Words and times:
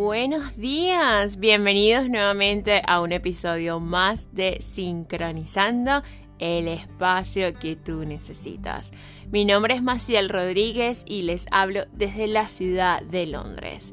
Buenos 0.00 0.56
días, 0.56 1.38
bienvenidos 1.38 2.08
nuevamente 2.08 2.82
a 2.86 3.00
un 3.00 3.10
episodio 3.10 3.80
más 3.80 4.32
de 4.32 4.62
Sincronizando 4.64 6.04
el 6.38 6.68
espacio 6.68 7.52
que 7.58 7.74
tú 7.74 8.04
necesitas. 8.04 8.92
Mi 9.32 9.44
nombre 9.44 9.74
es 9.74 9.82
Maciel 9.82 10.28
Rodríguez 10.28 11.02
y 11.04 11.22
les 11.22 11.46
hablo 11.50 11.86
desde 11.94 12.28
la 12.28 12.48
ciudad 12.48 13.02
de 13.02 13.26
Londres. 13.26 13.92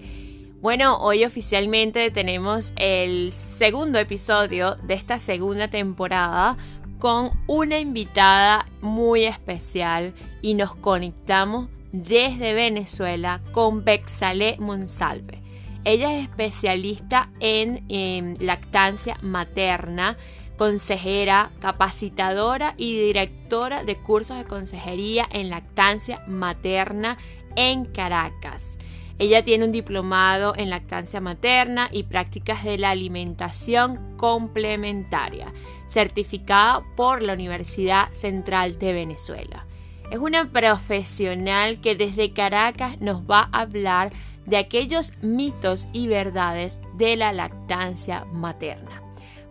Bueno, 0.62 1.00
hoy 1.00 1.26
oficialmente 1.26 2.12
tenemos 2.12 2.72
el 2.76 3.34
segundo 3.34 3.98
episodio 3.98 4.76
de 4.84 4.94
esta 4.94 5.18
segunda 5.18 5.70
temporada 5.70 6.56
con 7.00 7.32
una 7.48 7.80
invitada 7.80 8.68
muy 8.80 9.26
especial 9.26 10.14
y 10.44 10.54
nos 10.54 10.76
conectamos 10.76 11.68
desde 11.92 12.54
Venezuela 12.54 13.42
con 13.54 13.84
Bexale 13.84 14.58
Monsalve. 14.60 15.45
Ella 15.86 16.18
es 16.18 16.24
especialista 16.24 17.30
en, 17.40 18.36
lactancia 18.40 19.20
materna, 19.22 20.18
consejera, 20.58 21.52
capacitadora 21.60 22.74
y 22.76 22.98
directora 23.00 23.84
de 23.84 23.96
cursos 23.98 24.38
de 24.38 24.46
consejería 24.46 25.28
en 25.32 25.52
lactancia 25.52 26.24
materna 26.28 27.20
en 27.56 27.86
Caracas. 27.86 28.80
Ella 29.20 29.46
tiene 29.46 29.66
un 29.66 29.72
diplomado 29.72 30.56
en 30.58 30.72
lactancia 30.72 31.22
materna 31.22 31.88
y 31.92 32.04
prácticas 32.04 32.64
de 32.64 32.80
la 32.80 32.90
alimentación 32.90 34.18
complementaria, 34.18 35.54
certificada 35.88 36.84
por 36.98 37.22
la 37.22 37.34
Universidad 37.34 38.12
Central 38.14 38.80
de 38.80 38.92
Venezuela. 38.92 39.68
Es 40.10 40.18
una 40.18 40.52
profesional 40.52 41.80
que 41.80 41.96
desde 41.96 42.34
Caracas 42.34 43.00
nos 43.02 43.22
va 43.22 43.50
a 43.52 43.62
hablar 43.62 44.12
de 44.46 44.58
aquellos 44.58 45.14
mitos 45.22 45.88
y 45.94 46.08
verdades 46.08 46.80
de 46.94 47.16
la 47.16 47.34
lactancia 47.34 48.26
materna. 48.32 49.02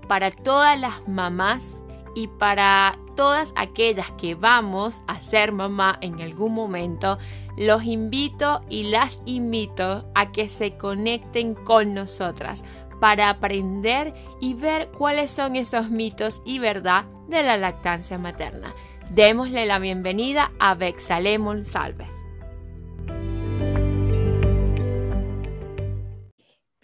Para 0.09 0.31
todas 0.31 0.79
las 0.79 1.07
mamás 1.09 1.83
y 2.15 2.29
para 2.29 2.99
todas 3.17 3.53
aquellas 3.57 4.11
que 4.13 4.35
vamos 4.35 5.03
a 5.07 5.21
ser 5.21 5.53
mamá 5.53 5.99
en 6.01 6.21
algún 6.21 6.55
momento, 6.55 7.19
los 7.57 7.85
invito 7.85 8.63
y 8.69 8.85
las 8.85 9.21
invito 9.25 10.11
a 10.15 10.33
que 10.33 10.49
se 10.49 10.77
conecten 10.77 11.55
con 11.55 11.95
nosotras 11.95 12.65
para 13.01 13.31
aprender 13.31 14.15
y 14.41 14.55
ver 14.55 14.91
cuáles 14.91 15.31
son 15.31 15.57
esos 15.57 15.91
mitos 15.91 16.43
y 16.45 16.59
verdad 16.59 17.05
de 17.29 17.43
la 17.43 17.57
lactancia 17.57 18.19
materna. 18.19 18.75
Démosle 19.11 19.67
la 19.67 19.79
bienvenida 19.79 20.53
a 20.59 20.75
Bexalemon 20.75 21.65
Salves. 21.65 22.14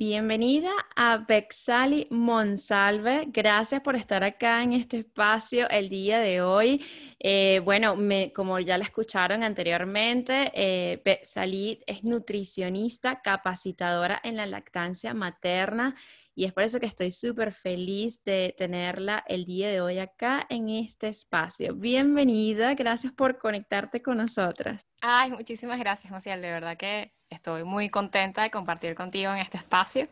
Bienvenida 0.00 0.70
a 0.96 1.18
Bexali 1.18 2.06
Monsalve. 2.08 3.26
Gracias 3.28 3.82
por 3.82 3.96
estar 3.96 4.24
acá 4.24 4.62
en 4.62 4.72
este 4.72 5.00
espacio 5.00 5.68
el 5.68 5.90
día 5.90 6.20
de 6.20 6.40
hoy. 6.40 6.82
Eh, 7.18 7.60
bueno, 7.66 7.98
como 8.34 8.58
ya 8.60 8.78
la 8.78 8.84
escucharon 8.84 9.42
anteriormente, 9.42 10.52
eh, 10.54 11.02
Bexali 11.04 11.84
es 11.86 12.02
nutricionista, 12.02 13.20
capacitadora 13.20 14.18
en 14.24 14.38
la 14.38 14.46
lactancia 14.46 15.12
materna 15.12 15.94
y 16.34 16.46
es 16.46 16.54
por 16.54 16.62
eso 16.62 16.80
que 16.80 16.86
estoy 16.86 17.10
súper 17.10 17.52
feliz 17.52 18.24
de 18.24 18.54
tenerla 18.56 19.22
el 19.28 19.44
día 19.44 19.68
de 19.68 19.82
hoy 19.82 19.98
acá 19.98 20.46
en 20.48 20.70
este 20.70 21.08
espacio. 21.08 21.74
Bienvenida, 21.74 22.72
gracias 22.72 23.12
por 23.12 23.36
conectarte 23.36 24.00
con 24.00 24.16
nosotras. 24.16 24.86
Ay, 25.02 25.30
muchísimas 25.30 25.78
gracias, 25.78 26.10
Maciel, 26.10 26.40
de 26.40 26.52
verdad 26.52 26.78
que 26.78 27.19
Estoy 27.30 27.64
muy 27.64 27.88
contenta 27.88 28.42
de 28.42 28.50
compartir 28.50 28.94
contigo 28.94 29.32
en 29.32 29.38
este 29.38 29.56
espacio. 29.56 30.08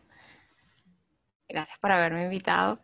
Gracias 1.49 1.77
por 1.79 1.91
haberme 1.91 2.23
invitado. 2.23 2.79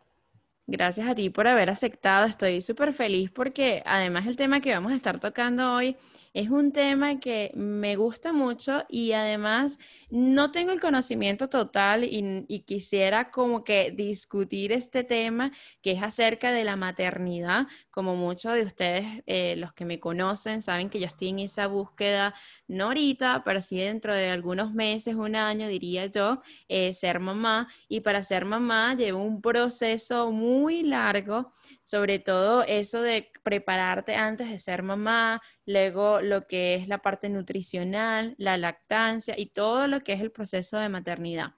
Gracias 0.67 1.07
a 1.07 1.15
ti 1.15 1.29
por 1.29 1.47
haber 1.47 1.69
aceptado. 1.69 2.25
Estoy 2.25 2.61
súper 2.61 2.91
feliz 2.91 3.31
porque 3.31 3.81
además 3.85 4.27
el 4.27 4.35
tema 4.35 4.59
que 4.59 4.73
vamos 4.73 4.91
a 4.91 4.95
estar 4.95 5.19
tocando 5.19 5.73
hoy 5.73 5.95
es 6.35 6.49
un 6.49 6.73
tema 6.73 7.21
que 7.21 7.51
me 7.55 7.95
gusta 7.95 8.33
mucho 8.33 8.83
y 8.89 9.13
además 9.13 9.79
no 10.09 10.51
tengo 10.51 10.73
el 10.73 10.81
conocimiento 10.81 11.47
total 11.47 12.03
y, 12.03 12.45
quisiera 12.65 13.31
como 13.31 13.63
que 13.63 13.91
discutir 13.91 14.73
este 14.73 15.05
tema 15.05 15.53
que 15.81 15.93
es 15.93 16.03
acerca 16.03 16.51
de 16.51 16.65
la 16.65 16.75
maternidad. 16.75 17.67
Como 17.89 18.17
muchos 18.17 18.53
de 18.53 18.63
ustedes, 18.63 19.05
eh, 19.27 19.55
los 19.57 19.71
que 19.71 19.85
me 19.85 20.01
conocen, 20.01 20.61
saben 20.61 20.89
que 20.89 20.99
yo 20.99 21.07
estoy 21.07 21.29
en 21.29 21.39
esa 21.39 21.67
búsqueda, 21.67 22.33
no 22.67 22.87
ahorita, 22.87 23.43
pero 23.45 23.61
sí 23.61 23.77
dentro 23.77 24.13
de 24.13 24.29
algunos 24.29 24.73
meses, 24.73 25.15
un 25.15 25.37
año, 25.37 25.69
diría 25.69 26.07
yo, 26.07 26.41
eh, 26.67 26.93
ser 26.93 27.21
mamá. 27.21 27.69
Y 27.87 28.01
para 28.01 28.21
ser 28.21 28.43
mamá 28.43 28.93
llevo 28.95 29.19
un 29.23 29.41
proceso 29.41 30.33
muy 30.33 30.83
largo 30.83 31.53
sobre 31.85 32.17
todo 32.17 32.63
eso 32.63 33.03
de 33.03 33.31
prepararte 33.43 34.15
antes 34.15 34.49
de 34.49 34.57
ser 34.57 34.81
mamá, 34.81 35.39
luego 35.67 36.19
lo 36.19 36.47
que 36.47 36.73
es 36.73 36.87
la 36.87 36.97
parte 36.97 37.29
nutricional, 37.29 38.33
la 38.39 38.57
lactancia 38.57 39.35
y 39.37 39.51
todo 39.51 39.87
lo 39.87 40.01
que 40.01 40.13
es 40.13 40.21
el 40.21 40.31
proceso 40.31 40.79
de 40.79 40.89
maternidad. 40.89 41.53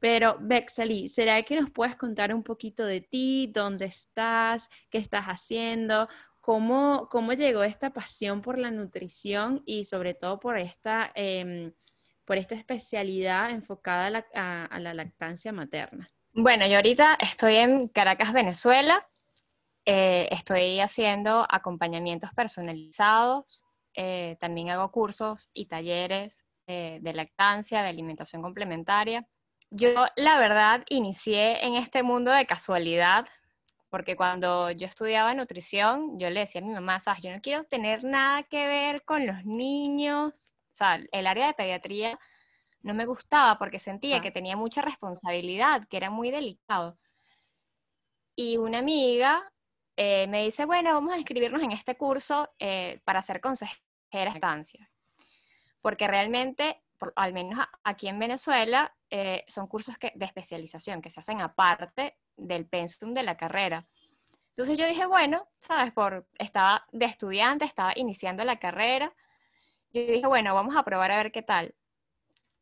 Pero, 0.00 0.38
Bexali, 0.40 1.08
¿será 1.08 1.42
que 1.42 1.60
nos 1.60 1.70
puedes 1.70 1.94
contar 1.94 2.34
un 2.34 2.42
poquito 2.42 2.86
de 2.86 3.02
ti, 3.02 3.50
dónde 3.52 3.84
estás, 3.84 4.70
qué 4.88 4.96
estás 4.96 5.26
haciendo, 5.26 6.08
cómo, 6.40 7.08
cómo 7.10 7.34
llegó 7.34 7.62
esta 7.62 7.92
pasión 7.92 8.40
por 8.40 8.58
la 8.58 8.70
nutrición 8.70 9.62
y 9.66 9.84
sobre 9.84 10.14
todo 10.14 10.40
por 10.40 10.56
esta, 10.56 11.12
em, 11.14 11.74
por 12.24 12.38
esta 12.38 12.54
especialidad 12.54 13.50
enfocada 13.50 14.24
a 14.32 14.80
la 14.80 14.94
lactancia 14.94 15.52
materna? 15.52 16.10
Bueno, 16.32 16.66
yo 16.66 16.76
ahorita 16.76 17.18
estoy 17.20 17.56
en 17.56 17.88
Caracas, 17.88 18.32
Venezuela. 18.32 19.06
Eh, 19.88 20.26
estoy 20.32 20.80
haciendo 20.80 21.46
acompañamientos 21.48 22.30
personalizados, 22.34 23.64
eh, 23.94 24.36
también 24.40 24.70
hago 24.70 24.90
cursos 24.90 25.48
y 25.54 25.66
talleres 25.66 26.44
eh, 26.66 26.98
de 27.00 27.12
lactancia, 27.14 27.82
de 27.82 27.88
alimentación 27.88 28.42
complementaria. 28.42 29.24
Yo, 29.70 30.06
la 30.16 30.38
verdad, 30.38 30.84
inicié 30.88 31.64
en 31.64 31.76
este 31.76 32.02
mundo 32.02 32.32
de 32.32 32.46
casualidad, 32.46 33.26
porque 33.88 34.16
cuando 34.16 34.72
yo 34.72 34.88
estudiaba 34.88 35.34
nutrición, 35.34 36.18
yo 36.18 36.30
le 36.30 36.40
decía 36.40 36.60
a 36.60 36.64
mi 36.64 36.72
mamá, 36.72 36.98
sabes, 36.98 37.22
yo 37.22 37.30
no 37.30 37.40
quiero 37.40 37.62
tener 37.62 38.02
nada 38.02 38.42
que 38.42 38.66
ver 38.66 39.04
con 39.04 39.24
los 39.24 39.44
niños, 39.44 40.50
o 40.74 40.76
sea, 40.76 41.00
el 41.12 41.26
área 41.28 41.46
de 41.46 41.54
pediatría 41.54 42.18
no 42.82 42.92
me 42.92 43.06
gustaba 43.06 43.56
porque 43.58 43.78
sentía 43.78 44.20
que 44.20 44.32
tenía 44.32 44.56
mucha 44.56 44.82
responsabilidad, 44.82 45.86
que 45.88 45.96
era 45.96 46.10
muy 46.10 46.32
delicado. 46.32 46.98
Y 48.36 48.56
una 48.56 48.78
amiga 48.78 49.52
eh, 49.96 50.26
me 50.26 50.44
dice, 50.44 50.66
bueno, 50.66 50.92
vamos 50.92 51.14
a 51.14 51.18
inscribirnos 51.18 51.62
en 51.62 51.72
este 51.72 51.96
curso 51.96 52.50
eh, 52.58 53.00
para 53.04 53.22
ser 53.22 53.40
consejera 53.40 53.80
de 54.12 54.28
estancia. 54.28 54.90
Porque 55.80 56.06
realmente, 56.06 56.82
al 57.14 57.32
menos 57.32 57.58
aquí 57.82 58.08
en 58.08 58.18
Venezuela, 58.18 58.94
eh, 59.10 59.44
son 59.48 59.66
cursos 59.66 59.96
que, 59.96 60.12
de 60.14 60.26
especialización 60.26 61.00
que 61.00 61.10
se 61.10 61.20
hacen 61.20 61.40
aparte 61.40 62.18
del 62.36 62.66
pensum 62.66 63.14
de 63.14 63.22
la 63.22 63.36
carrera. 63.36 63.86
Entonces 64.50 64.76
yo 64.76 64.86
dije, 64.86 65.06
bueno, 65.06 65.48
sabes, 65.60 65.92
por, 65.92 66.26
estaba 66.38 66.86
de 66.92 67.06
estudiante, 67.06 67.64
estaba 67.64 67.92
iniciando 67.96 68.44
la 68.44 68.58
carrera. 68.58 69.14
Yo 69.92 70.02
dije, 70.02 70.26
bueno, 70.26 70.54
vamos 70.54 70.76
a 70.76 70.82
probar 70.82 71.10
a 71.12 71.16
ver 71.18 71.32
qué 71.32 71.42
tal. 71.42 71.74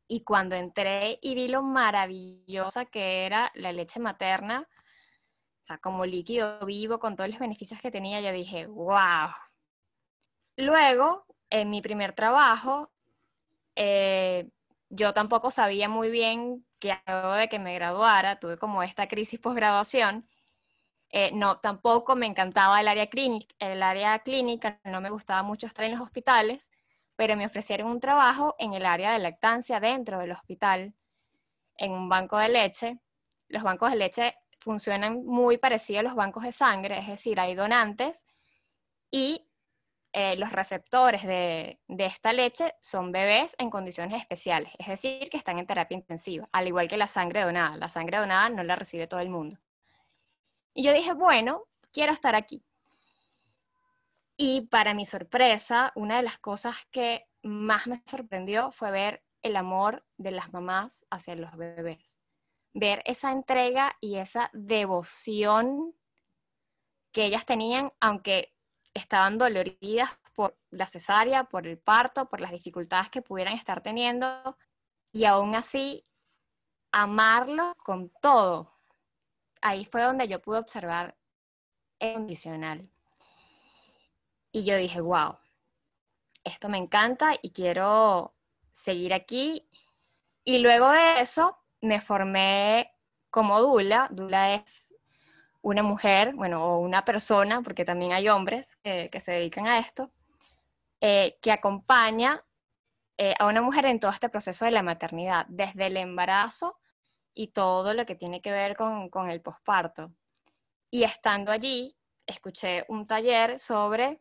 Y 0.07 0.23
cuando 0.23 0.55
entré 0.55 1.19
y 1.23 1.35
vi 1.35 1.49
lo 1.49 1.63
maravillosa 1.63 2.85
que 2.85 3.27
era 3.27 3.51
la 3.55 3.73
leche 3.73 4.01
materna, 4.01 4.69
o 5.65 5.67
sea, 5.67 5.79
como 5.79 6.05
líquido 6.05 6.59
vivo, 6.67 6.99
con 6.99 7.17
todos 7.17 7.31
los 7.31 7.39
beneficios 7.39 7.81
que 7.81 7.91
tenía, 7.91 8.21
yo 8.21 8.33
dije, 8.33 8.67
wow. 8.67 9.31
Luego, 10.59 11.25
en 11.49 11.71
mi 11.71 11.81
primer 11.81 12.13
trabajo, 12.13 12.93
eh, 13.75 14.51
yo 14.91 15.15
tampoco 15.15 15.51
sabía 15.51 15.89
muy 15.89 16.11
bien 16.11 16.67
que 16.79 16.95
luego 17.07 17.33
de 17.33 17.49
que 17.49 17.59
me 17.59 17.75
graduara, 17.75 18.39
tuve 18.39 18.59
como 18.59 18.83
esta 18.83 19.09
crisis 19.09 19.41
posgraduación. 19.41 20.29
Eh, 21.09 21.31
no, 21.33 21.59
tampoco 21.61 22.15
me 22.15 22.27
encantaba 22.27 22.79
el 22.83 22.89
área, 22.89 23.07
clínica, 23.09 23.55
el 23.59 23.83
área 23.83 24.19
clínica, 24.19 24.79
no 24.85 25.01
me 25.01 25.09
gustaba 25.09 25.43
mucho 25.43 25.67
estar 25.67 25.87
en 25.87 25.93
los 25.93 26.03
hospitales, 26.03 26.71
pero 27.17 27.37
me 27.37 27.47
ofrecieron 27.47 27.89
un 27.91 28.01
trabajo 28.01 28.55
en 28.59 28.75
el 28.75 28.85
área 28.85 29.13
de 29.13 29.19
lactancia 29.19 29.81
dentro 29.81 30.19
del 30.19 30.33
hospital, 30.33 30.93
en 31.79 31.93
un 31.93 32.11
banco 32.11 32.37
de 32.37 32.51
leche. 32.51 32.99
Los 33.49 33.63
bancos 33.63 33.91
de 33.91 33.97
leche 33.97 34.37
funcionan 34.65 35.25
muy 35.27 35.59
parecido 35.59 36.01
a 36.01 36.03
los 36.03 36.15
bancos 36.15 36.43
de 36.43 36.53
sangre, 36.53 36.99
es 36.99 37.07
decir, 37.07 37.39
hay 37.39 37.55
donantes 37.55 38.27
y 39.11 39.47
eh, 40.13 40.37
los 40.37 40.51
receptores 40.53 41.23
de, 41.25 41.79
esta 41.89 42.33
leche 42.33 42.75
son 42.81 43.13
bebés 43.13 43.55
en 43.59 43.69
condiciones 43.69 44.21
especiales, 44.21 44.73
es 44.79 44.87
decir, 44.87 45.29
que 45.29 45.37
están 45.37 45.59
en 45.59 45.67
terapia 45.67 45.97
intensiva, 45.97 46.49
al 46.51 46.67
igual 46.67 46.89
que 46.89 46.97
la 46.97 47.07
sangre 47.07 47.43
donada. 47.43 47.77
La 47.77 47.89
sangre 47.89 48.19
donada 48.19 48.49
no 48.49 48.63
la 48.63 48.77
recibe 48.77 49.07
todo 49.07 49.21
el 49.21 49.29
mundo. 49.29 49.59
Y 50.73 50.83
yo 50.83 50.93
dije, 50.93 51.13
bueno, 51.13 51.65
quiero 51.93 52.13
estar 52.13 52.35
aquí. 52.35 52.65
Y 54.37 54.63
para 54.63 54.95
mi 54.95 55.05
sorpresa, 55.05 55.93
una 55.95 56.17
de 56.17 56.23
las 56.23 56.39
cosas 56.39 56.77
que 56.91 57.27
más 57.43 57.87
me 57.87 58.03
sorprendió 58.07 58.73
fue 58.73 58.91
ver 58.91 59.23
el 59.43 59.57
amor 59.57 60.05
de 60.17 60.31
las 60.31 60.53
mamás 60.53 61.05
hacia 61.11 61.35
los 61.37 61.55
bebés. 61.57 62.19
Ver 62.75 63.03
esa 63.07 63.33
entrega 63.33 63.97
y 64.01 64.17
esa 64.17 64.51
devoción 64.53 65.95
que 67.13 67.25
ellas 67.25 67.47
tenían, 67.47 67.93
aunque 68.01 68.53
estaban 68.93 69.39
doloridas 69.39 70.11
por 70.35 70.59
la 70.71 70.87
cesárea, 70.87 71.45
por 71.45 71.67
el 71.67 71.79
parto, 71.79 72.29
por 72.29 72.41
las 72.41 72.51
dificultades 72.51 73.09
que 73.09 73.23
pudieran 73.23 73.55
estar 73.55 73.81
teniendo, 73.81 74.59
y 75.13 75.25
aún 75.25 75.55
así 75.55 76.05
amarlo 76.91 77.75
con 77.85 78.11
todo. 78.21 78.73
Ahí 79.63 79.85
fue 79.85 80.03
donde 80.03 80.29
yo 80.29 80.43
pude 80.43 80.59
observar 80.59 81.17
el 82.01 82.15
condicional. 82.15 82.89
Y 84.51 84.65
yo 84.65 84.77
dije, 84.77 85.01
wow, 85.01 85.39
esto 86.45 86.69
me 86.69 86.79
encanta 86.79 87.37
y 87.41 87.51
quiero 87.53 88.35
seguir 88.73 89.15
aquí. 89.15 89.69
Y 90.45 90.59
luego 90.59 90.91
de 90.91 91.21
eso 91.21 91.64
me 91.85 92.01
formé 92.01 92.93
como 93.31 93.61
Dula. 93.61 94.09
Dula 94.11 94.55
es 94.55 94.95
una 95.63 95.83
mujer, 95.83 96.35
bueno, 96.35 96.65
o 96.65 96.79
una 96.81 97.05
persona, 97.05 97.63
porque 97.63 97.85
también 97.85 98.13
hay 98.13 98.29
hombres 98.29 98.77
que 98.83 99.21
se 99.21 99.33
dedican 99.33 99.67
a 99.67 99.79
esto, 99.79 100.11
eh, 101.01 101.39
que 101.41 101.53
acompaña 101.53 102.43
eh, 103.17 103.35
a 103.39 103.47
una 103.47 103.63
mujer 103.63 103.87
en 103.87 104.01
todo 104.01 104.11
este 104.11 104.29
proceso 104.29 104.65
de 104.65 104.73
la 104.73 104.83
maternidad, 104.83 105.47
desde 105.49 105.87
el 105.87 105.97
embarazo 105.97 106.79
y 107.35 107.49
todo 107.49 107.95
lo 107.95 108.07
que 108.07 108.15
tiene 108.15 108.41
que 108.41 108.51
ver 108.51 108.77
con, 108.77 109.09
con 109.09 109.31
el 109.31 109.41
posparto. 109.41 110.13
Y 110.91 111.05
estando 111.05 111.53
allí, 111.53 111.97
escuché 112.27 112.85
un 112.89 113.07
taller 113.07 113.59
sobre 113.59 114.21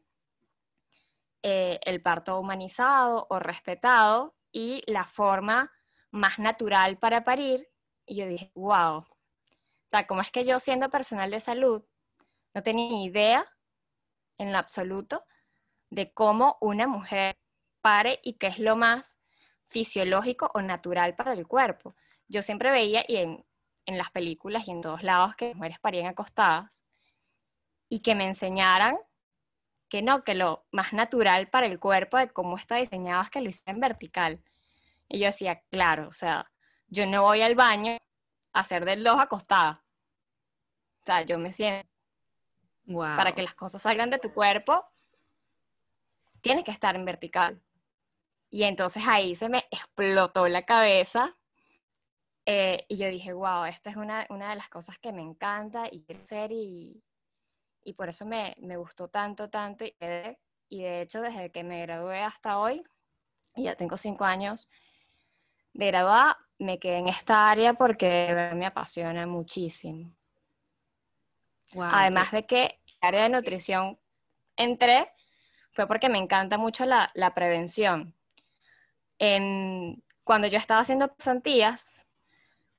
eh, 1.41 1.79
el 1.83 2.01
parto 2.01 2.39
humanizado 2.39 3.27
o 3.29 3.39
respetado 3.39 4.33
y 4.51 4.81
la 4.87 5.03
forma 5.03 5.71
más 6.13 6.39
natural 6.39 6.97
para 6.97 7.25
parir. 7.25 7.67
Y 8.05 8.15
yo 8.15 8.27
dije, 8.27 8.51
wow. 8.55 8.99
O 8.99 9.07
sea, 9.89 10.07
como 10.07 10.21
es 10.21 10.31
que 10.31 10.45
yo 10.45 10.59
siendo 10.59 10.89
personal 10.89 11.31
de 11.31 11.39
salud 11.39 11.83
no 12.53 12.63
tenía 12.63 12.87
ni 12.89 13.05
idea 13.05 13.45
en 14.37 14.51
lo 14.51 14.59
absoluto 14.59 15.25
de 15.89 16.13
cómo 16.13 16.57
una 16.61 16.87
mujer 16.87 17.35
pare 17.81 18.19
y 18.23 18.33
qué 18.33 18.47
es 18.47 18.59
lo 18.59 18.75
más 18.75 19.17
fisiológico 19.69 20.51
o 20.53 20.61
natural 20.61 21.15
para 21.15 21.33
el 21.33 21.47
cuerpo. 21.47 21.95
Yo 22.27 22.41
siempre 22.41 22.71
veía 22.71 23.03
y 23.07 23.17
en, 23.17 23.45
en 23.85 23.97
las 23.97 24.11
películas 24.11 24.67
y 24.67 24.71
en 24.71 24.81
todos 24.81 25.03
lados 25.03 25.35
que 25.35 25.55
mujeres 25.55 25.79
parían 25.79 26.07
acostadas 26.07 26.83
y 27.89 27.99
que 28.01 28.15
me 28.15 28.25
enseñaran 28.25 28.97
que 29.89 30.01
no, 30.01 30.23
que 30.23 30.33
lo 30.33 30.65
más 30.71 30.93
natural 30.93 31.49
para 31.49 31.67
el 31.67 31.79
cuerpo 31.79 32.17
de 32.17 32.29
cómo 32.29 32.57
está 32.57 32.77
diseñado 32.77 33.21
es 33.23 33.29
que 33.29 33.41
lo 33.41 33.49
hiciera 33.49 33.73
en 33.73 33.79
vertical. 33.79 34.43
Y 35.13 35.19
yo 35.19 35.27
decía, 35.27 35.61
claro, 35.69 36.07
o 36.07 36.11
sea, 36.11 36.51
yo 36.87 37.05
no 37.05 37.21
voy 37.21 37.43
al 37.43 37.53
baño 37.53 37.97
a 38.51 38.59
hacer 38.61 38.83
del 38.83 39.03
dos 39.03 39.19
acostada. 39.19 39.85
O 41.01 41.05
sea, 41.05 41.21
yo 41.21 41.37
me 41.37 41.53
siento. 41.53 41.87
Para 42.87 43.35
que 43.35 43.43
las 43.43 43.53
cosas 43.53 43.83
salgan 43.83 44.09
de 44.09 44.17
tu 44.17 44.33
cuerpo, 44.33 44.83
tienes 46.41 46.65
que 46.65 46.71
estar 46.71 46.95
en 46.95 47.05
vertical. 47.05 47.61
Y 48.49 48.63
entonces 48.63 49.03
ahí 49.07 49.35
se 49.35 49.49
me 49.49 49.67
explotó 49.69 50.47
la 50.47 50.65
cabeza. 50.65 51.37
Eh, 52.47 52.83
y 52.89 52.97
yo 52.97 53.07
dije, 53.09 53.33
wow, 53.33 53.65
esta 53.65 53.91
es 53.91 53.97
una, 53.97 54.25
una 54.31 54.49
de 54.49 54.55
las 54.55 54.69
cosas 54.69 54.97
que 54.97 55.13
me 55.13 55.21
encanta 55.21 55.87
y 55.91 56.01
quiero 56.05 56.25
ser 56.25 56.51
y, 56.51 57.03
y 57.83 57.93
por 57.93 58.09
eso 58.09 58.25
me, 58.25 58.55
me 58.57 58.77
gustó 58.77 59.09
tanto, 59.09 59.47
tanto. 59.51 59.85
Y, 59.85 59.95
y 60.69 60.81
de 60.81 61.01
hecho, 61.03 61.21
desde 61.21 61.51
que 61.51 61.63
me 61.63 61.83
gradué 61.83 62.23
hasta 62.23 62.57
hoy, 62.57 62.83
y 63.55 63.65
ya 63.65 63.75
tengo 63.75 63.95
cinco 63.95 64.25
años 64.25 64.67
de 65.73 65.87
graduada, 65.87 66.37
me 66.59 66.79
quedé 66.79 66.97
en 66.97 67.07
esta 67.07 67.49
área 67.49 67.73
porque 67.73 68.51
me 68.55 68.65
apasiona 68.65 69.25
muchísimo. 69.27 70.11
Además 71.75 72.31
de 72.31 72.45
que 72.45 72.79
el 72.85 73.07
área 73.07 73.23
de 73.23 73.29
nutrición 73.29 73.99
entré, 74.55 75.11
fue 75.71 75.87
porque 75.87 76.07
me 76.07 76.19
encanta 76.19 76.57
mucho 76.57 76.85
la, 76.85 77.11
la 77.15 77.33
prevención. 77.33 78.13
En, 79.17 80.03
cuando 80.23 80.47
yo 80.47 80.57
estaba 80.57 80.81
haciendo 80.81 81.13
pasantías, 81.13 82.05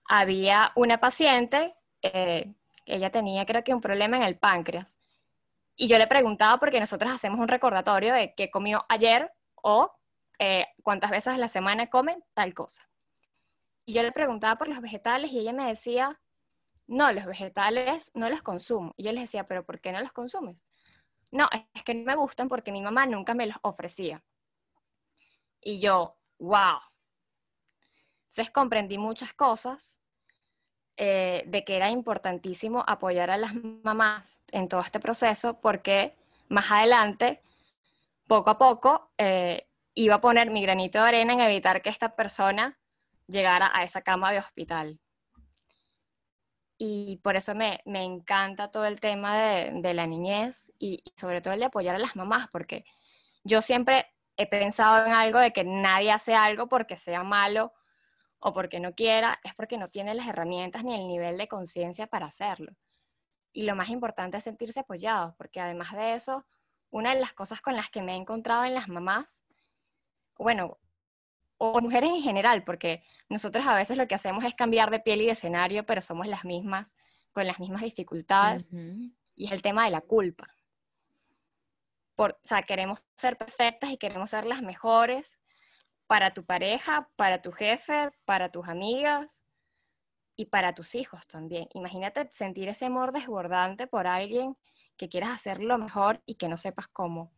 había 0.06 0.70
una 0.76 1.00
paciente 1.00 1.75
eh, 2.05 2.52
ella 2.85 3.11
tenía 3.11 3.46
creo 3.46 3.64
que 3.64 3.73
un 3.73 3.81
problema 3.81 4.19
en 4.19 4.25
el 4.25 4.37
páncreas. 4.37 5.00
Y 5.75 5.88
yo 5.88 5.99
le 5.99 6.06
preguntaba 6.06 6.58
porque 6.61 6.79
nosotros 6.79 7.12
hacemos 7.12 7.41
un 7.41 7.49
recordatorio 7.49 8.12
de 8.12 8.35
qué 8.35 8.50
comió 8.50 8.85
ayer 8.88 9.32
o 9.55 9.91
eh, 10.38 10.66
cuántas 10.82 11.10
veces 11.10 11.34
a 11.34 11.38
la 11.38 11.48
semana 11.48 11.88
comen 11.88 12.22
tal 12.34 12.54
cosa. 12.54 12.88
Y 13.86 13.94
yo 13.94 14.02
le 14.02 14.12
preguntaba 14.12 14.56
por 14.56 14.69
los 14.69 14.81
vegetales 14.81 15.31
y 15.31 15.38
ella 15.38 15.52
me 15.52 15.66
decía, 15.66 16.20
no, 16.86 17.12
los 17.12 17.26
vegetales 17.26 18.10
no 18.14 18.28
los 18.28 18.42
consumo. 18.42 18.94
Y 18.96 19.04
yo 19.04 19.12
le 19.12 19.20
decía, 19.20 19.46
pero 19.46 19.64
¿por 19.64 19.81
qué 19.81 19.92
no 19.92 20.00
los 20.00 20.12
consumes? 20.12 20.56
No, 21.31 21.48
es 21.75 21.82
que 21.82 21.94
no 21.94 22.04
me 22.04 22.14
gustan 22.14 22.48
porque 22.48 22.72
mi 22.72 22.81
mamá 22.81 23.06
nunca 23.06 23.34
me 23.34 23.46
los 23.46 23.56
ofrecía. 23.62 24.22
Y 25.60 25.81
yo, 25.81 26.16
wow. 26.38 26.78
Entonces 28.25 28.50
comprendí 28.52 28.98
muchas 28.98 29.32
cosas 29.32 30.00
eh, 30.96 31.42
de 31.46 31.64
que 31.64 31.76
era 31.76 31.90
importantísimo 31.90 32.84
apoyar 32.86 33.31
a 33.31 33.36
las 33.36 33.52
mamás 33.82 34.44
en 34.52 34.69
todo 34.69 34.81
este 34.81 35.00
proceso 35.00 35.60
porque 35.60 36.16
más 36.48 36.70
adelante, 36.70 37.42
poco 38.28 38.50
a 38.50 38.58
poco, 38.58 39.10
eh, 39.19 39.66
iba 39.94 40.17
a 40.17 40.20
poner 40.20 40.50
mi 40.50 40.62
granito 40.62 40.99
de 40.99 41.08
arena 41.08 41.32
en 41.32 41.41
evitar 41.41 41.82
que 41.82 41.91
esta 41.91 42.17
persona 42.17 42.79
llegara 43.26 43.70
a 43.73 43.85
esa 43.85 44.02
cama 44.02 44.32
de 44.32 44.38
hospital. 44.38 45.00
Y 46.76 47.19
por 47.23 47.37
eso 47.37 47.55
me, 47.55 47.81
encanta 47.87 48.70
todo 48.70 48.85
el 48.85 49.00
tema 49.00 49.38
de, 49.38 49.94
la 49.94 50.06
niñez 50.06 50.73
y, 50.79 51.02
y, 51.05 51.12
sobre 51.19 51.41
todo 51.41 51.55
el 51.55 51.61
de 51.61 51.67
apoyar 51.67 51.94
a 51.94 52.00
las 52.00 52.17
mamás, 52.17 52.49
porque 52.49 52.85
yo 53.44 53.62
siempre 53.62 54.06
he 54.37 54.46
pensado 54.46 55.06
en 55.06 55.12
algo 55.12 55.38
de 55.38 55.52
que 55.52 55.64
nadie 55.64 56.11
hace 56.11 56.35
algo 56.35 56.69
porque 56.69 56.96
sea 56.96 57.23
malo 57.23 57.73
o 58.41 58.52
porque 58.52 58.81
no 58.81 58.94
quiera, 58.94 59.41
es 59.44 59.55
porque 59.55 59.79
no 59.79 59.88
tiene 59.88 60.14
las 60.14 60.26
herramientas 60.26 60.85
ni 60.85 60.94
el 60.94 61.06
nivel 61.06 61.38
de 61.38 61.49
conciencia 61.49 62.08
para 62.08 62.26
hacerlo. 62.26 62.73
Y 63.52 63.62
lo 63.62 63.76
más 63.76 63.88
importante 63.88 64.37
es 64.37 64.44
sentirse 64.44 64.81
apoyados, 64.81 65.35
porque 65.37 65.61
además 65.61 65.93
de 65.93 66.14
eso, 66.14 66.44
una 66.91 67.14
de 67.14 67.20
las 67.20 67.32
cosas 67.32 67.61
con 67.61 67.76
las 67.76 67.88
que 67.88 68.02
me 68.02 68.12
he 68.12 68.17
encontrado 68.17 68.64
en 68.64 68.75
las 68.75 68.88
mamás, 68.88 69.44
bueno, 70.38 70.78
o 71.58 71.81
mujeres 71.81 72.10
en 72.10 72.22
general, 72.22 72.64
porque 72.64 73.03
nosotros 73.29 73.67
a 73.67 73.74
veces 73.74 73.96
lo 73.96 74.06
que 74.06 74.14
hacemos 74.14 74.44
es 74.44 74.55
cambiar 74.55 74.91
de 74.91 75.00
piel 75.00 75.22
y 75.22 75.26
de 75.26 75.32
escenario, 75.32 75.86
pero 75.86 76.00
somos 76.00 76.26
las 76.26 76.44
mismas, 76.44 76.96
con 77.32 77.46
las 77.46 77.58
mismas 77.58 77.82
dificultades, 77.82 78.70
y 78.72 79.46
es 79.46 79.53
el 79.53 79.62
tema 79.62 79.84
de 79.84 79.91
la 79.91 80.00
culpa. 80.00 80.48
Por, 82.17 82.32
o 82.32 82.46
sea, 82.46 82.62
queremos 82.62 83.03
ser 83.17 83.36
perfectas 83.36 83.91
y 83.91 83.96
queremos 83.96 84.31
ser 84.31 84.46
las 84.46 84.62
mejores, 84.62 85.38
para 86.06 86.34
tu 86.34 86.44
pareja, 86.44 87.08
para 87.17 87.41
tu 87.43 87.53
jefe, 87.53 88.10
para 88.24 88.50
tus 88.50 88.69
amigas 88.69 89.46
y 90.36 90.46
para 90.46 90.74
tus 90.74 90.94
hijos 90.94 91.26
también. 91.26 91.69
Imagínate 91.74 92.29
sentir 92.32 92.69
ese 92.69 92.86
amor 92.86 93.12
desbordante 93.12 93.86
por 93.86 94.06
alguien 94.06 94.56
que 94.96 95.08
quieras 95.08 95.31
hacerlo 95.31 95.79
mejor 95.79 96.22
y 96.26 96.34
que 96.36 96.48
no 96.48 96.56
sepas 96.56 96.88
cómo. 96.88 97.32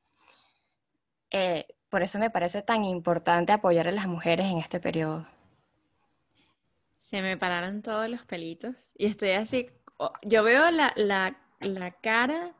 Eh, 1.31 1.66
por 1.88 2.02
eso 2.02 2.19
me 2.19 2.31
parece 2.31 2.62
tan 2.62 2.85
importante 2.85 3.52
apoyar 3.52 3.88
a 3.88 3.93
las 3.93 4.07
mujeres 4.07 4.47
en 4.47 4.59
este 4.59 4.81
periodo. 4.81 5.26
Se 7.00 7.23
me 7.23 7.37
pararon 7.37 7.83
todos 7.83 8.09
los 8.09 8.25
pelitos 8.25 8.75
y 8.97 9.07
estoy 9.07 9.31
así, 9.31 9.71
yo 10.23 10.43
veo 10.43 10.71
la, 10.71 10.93
la, 10.97 11.38
la 11.61 11.93
cara 11.93 12.52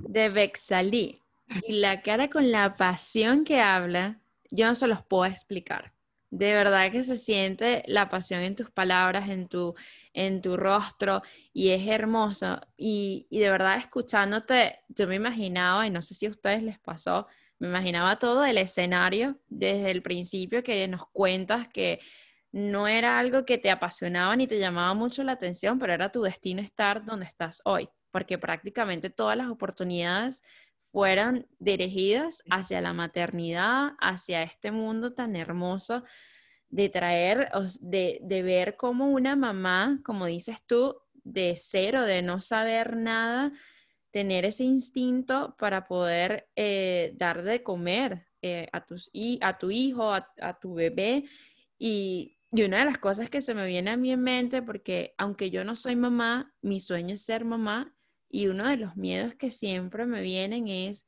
de 0.00 0.28
Bexalí 0.28 1.20
y 1.66 1.80
la 1.80 2.00
cara 2.02 2.28
con 2.28 2.52
la 2.52 2.76
pasión 2.76 3.44
que 3.44 3.60
habla 3.60 4.20
yo 4.50 4.66
no 4.66 4.74
se 4.74 4.86
los 4.86 5.04
puedo 5.04 5.24
explicar. 5.26 5.92
De 6.30 6.52
verdad 6.52 6.90
que 6.92 7.02
se 7.02 7.16
siente 7.16 7.82
la 7.86 8.08
pasión 8.08 8.40
en 8.42 8.54
tus 8.54 8.70
palabras, 8.70 9.28
en 9.30 9.48
tu, 9.48 9.74
en 10.12 10.42
tu 10.42 10.56
rostro, 10.56 11.22
y 11.52 11.70
es 11.70 11.86
hermoso. 11.88 12.60
Y, 12.76 13.26
y 13.30 13.38
de 13.40 13.50
verdad, 13.50 13.78
escuchándote, 13.78 14.80
yo 14.88 15.06
me 15.06 15.16
imaginaba, 15.16 15.86
y 15.86 15.90
no 15.90 16.02
sé 16.02 16.14
si 16.14 16.26
a 16.26 16.30
ustedes 16.30 16.62
les 16.62 16.78
pasó, 16.78 17.26
me 17.58 17.68
imaginaba 17.68 18.18
todo 18.18 18.44
el 18.44 18.58
escenario 18.58 19.38
desde 19.48 19.90
el 19.90 20.02
principio 20.02 20.62
que 20.62 20.86
nos 20.88 21.06
cuentas 21.08 21.68
que 21.68 22.00
no 22.52 22.88
era 22.88 23.18
algo 23.18 23.44
que 23.44 23.58
te 23.58 23.70
apasionaba 23.70 24.34
ni 24.36 24.46
te 24.46 24.58
llamaba 24.58 24.94
mucho 24.94 25.22
la 25.22 25.32
atención, 25.32 25.78
pero 25.78 25.92
era 25.92 26.10
tu 26.10 26.22
destino 26.22 26.62
estar 26.62 27.04
donde 27.04 27.26
estás 27.26 27.60
hoy, 27.64 27.88
porque 28.10 28.38
prácticamente 28.38 29.10
todas 29.10 29.36
las 29.36 29.48
oportunidades 29.48 30.42
fueran 30.90 31.46
dirigidas 31.58 32.42
hacia 32.50 32.80
la 32.80 32.94
maternidad, 32.94 33.92
hacia 34.00 34.42
este 34.42 34.70
mundo 34.70 35.12
tan 35.12 35.36
hermoso 35.36 36.04
de 36.70 36.88
traer, 36.88 37.48
de, 37.80 38.18
de 38.22 38.42
ver 38.42 38.76
como 38.76 39.08
una 39.08 39.36
mamá, 39.36 40.00
como 40.04 40.26
dices 40.26 40.62
tú, 40.66 40.96
de 41.24 41.56
cero, 41.58 42.02
de 42.02 42.22
no 42.22 42.40
saber 42.40 42.96
nada, 42.96 43.52
tener 44.10 44.44
ese 44.44 44.64
instinto 44.64 45.56
para 45.58 45.86
poder 45.86 46.48
eh, 46.56 47.12
dar 47.16 47.42
de 47.42 47.62
comer 47.62 48.26
eh, 48.42 48.68
a, 48.72 48.84
tus, 48.86 49.10
a 49.40 49.58
tu 49.58 49.70
hijo, 49.70 50.12
a, 50.12 50.58
tu 50.60 50.74
bebé, 50.74 51.24
Y, 51.78 52.38
y 52.50 52.62
una 52.62 52.78
de 52.78 52.84
las 52.86 52.98
cosas 52.98 53.30
que 53.30 53.42
se 53.42 53.54
me 53.54 53.66
viene 53.66 53.90
a 53.90 53.96
mí 53.96 54.10
en 54.10 54.22
mente, 54.22 54.62
porque 54.62 55.14
aunque 55.18 55.50
yo 55.50 55.64
no 55.64 55.76
soy 55.76 55.96
mamá, 55.96 56.54
mi 56.62 56.80
sueño 56.80 57.14
es 57.14 57.22
ser 57.22 57.44
mamá 57.44 57.94
y 58.28 58.48
uno 58.48 58.66
de 58.66 58.76
los 58.76 58.96
miedos 58.96 59.34
que 59.34 59.50
siempre 59.50 60.06
me 60.06 60.22
vienen 60.22 60.68
es 60.68 61.06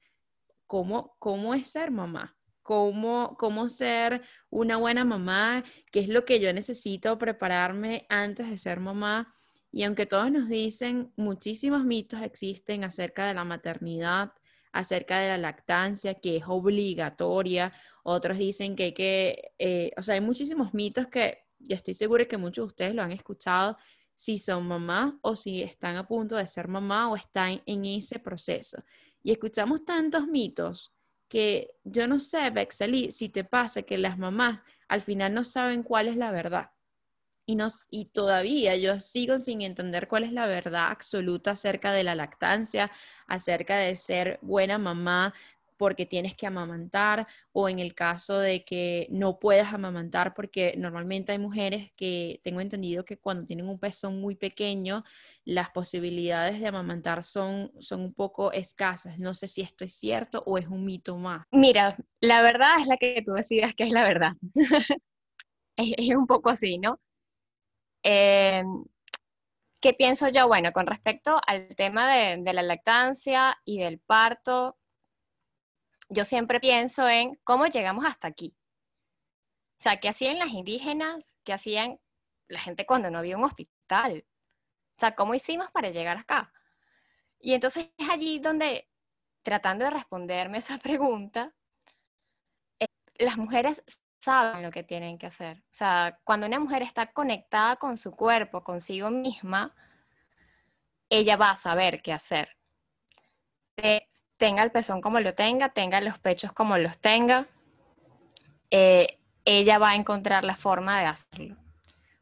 cómo, 0.66 1.16
cómo 1.19 1.54
es 1.54 1.69
ser 1.69 1.90
mamá, 1.90 2.37
cómo, 2.62 3.37
cómo 3.38 3.69
ser 3.69 4.23
una 4.50 4.76
buena 4.76 5.04
mamá, 5.04 5.64
qué 5.90 6.00
es 6.00 6.09
lo 6.09 6.25
que 6.25 6.40
yo 6.40 6.52
necesito 6.52 7.19
prepararme 7.19 8.07
antes 8.09 8.49
de 8.49 8.59
ser 8.59 8.80
mamá. 8.80 9.35
Y 9.72 9.84
aunque 9.84 10.06
todos 10.06 10.30
nos 10.32 10.48
dicen, 10.48 11.12
muchísimos 11.16 11.84
mitos 11.84 12.22
existen 12.22 12.84
acerca 12.84 13.26
de 13.26 13.34
la 13.34 13.44
maternidad, 13.44 14.32
acerca 14.72 15.18
de 15.18 15.28
la 15.28 15.38
lactancia, 15.38 16.14
que 16.14 16.36
es 16.36 16.44
obligatoria, 16.46 17.72
otros 18.02 18.38
dicen 18.38 18.76
que 18.76 18.84
hay 18.84 18.94
que, 18.94 19.52
eh, 19.58 19.92
o 19.96 20.02
sea, 20.02 20.14
hay 20.14 20.20
muchísimos 20.20 20.74
mitos 20.74 21.06
que 21.08 21.38
yo 21.58 21.76
estoy 21.76 21.94
segura 21.94 22.26
que 22.26 22.36
muchos 22.36 22.64
de 22.64 22.66
ustedes 22.66 22.94
lo 22.94 23.02
han 23.02 23.12
escuchado, 23.12 23.76
si 24.14 24.38
son 24.38 24.66
mamá 24.66 25.18
o 25.22 25.34
si 25.34 25.62
están 25.62 25.96
a 25.96 26.02
punto 26.02 26.36
de 26.36 26.46
ser 26.46 26.68
mamá 26.68 27.10
o 27.10 27.16
están 27.16 27.62
en 27.66 27.84
ese 27.84 28.18
proceso. 28.18 28.82
Y 29.22 29.32
escuchamos 29.32 29.84
tantos 29.84 30.26
mitos 30.26 30.92
que 31.28 31.70
yo 31.84 32.06
no 32.06 32.18
sé, 32.18 32.50
Bexeli, 32.50 33.12
si 33.12 33.28
te 33.28 33.44
pasa 33.44 33.82
que 33.82 33.98
las 33.98 34.18
mamás 34.18 34.60
al 34.88 35.00
final 35.00 35.32
no 35.32 35.44
saben 35.44 35.82
cuál 35.82 36.08
es 36.08 36.16
la 36.16 36.32
verdad. 36.32 36.70
Y, 37.50 37.59
y 37.90 38.04
todavía 38.07 38.76
yo 38.76 39.00
sigo 39.00 39.38
sin 39.38 39.62
entender 39.62 40.09
cuál 40.09 40.25
es 40.25 40.33
la 40.33 40.47
verdad 40.47 40.90
absoluta 40.90 41.52
acerca 41.52 41.92
de 41.92 42.04
la 42.04 42.14
lactancia, 42.14 42.90
acerca 43.26 43.76
de 43.76 43.95
ser 43.97 44.38
buena 44.42 44.78
mamá, 44.78 45.35
porque 45.80 46.04
tienes 46.04 46.35
que 46.35 46.47
amamantar 46.47 47.26
o 47.52 47.66
en 47.66 47.78
el 47.78 47.95
caso 47.95 48.38
de 48.38 48.66
que 48.66 49.07
no 49.09 49.38
puedas 49.38 49.73
amamantar 49.73 50.35
porque 50.35 50.75
normalmente 50.76 51.33
hay 51.33 51.38
mujeres 51.38 51.90
que 51.97 52.38
tengo 52.45 52.61
entendido 52.61 53.07
que 53.07 53.16
cuando 53.16 53.47
tienen 53.47 53.66
un 53.66 53.78
pezón 53.78 54.21
muy 54.21 54.35
pequeño 54.35 55.04
las 55.47 55.71
posibilidades 55.71 56.61
de 56.61 56.66
amamantar 56.66 57.25
son, 57.25 57.73
son 57.80 58.02
un 58.02 58.12
poco 58.12 58.52
escasas. 58.52 59.19
No 59.19 59.33
sé 59.33 59.49
si 59.49 59.62
esto 59.62 59.87
es 59.87 59.95
cierto 59.95 60.42
o 60.45 60.59
es 60.59 60.69
un 60.69 60.85
mito 60.85 61.16
más. 61.16 61.47
Mira, 61.50 61.97
la 62.21 62.42
verdad 62.42 62.78
es 62.83 62.87
la 62.87 62.99
que 62.99 63.23
tú 63.25 63.33
decidas 63.33 63.73
que 63.75 63.85
es 63.85 63.92
la 63.95 64.04
verdad. 64.04 64.33
es, 65.76 66.14
un 66.14 66.26
poco 66.26 66.50
así, 66.50 66.76
¿no? 66.76 67.00
Em, 68.02 68.85
¿Qué 69.80 69.95
pienso 69.95 70.28
yo? 70.28 70.47
Bueno, 70.47 70.73
con 70.73 70.87
respecto 70.87 71.40
al 71.47 71.69
tema 71.75 72.12
de, 72.14 72.37
de, 72.42 72.52
la 72.52 72.62
lactancia 72.62 73.59
y 73.64 73.78
del 73.78 73.99
parto, 73.99 74.78
yo 76.11 76.25
siempre 76.25 76.61
pienso 76.61 77.09
en 77.09 77.38
cómo 77.45 77.66
llegamos 77.66 78.04
hasta 78.04 78.28
aquí. 78.28 78.54
O 79.78 79.83
sea, 79.83 79.99
¿qué 79.99 80.11
hacían 80.11 80.38
las 80.38 80.50
indígenas? 80.50 81.35
¿Qué 81.45 81.54
hacían 81.54 81.99
la 82.49 82.61
gente 82.61 82.85
cuando 82.85 83.11
no 83.11 83.19
había 83.19 83.38
un 83.38 83.45
hospital? 83.45 84.26
O 84.97 85.00
sea, 85.00 85.14
¿cómo 85.14 85.35
hicimos 85.35 85.71
para 85.71 85.88
llegar 85.88 86.19
acá? 86.19 86.52
Y 87.38 87.54
entonces 87.54 87.90
es 87.97 88.11
allí 88.11 88.38
donde, 88.38 88.90
tratando 89.42 89.87
de 89.87 89.90
responderme 89.90 90.59
esa 90.59 90.76
pregunta, 90.78 91.54
eh, 92.80 92.87
las 93.19 93.38
mujeres 93.38 93.83
saben 94.20 94.62
lo 94.62 94.70
que 94.70 94.84
tienen 94.84 95.18
que 95.18 95.26
hacer. 95.26 95.58
O 95.58 95.72
sea, 95.72 96.18
cuando 96.24 96.46
una 96.46 96.60
mujer 96.60 96.82
está 96.82 97.12
conectada 97.12 97.76
con 97.76 97.96
su 97.96 98.12
cuerpo, 98.12 98.62
consigo 98.62 99.10
misma, 99.10 99.74
ella 101.08 101.36
va 101.36 101.50
a 101.50 101.56
saber 101.56 102.02
qué 102.02 102.12
hacer 102.12 102.56
tenga 104.40 104.62
el 104.62 104.72
pezón 104.72 105.02
como 105.02 105.20
lo 105.20 105.34
tenga, 105.34 105.68
tenga 105.68 106.00
los 106.00 106.18
pechos 106.18 106.52
como 106.52 106.78
los 106.78 106.98
tenga, 106.98 107.46
eh, 108.70 109.18
ella 109.44 109.78
va 109.78 109.90
a 109.90 109.96
encontrar 109.96 110.44
la 110.44 110.56
forma 110.56 110.98
de 110.98 111.06
hacerlo. 111.06 111.56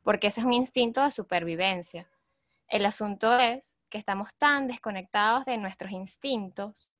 Porque 0.03 0.27
ese 0.27 0.41
es 0.41 0.47
un 0.47 0.53
instinto 0.53 1.03
de 1.03 1.13
supervivencia. 1.13 2.09
El 2.67 2.85
asunto 2.87 3.39
es 3.39 3.79
que 3.89 3.99
estamos 3.99 4.35
tan 4.35 4.67
desconectados 4.67 5.45
de 5.45 5.59
nuestros 5.59 5.93
instintos 5.93 6.91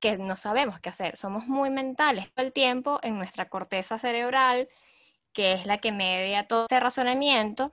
que 0.00 0.18
no 0.18 0.36
sabemos 0.36 0.80
qué 0.80 0.90
hacer. 0.90 1.16
Somos 1.16 1.46
muy 1.46 1.70
mentales 1.70 2.32
todo 2.32 2.46
el 2.46 2.52
tiempo 2.52 3.00
en 3.02 3.18
nuestra 3.18 3.48
corteza 3.48 3.98
cerebral, 3.98 4.68
que 5.32 5.52
es 5.52 5.66
la 5.66 5.78
que 5.78 5.92
media 5.92 6.46
todo 6.46 6.62
este 6.62 6.80
razonamiento, 6.80 7.72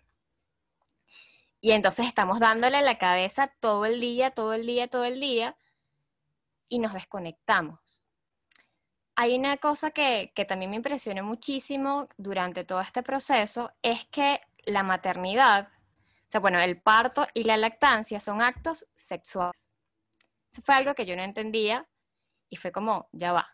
y 1.65 1.72
entonces 1.72 2.05
estamos 2.05 2.39
dándole 2.39 2.84
la 2.84 3.00
cabeza 3.00 3.51
todo 3.60 3.88
el 3.88 4.00
día, 4.00 4.29
todo 4.29 4.53
el 4.53 4.67
día, 4.67 4.88
todo 4.88 5.03
el 5.03 5.20
día, 5.20 5.58
y 6.70 6.77
nos 6.77 6.94
desconectamos. 6.94 7.79
Hay 9.15 9.36
una 9.36 9.58
cosa 9.58 9.89
que, 9.89 10.32
también 10.48 10.70
me 10.70 10.77
impresionó 10.77 11.24
muchísimo 11.24 12.08
durante 12.17 12.65
todo 12.65 12.82
este 12.82 13.01
proceso, 13.01 13.72
es 13.82 14.05
que 14.12 14.41
la 14.65 14.84
maternidad, 14.84 15.70
o 15.70 16.27
sea, 16.27 16.39
bueno, 16.39 16.60
el 16.60 16.79
parto 16.79 17.27
y 17.34 17.46
la 17.46 17.58
lactancia 17.58 18.20
son 18.20 18.44
actos 18.44 18.86
sexuales. 18.96 19.74
Eso 20.51 20.62
fue 20.62 20.75
algo 20.75 20.94
que 20.94 21.08
yo 21.08 21.15
no 21.15 21.24
entendía 21.24 21.88
fue 22.55 22.71
como, 22.71 23.09
ya 23.12 23.33
va. 23.33 23.47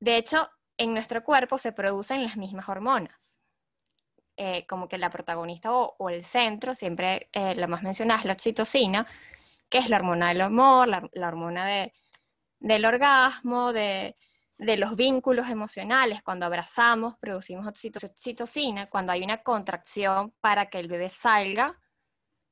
De 0.00 0.16
hecho, 0.16 0.48
en 0.76 0.94
nuestro 0.94 1.22
cuerpo 1.22 1.58
se 1.58 1.72
producen 1.72 2.24
las 2.24 2.36
mismas 2.36 2.68
hormonas. 2.68 3.38
Eh, 4.36 4.66
como 4.66 4.88
que 4.88 4.98
la 4.98 5.10
protagonista 5.10 5.70
o, 5.72 6.08
el 6.08 6.24
centro, 6.24 6.74
siempre 6.74 7.28
eh, 7.32 7.54
la 7.54 7.66
más 7.66 7.82
mencionada 7.82 8.20
es 8.20 8.26
la 8.26 8.32
oxitocina, 8.32 9.06
que 9.68 9.78
es 9.78 9.88
la 9.90 9.96
hormona 9.98 10.28
del 10.28 10.40
amor, 10.40 10.88
la, 10.88 11.28
hormona 11.28 11.66
de, 11.66 11.92
del 12.58 12.84
orgasmo, 12.84 13.72
de, 13.72 14.16
de, 14.58 14.76
los 14.78 14.96
vínculos 14.96 15.48
emocionales. 15.48 16.22
Cuando 16.22 16.46
abrazamos, 16.46 17.16
producimos 17.18 17.66
oxitocina. 17.66 18.88
Cuando 18.88 19.12
hay 19.12 19.22
una 19.22 19.42
contracción 19.42 20.34
para 20.40 20.70
que 20.70 20.80
el 20.80 20.88
bebé 20.88 21.10
salga 21.10 21.78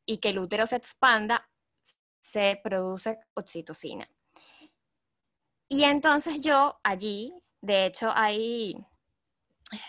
y 0.07 0.19
que 0.19 0.29
el 0.31 0.39
útero 0.39 0.67
se 0.67 0.77
expanda, 0.77 1.49
se 2.21 2.61
produce 2.63 3.19
oxitocina. 3.35 4.09
Y 5.73 5.85
entonces 5.85 6.41
yo 6.41 6.81
allí, 6.83 7.33
de 7.61 7.87
hecho 7.87 8.11
hay 8.13 8.75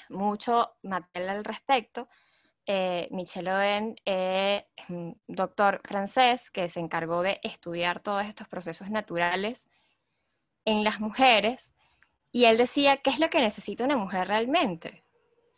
mucho 0.09 0.75
material 0.83 1.38
al 1.38 1.43
respecto. 1.43 2.07
Eh, 2.67 3.07
Michel 3.09 3.47
Owen 3.47 3.95
un 4.89 5.19
doctor 5.27 5.81
francés 5.83 6.51
que 6.51 6.69
se 6.69 6.79
encargó 6.79 7.23
de 7.23 7.39
estudiar 7.41 8.00
todos 8.00 8.23
estos 8.25 8.47
procesos 8.47 8.91
naturales 8.91 9.71
en 10.65 10.83
las 10.83 11.00
mujeres 11.00 11.73
y 12.31 12.45
él 12.45 12.57
decía, 12.57 12.97
¿qué 12.97 13.09
es 13.09 13.17
lo 13.17 13.31
que 13.31 13.41
necesita 13.41 13.83
una 13.83 13.97
mujer 13.97 14.27
realmente? 14.27 15.03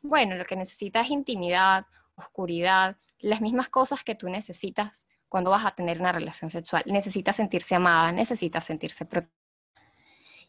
Bueno, 0.01 0.37
lo 0.37 0.45
que 0.45 0.55
necesita 0.55 1.01
es 1.01 1.09
intimidad, 1.09 1.85
oscuridad, 2.15 2.95
las 3.19 3.41
mismas 3.41 3.67
cosas 3.67 4.05
que 4.05 4.15
tú 4.15 4.29
necesitas 4.29 5.05
cuando 5.27 5.51
vas 5.51 5.65
a 5.65 5.75
tener 5.75 5.99
una 5.99 6.13
relación 6.13 6.49
sexual. 6.49 6.83
Necesita 6.85 7.33
sentirse 7.33 7.75
amada, 7.75 8.13
necesita 8.13 8.61
sentirse 8.61 9.05
protegida 9.05 9.42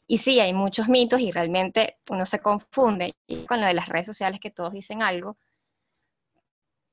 y 0.07 0.19
sí, 0.19 0.39
hay 0.41 0.53
muchos 0.53 0.89
mitos 0.89 1.21
y 1.21 1.33
realmente 1.33 1.99
uno 2.11 2.27
se 2.27 2.41
confunde 2.41 3.15
con 3.49 3.61
lo 3.61 3.67
de 3.67 3.75
las 3.75 3.89
redes 3.89 4.07
sociales 4.07 4.39
que 4.41 4.51
todos 4.51 4.73
dicen 4.73 5.03
algo. 5.03 5.39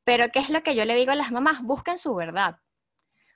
Pero 0.06 0.30
¿qué 0.30 0.40
es 0.40 0.50
lo 0.50 0.64
que 0.64 0.76
yo 0.76 0.86
le 0.86 0.96
digo 0.96 1.12
a 1.12 1.16
las 1.16 1.32
mamás? 1.32 1.62
Busquen 1.62 1.98
su 1.98 2.16
verdad. 2.16 2.58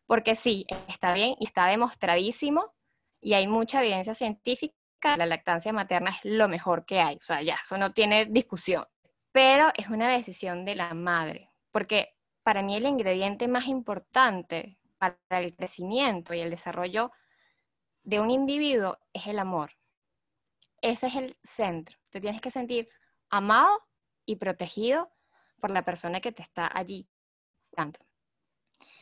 Porque 0.08 0.36
sí, 0.36 0.66
está 0.88 1.14
bien 1.14 1.36
y 1.40 1.46
está 1.46 1.68
demostradísimo 1.68 2.74
y 3.22 3.34
hay 3.34 3.48
mucha 3.48 3.82
evidencia 3.82 4.14
científica. 4.14 4.76
La 5.18 5.26
lactancia 5.26 5.74
materna 5.74 6.12
es 6.12 6.20
lo 6.24 6.48
mejor 6.48 6.86
que 6.86 7.00
hay. 7.02 7.18
O 7.18 7.22
sea, 7.22 7.42
ya, 7.42 7.60
eso 7.62 7.78
no 7.78 7.92
tiene 7.92 8.26
discusión. 8.26 8.86
Pero 9.32 9.72
es 9.76 9.90
una 9.90 10.10
decisión 10.10 10.64
de 10.64 10.76
la 10.76 10.94
madre. 10.94 11.52
Porque 11.72 12.16
para 12.44 12.62
mí 12.62 12.76
el 12.76 12.86
ingrediente 12.86 13.48
más 13.48 13.68
importante 13.68 14.78
para 14.98 15.18
el 15.32 15.56
crecimiento 15.56 16.34
y 16.34 16.40
el 16.40 16.50
desarrollo 16.50 17.12
de 18.06 18.20
un 18.20 18.32
individuo 18.32 18.98
es 19.14 19.28
el 19.28 19.40
amor. 19.40 19.72
Ese 20.82 21.08
es 21.08 21.16
el 21.16 21.38
centro. 21.44 21.98
Te 22.12 22.22
tienes 22.22 22.40
que 22.40 22.52
sentir 22.52 22.88
amado 23.30 23.84
y 24.26 24.36
protegido 24.36 25.12
por 25.60 25.72
la 25.72 25.84
persona 25.84 26.22
que 26.22 26.32
te 26.32 26.44
está 26.44 26.70
allí. 26.74 27.10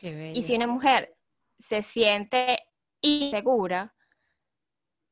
Y 0.00 0.42
si 0.42 0.56
una 0.56 0.66
mujer 0.66 1.16
se 1.58 1.82
siente 1.82 2.66
insegura, 3.00 3.94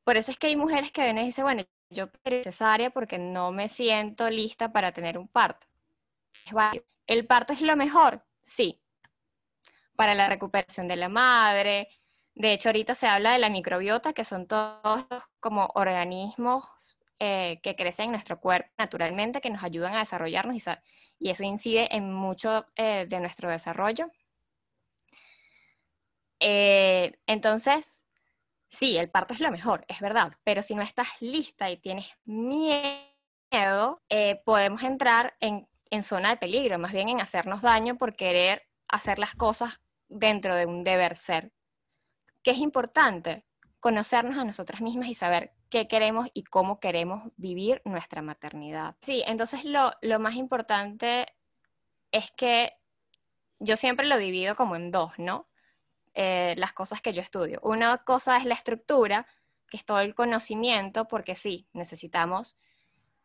por 0.03 0.17
eso 0.17 0.31
es 0.31 0.37
que 0.37 0.47
hay 0.47 0.55
mujeres 0.55 0.91
que 0.91 1.03
ven 1.03 1.17
y 1.19 1.25
dicen, 1.25 1.45
bueno, 1.45 1.63
yo 1.89 2.11
quiero 2.11 2.43
cesárea 2.43 2.89
porque 2.89 3.19
no 3.19 3.51
me 3.51 3.69
siento 3.69 4.29
lista 4.29 4.73
para 4.73 4.91
tener 4.91 5.17
un 5.17 5.27
parto. 5.27 5.67
¿El 7.05 7.27
parto 7.27 7.53
es 7.53 7.61
lo 7.61 7.75
mejor? 7.75 8.25
Sí. 8.41 8.81
Para 9.95 10.15
la 10.15 10.27
recuperación 10.27 10.87
de 10.87 10.95
la 10.95 11.09
madre, 11.09 11.87
de 12.35 12.53
hecho, 12.53 12.69
ahorita 12.69 12.95
se 12.95 13.07
habla 13.07 13.33
de 13.33 13.39
la 13.39 13.49
microbiota, 13.49 14.13
que 14.13 14.23
son 14.25 14.47
todos 14.47 15.05
como 15.39 15.71
organismos 15.75 16.97
eh, 17.19 17.59
que 17.61 17.75
crecen 17.75 18.05
en 18.05 18.11
nuestro 18.13 18.39
cuerpo 18.39 18.69
naturalmente, 18.77 19.39
que 19.39 19.51
nos 19.51 19.63
ayudan 19.63 19.93
a 19.95 19.99
desarrollarnos 19.99 20.55
y, 21.19 21.29
eso 21.29 21.43
incide 21.43 21.95
en 21.95 22.11
mucho 22.11 22.65
eh, 22.75 23.05
de 23.07 23.19
nuestro 23.19 23.49
desarrollo. 23.49 24.11
Eh, 26.39 27.17
entonces, 27.27 28.03
sí, 28.69 28.97
el 28.97 29.09
parto 29.09 29.33
es 29.33 29.39
lo 29.39 29.51
mejor, 29.51 29.85
es 29.87 29.99
verdad, 30.01 30.33
pero 30.43 30.61
si 30.63 30.75
no 30.75 30.81
estás 30.81 31.07
lista 31.21 31.69
y 31.69 31.77
tienes 31.77 32.07
miedo 32.25 33.11
podemos 34.45 34.81
entrar 34.83 35.35
en, 35.39 35.67
en 35.91 36.03
zona 36.03 36.31
de 36.31 36.37
peligro, 36.37 36.79
más 36.79 36.91
bien 36.91 37.09
en 37.09 37.21
hacernos 37.21 37.61
daño 37.61 37.97
por 37.97 38.15
querer 38.15 38.63
hacer 38.87 39.19
las 39.19 39.35
cosas 39.35 39.79
dentro 40.09 40.55
de 40.55 40.65
un 40.65 40.83
deber 40.83 41.15
ser. 41.15 41.51
¿Qué 42.43 42.51
es 42.51 42.57
importante? 42.57 43.45
Conocernos 43.79 44.37
a 44.37 44.43
nosotras 44.43 44.81
mismas 44.81 45.09
y 45.09 45.15
saber 45.15 45.53
qué 45.69 45.87
queremos 45.87 46.29
y 46.33 46.43
cómo 46.43 46.79
queremos 46.79 47.31
vivir 47.37 47.81
nuestra 47.85 48.21
maternidad. 48.21 48.95
Sí, 49.01 49.23
entonces 49.25 49.65
lo, 49.65 49.93
lo 50.01 50.19
más 50.19 50.35
importante 50.35 51.33
es 52.11 52.31
que 52.31 52.73
yo 53.59 53.77
siempre 53.77 54.05
lo 54.05 54.17
divido 54.17 54.55
como 54.55 54.75
en 54.75 54.91
dos, 54.91 55.13
¿no? 55.17 55.47
Eh, 56.13 56.53
las 56.57 56.73
cosas 56.73 57.01
que 57.01 57.13
yo 57.13 57.21
estudio. 57.21 57.59
Una 57.63 57.97
cosa 57.99 58.37
es 58.37 58.45
la 58.45 58.53
estructura, 58.53 59.25
que 59.67 59.77
es 59.77 59.85
todo 59.85 59.99
el 59.99 60.13
conocimiento, 60.13 61.07
porque 61.07 61.35
sí, 61.35 61.67
necesitamos 61.73 62.55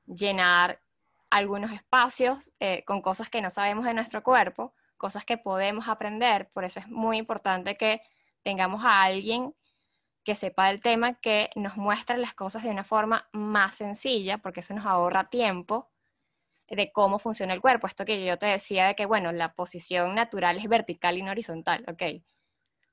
llenar 0.06 0.80
algunos 1.28 1.72
espacios 1.72 2.50
eh, 2.60 2.84
con 2.87 3.02
cosas 3.02 3.28
que 3.28 3.42
no 3.42 3.50
sabemos 3.50 3.84
de 3.84 3.92
nuestro 3.92 4.22
cuerpo, 4.22 4.75
cosas 4.96 5.26
que 5.26 5.37
podemos 5.37 5.87
aprender, 5.87 6.48
por 6.54 6.64
eso 6.64 6.80
es 6.80 6.88
muy 6.88 7.18
importante 7.18 7.76
que 7.76 8.00
tengamos 8.42 8.85
a 8.85 9.02
alguien 9.02 9.54
que 10.25 10.35
sepa 10.35 10.68
del 10.68 10.83
tema, 10.83 11.14
que 11.14 11.50
nos 11.57 11.76
muestre 11.76 12.18
las 12.18 12.35
cosas 12.35 12.62
de 12.62 12.71
una 12.71 12.85
forma 12.85 13.28
más 13.33 13.76
sencilla, 13.76 14.38
porque 14.38 14.61
eso 14.61 14.75
nos 14.75 14.85
ahorra 14.85 15.30
tiempo 15.30 15.90
de 16.68 16.92
cómo 16.92 17.18
funciona 17.18 17.54
el 17.54 17.61
cuerpo. 17.61 17.87
Esto 17.87 18.04
que 18.04 18.25
yo 18.25 18.38
te 18.38 18.47
decía 18.47 18.88
de 18.88 18.95
que, 18.95 19.07
bueno, 19.07 19.33
la 19.33 19.54
posición 19.54 20.14
natural 20.14 20.59
es 20.59 20.68
vertical 20.68 21.16
y 21.16 21.23
no 21.23 21.30
horizontal, 21.30 21.85
ok. 21.88 22.23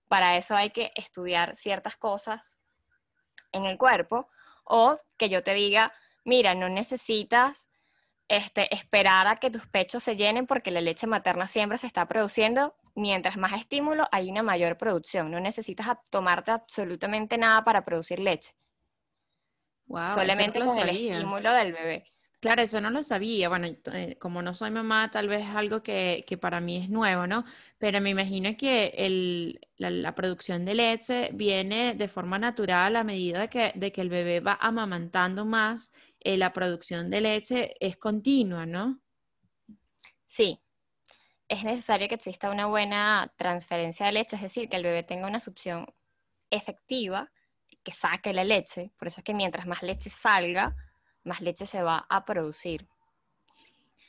Para 0.07 0.37
eso 0.37 0.55
hay 0.55 0.69
que 0.69 0.91
estudiar 0.95 1.55
ciertas 1.55 1.97
cosas 1.97 2.57
en 3.51 3.65
el 3.65 3.77
cuerpo 3.77 4.29
o 4.63 4.97
que 5.17 5.29
yo 5.29 5.43
te 5.43 5.53
diga, 5.53 5.93
mira, 6.23 6.55
no 6.55 6.69
necesitas 6.69 7.69
este, 8.27 8.73
esperar 8.73 9.27
a 9.27 9.37
que 9.37 9.51
tus 9.51 9.67
pechos 9.67 10.03
se 10.03 10.15
llenen 10.15 10.47
porque 10.47 10.71
la 10.71 10.81
leche 10.81 11.07
materna 11.07 11.47
siempre 11.47 11.77
se 11.77 11.87
está 11.87 12.07
produciendo. 12.07 12.75
Mientras 12.95 13.37
más 13.37 13.53
estímulo, 13.53 14.07
hay 14.11 14.31
una 14.31 14.41
mayor 14.41 14.77
producción. 14.77 15.29
No 15.29 15.39
necesitas 15.39 15.97
tomarte 16.09 16.51
absolutamente 16.51 17.37
nada 17.37 17.63
para 17.63 17.83
producir 17.83 18.19
leche. 18.19 18.55
Solamente 19.87 20.59
con 20.59 20.79
el 20.79 20.89
estímulo 20.89 21.53
del 21.53 21.73
bebé. 21.73 22.15
Claro, 22.39 22.61
eso 22.61 22.79
no 22.79 22.91
lo 22.91 23.01
sabía. 23.01 23.49
Bueno, 23.49 23.67
eh, 23.67 24.17
como 24.19 24.41
no 24.41 24.53
soy 24.53 24.69
mamá, 24.69 25.09
tal 25.09 25.27
vez 25.27 25.41
es 25.41 25.55
algo 25.55 25.81
que, 25.81 26.23
para 26.39 26.61
mí 26.61 26.77
es 26.77 26.89
nuevo, 26.89 27.25
¿no? 27.25 27.43
Pero 27.79 27.99
me 28.01 28.11
imagino 28.11 28.55
que 28.55 29.57
la, 29.77 30.15
producción 30.15 30.63
de 30.63 30.75
leche 30.75 31.29
viene 31.33 31.95
de 31.95 32.07
forma 32.07 32.37
natural 32.37 32.95
a 32.97 33.03
medida 33.03 33.47
que, 33.49 33.71
de 33.75 33.91
que 33.91 34.01
el 34.01 34.09
bebé 34.09 34.41
va 34.41 34.57
amamantando 34.61 35.43
más, 35.43 35.91
eh, 36.19 36.37
la 36.37 36.53
producción 36.53 37.09
de 37.09 37.21
leche 37.21 37.75
es 37.79 37.97
continua, 37.97 38.65
¿no? 38.65 38.99
Sí. 40.25 40.59
Es 41.47 41.63
necesario 41.63 42.07
que 42.07 42.15
exista 42.15 42.49
una 42.49 42.65
buena 42.65 43.31
transferencia 43.37 44.05
de 44.07 44.13
leche, 44.13 44.35
es 44.35 44.41
decir, 44.41 44.67
que 44.67 44.77
el 44.77 44.83
bebé 44.83 45.03
tenga 45.03 45.27
una 45.27 45.39
succión 45.39 45.85
efectiva, 46.49 47.31
que 47.83 47.91
saque 47.91 48.33
la 48.33 48.43
leche. 48.43 48.91
Por 48.97 49.07
eso 49.07 49.21
es 49.21 49.23
que 49.23 49.33
mientras 49.33 49.67
más 49.67 49.83
leche 49.83 50.09
salga, 50.09 50.75
más 51.23 51.41
leche 51.41 51.65
se 51.65 51.83
va 51.83 52.05
a 52.09 52.25
producir. 52.25 52.87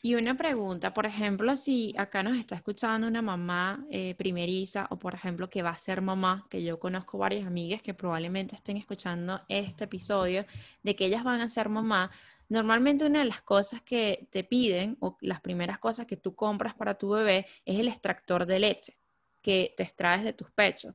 Y 0.06 0.14
una 0.14 0.36
pregunta, 0.36 0.94
por 0.94 1.04
ejemplo, 1.04 1.56
si 1.56 1.92
acá 1.98 2.22
nos 2.22 2.36
está 2.36 2.54
escuchando 2.54 3.08
una 3.08 3.22
mamá 3.22 3.84
eh, 3.90 4.14
primeriza 4.14 4.86
o 4.90 4.98
por 5.00 5.14
ejemplo 5.14 5.50
que 5.50 5.64
va 5.64 5.70
a 5.70 5.74
ser 5.74 6.00
mamá, 6.00 6.46
que 6.48 6.62
yo 6.62 6.78
conozco 6.78 7.18
varias 7.18 7.44
amigas 7.44 7.82
que 7.82 7.92
probablemente 7.92 8.54
estén 8.54 8.76
escuchando 8.76 9.40
este 9.48 9.84
episodio, 9.84 10.46
de 10.84 10.94
que 10.94 11.06
ellas 11.06 11.24
van 11.24 11.40
a 11.40 11.48
ser 11.48 11.68
mamá, 11.68 12.12
normalmente 12.48 13.04
una 13.04 13.20
de 13.20 13.24
las 13.26 13.42
cosas 13.42 13.82
que 13.82 14.28
te 14.30 14.44
piden 14.44 14.96
o 15.00 15.16
las 15.20 15.40
primeras 15.40 15.78
cosas 15.78 16.06
que 16.06 16.16
tú 16.16 16.34
compras 16.34 16.74
para 16.74 16.98
tu 16.98 17.10
bebé 17.10 17.46
es 17.64 17.78
el 17.78 17.88
extractor 17.88 18.46
de 18.46 18.58
leche 18.58 18.96
que 19.42 19.74
te 19.76 19.82
extraes 19.84 20.24
de 20.24 20.32
tus 20.32 20.50
pechos. 20.50 20.94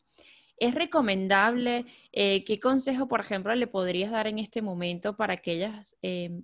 ¿Es 0.57 0.75
recomendable? 0.75 1.85
Eh, 2.11 2.43
¿Qué 2.43 2.59
consejo, 2.59 3.07
por 3.07 3.21
ejemplo, 3.21 3.55
le 3.55 3.65
podrías 3.67 4.11
dar 4.11 4.27
en 4.27 4.37
este 4.37 4.61
momento 4.61 5.17
para 5.17 5.33
aquellas 5.33 5.97
eh, 6.01 6.41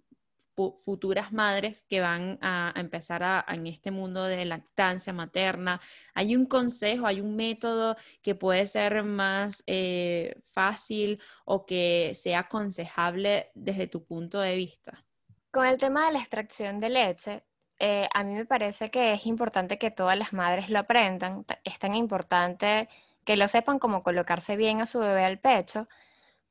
futuras 0.79 1.31
madres 1.31 1.83
que 1.87 1.99
van 1.99 2.37
a, 2.41 2.73
empezar 2.75 3.45
en 3.47 3.67
este 3.67 3.91
mundo 3.91 4.23
de 4.23 4.45
lactancia 4.45 5.13
materna? 5.13 5.79
¿Hay 6.13 6.35
un 6.35 6.45
consejo, 6.45 7.07
hay 7.07 7.21
un 7.21 7.35
método 7.35 7.95
que 8.21 8.35
puede 8.35 8.67
ser 8.67 9.03
más 9.03 9.63
eh, 9.67 10.39
fácil 10.53 11.21
o 11.45 11.65
que 11.65 12.13
sea 12.13 12.39
aconsejable 12.39 13.51
desde 13.53 13.87
tu 13.87 14.03
punto 14.03 14.39
de 14.39 14.55
vista? 14.55 15.03
Con 15.51 15.65
el 15.65 15.77
tema 15.77 16.07
de 16.07 16.13
la 16.13 16.19
extracción 16.19 16.79
de 16.79 16.89
leche, 16.89 17.43
a 18.13 18.23
mí 18.23 18.33
me 18.33 18.45
parece 18.45 18.89
que 18.89 19.13
es 19.13 19.25
importante 19.25 19.77
que 19.77 19.91
todas 19.91 20.17
las 20.17 20.33
madres 20.33 20.69
lo 20.69 20.79
aprendan. 20.79 21.45
Es 21.63 21.79
tan 21.79 21.95
importante 21.95 22.89
que 23.23 23.37
lo 23.37 23.47
sepan 23.47 23.79
cómo 23.79 24.03
colocarse 24.03 24.55
bien 24.55 24.81
a 24.81 24.85
su 24.85 24.99
bebé 24.99 25.25
al 25.25 25.39
pecho, 25.39 25.87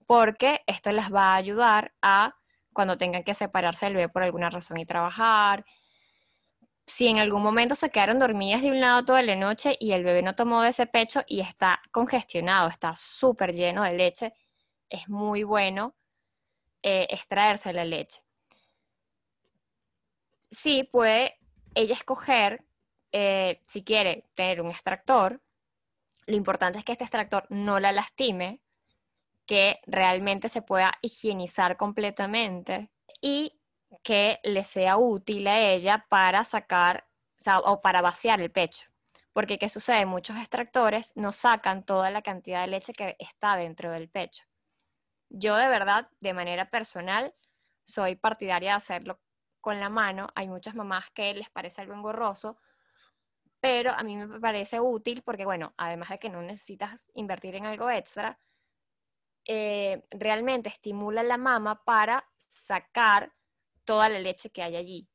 porque 0.07 0.63
esto 0.67 0.93
les 0.93 1.13
va 1.13 1.33
a 1.33 1.37
ayudar 1.37 1.95
a 2.03 2.37
cuando 2.77 2.99
tengan 2.99 3.25
que 3.25 3.35
separarse 3.35 3.87
del 3.87 3.97
bebé 3.97 4.09
por 4.11 4.23
alguna 4.23 4.51
razón 4.51 4.79
y 4.79 4.85
trabajar. 4.85 5.65
Si 6.87 7.09
en 7.09 7.19
algún 7.19 7.43
momento 7.43 7.75
se 7.75 7.91
quedaron 7.91 8.19
dormidas 8.19 8.61
de 8.61 8.71
un 8.71 8.81
lado 8.81 9.05
toda 9.05 9.23
la 9.23 9.35
noche 9.35 9.77
y 9.81 9.93
el 9.93 10.05
bebé 10.05 10.23
no 10.23 10.37
tomó 10.37 10.61
de 10.61 10.69
ese 10.69 10.87
pecho 10.87 11.23
y 11.27 11.41
está 11.41 11.81
congestionado, 11.91 12.69
está 12.69 12.95
súper 12.95 13.55
lleno 13.55 13.83
de 13.83 13.95
leche, 13.95 14.35
es 14.91 15.09
muy 15.09 15.43
bueno 15.43 15.97
eh, 16.83 17.07
extraerse 17.11 17.73
la 17.73 17.87
leche. 17.87 18.21
Sí, 20.51 20.85
puede 20.85 21.39
ella 21.75 21.95
escoger, 21.95 22.63
eh, 23.11 23.61
si 23.67 23.83
quiere 23.83 24.29
tener 24.35 24.61
un 24.61 24.71
extractor, 24.71 25.41
lo 26.27 26.37
importante 26.37 26.79
es 26.79 26.85
que 26.85 26.93
este 26.93 27.05
extractor 27.05 27.47
no 27.49 27.81
la 27.81 27.91
lastime, 27.91 28.61
que 29.47 29.81
realmente 29.87 30.49
se 30.49 30.63
pueda 30.63 30.93
higienizar 31.03 31.77
completamente 31.77 32.91
y 33.21 33.61
que 34.03 34.41
le 34.43 34.65
sea 34.65 34.97
útil 34.97 35.47
a 35.47 35.61
ella 35.61 36.07
para 36.09 36.45
sacar 36.45 37.07
o, 37.65 37.81
para 37.81 38.03
vaciar 38.03 38.41
el 38.41 38.51
pecho. 38.51 38.89
Porque 39.33 39.59
¿qué 39.59 39.69
sucede? 39.69 40.07
Muchos 40.07 40.37
extractores 40.37 41.13
no 41.17 41.33
sacan 41.33 41.85
toda 41.85 42.11
la 42.11 42.23
cantidad 42.23 42.63
de 42.63 42.69
leche 42.69 42.93
que 42.93 43.17
está 43.19 43.57
dentro 43.57 43.91
del 43.91 44.09
pecho. 44.09 44.45
Yo 45.29 45.57
de 45.57 45.69
verdad, 45.69 46.09
de 46.21 46.33
manera 46.33 46.71
personal, 46.71 47.35
soy 47.85 48.17
partidaria 48.17 48.71
de 48.71 48.77
hacerlo 48.77 49.21
con 49.61 49.79
la 49.79 49.89
mano. 49.89 50.29
Hay 50.35 50.49
muchas 50.49 50.75
mamás 50.75 51.11
que 51.13 51.35
les 51.35 51.51
parece 51.51 51.83
algo 51.83 51.95
engorroso, 51.95 52.59
pero 53.61 53.93
a 53.93 54.03
mí 54.03 54.17
me 54.17 54.41
parece 54.41 54.81
útil 54.81 55.23
porque, 55.23 55.45
bueno, 55.45 55.75
además 55.77 56.09
de 56.09 56.19
que 56.19 56.31
no 56.31 56.43
necesitas 56.43 57.11
invertir 57.15 57.57
en 57.57 57.67
algo 57.67 57.91
extra, 57.91 58.39
eh, 59.47 60.03
realmente 60.11 60.69
estimula 60.69 61.23
la 61.23 61.37
mama 61.37 61.85
para 61.85 62.29
sacar 62.37 63.33
toda 63.85 64.09
la 64.09 64.19
leche 64.19 64.51
que 64.51 64.63
hay 64.63 64.77
allí. 64.77 65.09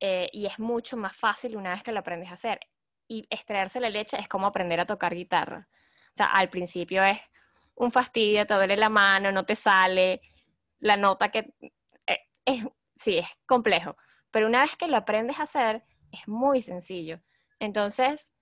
Eh, 0.00 0.28
y 0.32 0.46
es 0.46 0.58
mucho 0.58 0.96
más 0.96 1.16
fácil 1.16 1.56
una 1.56 1.70
vez 1.70 1.82
que 1.82 1.92
lo 1.92 2.00
aprendes 2.00 2.30
a 2.30 2.34
hacer. 2.34 2.60
Y 3.08 3.26
extraerse 3.30 3.80
la 3.80 3.90
leche 3.90 4.18
es 4.18 4.28
como 4.28 4.46
aprender 4.46 4.80
a 4.80 4.86
tocar 4.86 5.14
guitarra. 5.14 5.68
O 6.08 6.16
sea, 6.16 6.26
al 6.26 6.50
principio 6.50 7.02
es 7.04 7.18
un 7.74 7.90
fastidio, 7.90 8.46
te 8.46 8.54
duele 8.54 8.76
la 8.76 8.88
mano, 8.88 9.32
no 9.32 9.46
te 9.46 9.56
sale, 9.56 10.20
la 10.78 10.96
nota 10.96 11.30
que... 11.30 11.54
Eh, 12.06 12.20
es, 12.44 12.64
sí, 12.96 13.18
es 13.18 13.28
complejo. 13.46 13.96
Pero 14.30 14.46
una 14.46 14.62
vez 14.62 14.76
que 14.76 14.88
lo 14.88 14.96
aprendes 14.96 15.38
a 15.38 15.44
hacer, 15.44 15.84
es 16.10 16.26
muy 16.28 16.60
sencillo. 16.60 17.20
Entonces, 17.58 18.34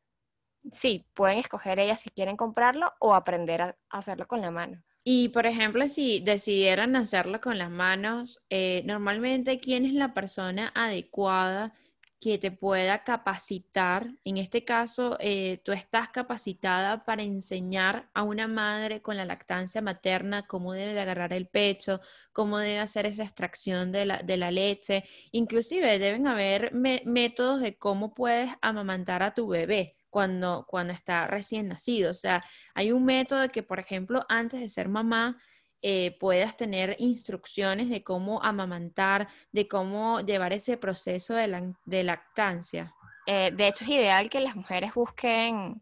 sí, 0.72 1.06
pueden 1.14 1.38
escoger 1.38 1.78
ellas 1.78 2.00
si 2.00 2.10
quieren 2.10 2.36
comprarlo 2.36 2.92
o 2.98 3.14
aprender 3.14 3.62
a 3.62 3.76
hacerlo 3.90 4.26
con 4.26 4.40
la 4.40 4.50
mano. 4.50 4.82
Y, 5.02 5.30
por 5.30 5.46
ejemplo, 5.46 5.86
si 5.88 6.20
decidieran 6.20 6.94
hacerlo 6.94 7.40
con 7.40 7.58
las 7.58 7.70
manos, 7.70 8.44
eh, 8.50 8.82
normalmente, 8.84 9.58
¿quién 9.58 9.86
es 9.86 9.94
la 9.94 10.12
persona 10.12 10.72
adecuada 10.74 11.72
que 12.20 12.38
te 12.38 12.50
pueda 12.52 13.02
capacitar. 13.02 14.10
En 14.24 14.36
este 14.36 14.64
caso, 14.64 15.16
eh, 15.20 15.60
tú 15.64 15.72
estás 15.72 16.10
capacitada 16.10 17.04
para 17.04 17.22
enseñar 17.22 18.10
a 18.14 18.22
una 18.22 18.46
madre 18.46 19.00
con 19.00 19.16
la 19.16 19.24
lactancia 19.24 19.80
materna 19.80 20.46
cómo 20.46 20.74
debe 20.74 20.92
de 20.92 21.00
agarrar 21.00 21.32
el 21.32 21.48
pecho, 21.48 22.00
cómo 22.32 22.58
debe 22.58 22.78
hacer 22.78 23.06
esa 23.06 23.22
extracción 23.24 23.90
de 23.90 24.04
la, 24.04 24.50
leche. 24.50 25.04
Inclusive 25.32 25.98
deben 25.98 26.26
haber 26.26 26.72
métodos 26.74 27.62
de 27.62 27.76
cómo 27.78 28.14
puedes 28.14 28.50
amamantar 28.60 29.22
a 29.22 29.34
tu 29.34 29.48
bebé. 29.48 29.96
Cuando, 30.10 30.66
cuando 30.68 30.92
está 30.92 31.26
recién 31.28 31.68
nacido. 31.68 32.10
O 32.10 32.14
sea, 32.14 32.44
hay 32.74 32.92
un 32.92 33.04
método 33.04 33.48
que, 33.48 33.62
por 33.62 33.78
ejemplo, 33.78 34.26
antes 34.28 34.60
de 34.60 34.68
ser 34.68 34.88
mamá, 34.88 35.38
eh, 35.82 36.18
puedas 36.20 36.58
tener 36.58 36.94
instrucciones 36.98 37.88
de 37.88 38.04
cómo 38.04 38.42
amamantar, 38.42 39.28
de 39.50 39.66
cómo 39.66 40.20
llevar 40.20 40.52
ese 40.52 40.76
proceso 40.76 41.34
de, 41.34 42.02
lactancia. 42.04 42.94
Eh, 43.26 43.50
de 43.54 43.68
hecho, 43.68 43.84
es 43.84 43.90
ideal 43.90 44.28
que 44.28 44.40
las 44.40 44.56
mujeres 44.56 44.92
busquen 44.92 45.80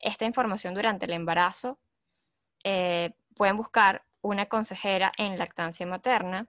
esta 0.00 0.24
información 0.24 0.74
durante 0.74 1.06
el 1.06 1.12
embarazo. 1.12 1.78
Eh, 2.64 3.12
pueden 3.36 3.56
buscar 3.56 4.02
una 4.20 4.46
consejera 4.46 5.12
en 5.16 5.38
lactancia 5.38 5.86
materna, 5.86 6.48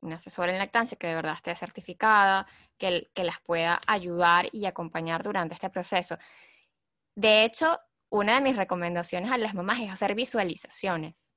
una 0.00 0.16
asesora 0.16 0.50
en 0.50 0.58
lactancia 0.58 0.96
que 0.96 1.08
de 1.08 1.16
verdad 1.16 1.34
esté 1.34 1.54
certificada, 1.54 2.46
que, 2.78 3.10
que 3.12 3.24
las 3.24 3.38
pueda 3.40 3.80
ayudar 3.86 4.48
y 4.52 4.64
acompañar 4.64 5.22
durante 5.22 5.52
este 5.52 5.68
proceso. 5.68 6.16
De 7.20 7.44
hecho, 7.44 7.78
una 8.08 8.36
de 8.36 8.40
mis 8.40 8.56
recomendaciones 8.56 9.30
a 9.30 9.36
las 9.36 9.52
mamás 9.52 9.78
es 9.78 9.90
hacer 9.90 10.14
visualizaciones. 10.14 11.30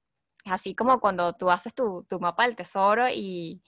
Es 0.46 0.52
así 0.54 0.76
como 0.76 1.02
cuando 1.02 1.34
tú 1.34 1.52
haces 1.52 1.76
tu, 1.76 2.06
tu 2.08 2.22
mapa 2.22 2.46
del 2.46 2.56
tesoro 2.56 3.10
y, 3.10 3.62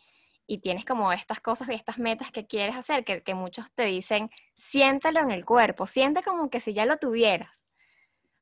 y, 0.48 0.60
tienes 0.60 0.86
como 0.86 1.12
estas 1.12 1.42
cosas 1.42 1.68
y 1.68 1.74
estas 1.74 2.00
metas 2.00 2.32
que 2.32 2.48
quieres 2.48 2.78
hacer, 2.78 3.04
que, 3.04 3.22
que 3.22 3.36
muchos 3.36 3.70
te 3.74 3.84
dicen, 3.84 4.30
siéntalo 4.54 5.20
en 5.20 5.32
el 5.32 5.44
cuerpo, 5.44 5.88
siente 5.88 6.24
como 6.24 6.50
que 6.50 6.62
si 6.62 6.72
ya 6.72 6.86
lo 6.86 6.96
tuvieras. 6.96 7.68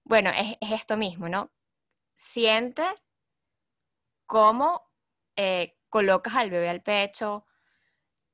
Bueno, 0.03 0.29
es, 0.29 0.55
es 0.61 0.71
esto 0.71 0.95
mismo, 0.95 1.27
¿no? 1.27 1.51
Siente 2.15 2.83
cómo 4.27 4.83
eh, 5.35 5.79
colocas 5.89 6.35
al 6.35 6.51
bebé 6.51 6.69
al 6.69 6.83
pecho, 6.83 7.47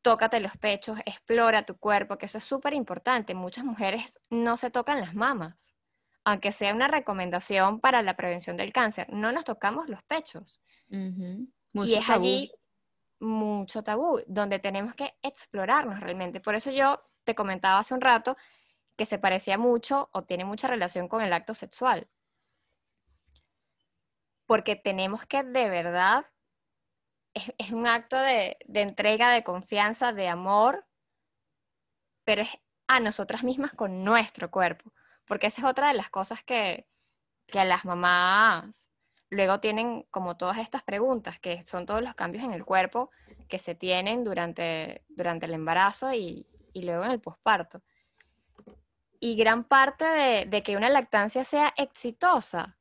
tócate 0.02 0.40
los 0.40 0.56
pechos, 0.58 1.00
explora 1.06 1.66
tu 1.66 1.78
cuerpo, 1.78 2.18
que 2.18 2.26
eso 2.26 2.38
es 2.38 2.46
súper 2.46 2.74
importante. 2.74 3.34
Muchas 3.34 3.66
mujeres 3.66 4.20
no 4.30 4.58
se 4.58 4.72
tocan 4.72 5.00
las 5.00 5.14
mamas, 5.16 5.74
aunque 6.24 6.52
sea 6.52 6.74
una 6.74 6.88
recomendación 6.88 7.80
para 7.80 8.02
la 8.02 8.16
prevención 8.16 8.58
del 8.58 8.74
cáncer, 8.74 9.08
no 9.12 9.32
nos 9.32 9.46
tocamos 9.46 9.90
los 9.90 10.04
pechos. 10.04 10.62
y 10.90 11.94
es 11.96 12.10
allí 12.10 12.52
mucho 13.20 13.84
tabú, 13.84 14.22
donde 14.28 14.60
tenemos 14.60 14.96
que 14.96 15.14
explorarnos 15.22 16.00
realmente. 16.00 16.40
Por 16.40 16.56
eso 16.56 16.72
yo 16.72 17.02
te 17.26 17.36
comentaba 17.36 17.80
hace 17.80 17.94
un 17.94 18.02
rato 18.02 18.38
que 18.96 19.06
se 19.06 19.20
parecía 19.20 19.58
mucho 19.58 20.10
o 20.14 20.24
tiene 20.24 20.46
mucha 20.46 20.68
relación 20.68 21.08
con 21.08 21.22
el 21.22 21.34
acto 21.34 21.54
sexual. 21.54 22.08
Porque 24.46 24.76
tenemos 24.76 25.26
que 25.26 25.44
de 25.44 25.70
verdad 25.70 26.26
es, 27.58 27.72
un 27.72 27.88
acto 27.88 28.18
de, 28.18 28.58
entrega, 28.74 29.32
de 29.32 29.44
confianza, 29.44 30.14
de 30.14 30.28
amor, 30.28 30.86
pero 32.24 32.42
es 32.44 32.50
a 32.88 33.00
nosotras 33.00 33.44
mismas 33.44 33.74
con 33.74 34.04
nuestro 34.04 34.52
cuerpo, 34.52 34.92
porque 35.26 35.48
esa 35.48 35.62
es 35.62 35.68
otra 35.68 35.90
de 35.90 35.94
las 35.94 36.10
cosas 36.10 36.44
que, 36.44 36.88
que 37.48 37.64
las 37.66 37.86
mamás 37.86 38.90
luego 39.32 39.60
tienen 39.60 40.04
como 40.10 40.38
todas 40.38 40.58
estas 40.58 40.82
preguntas, 40.84 41.40
que 41.40 41.64
son 41.66 41.86
todos 41.86 42.02
los 42.02 42.16
cambios 42.16 42.44
en 42.44 42.54
el 42.54 42.66
cuerpo 42.66 43.12
que 43.48 43.60
se 43.60 43.76
tienen 43.76 44.24
durante, 44.24 45.04
durante 45.10 45.46
el 45.46 45.54
embarazo 45.54 46.12
y, 46.14 46.48
y 46.74 46.84
luego 46.84 47.04
en 47.04 47.12
el 47.12 47.20
posparto. 47.20 47.82
Y 49.20 49.36
gran 49.36 49.66
parte 49.66 50.06
de, 50.06 50.64
que 50.64 50.78
una 50.78 50.90
lactancia 50.90 51.44
sea 51.44 51.74
exitosa 51.78 52.78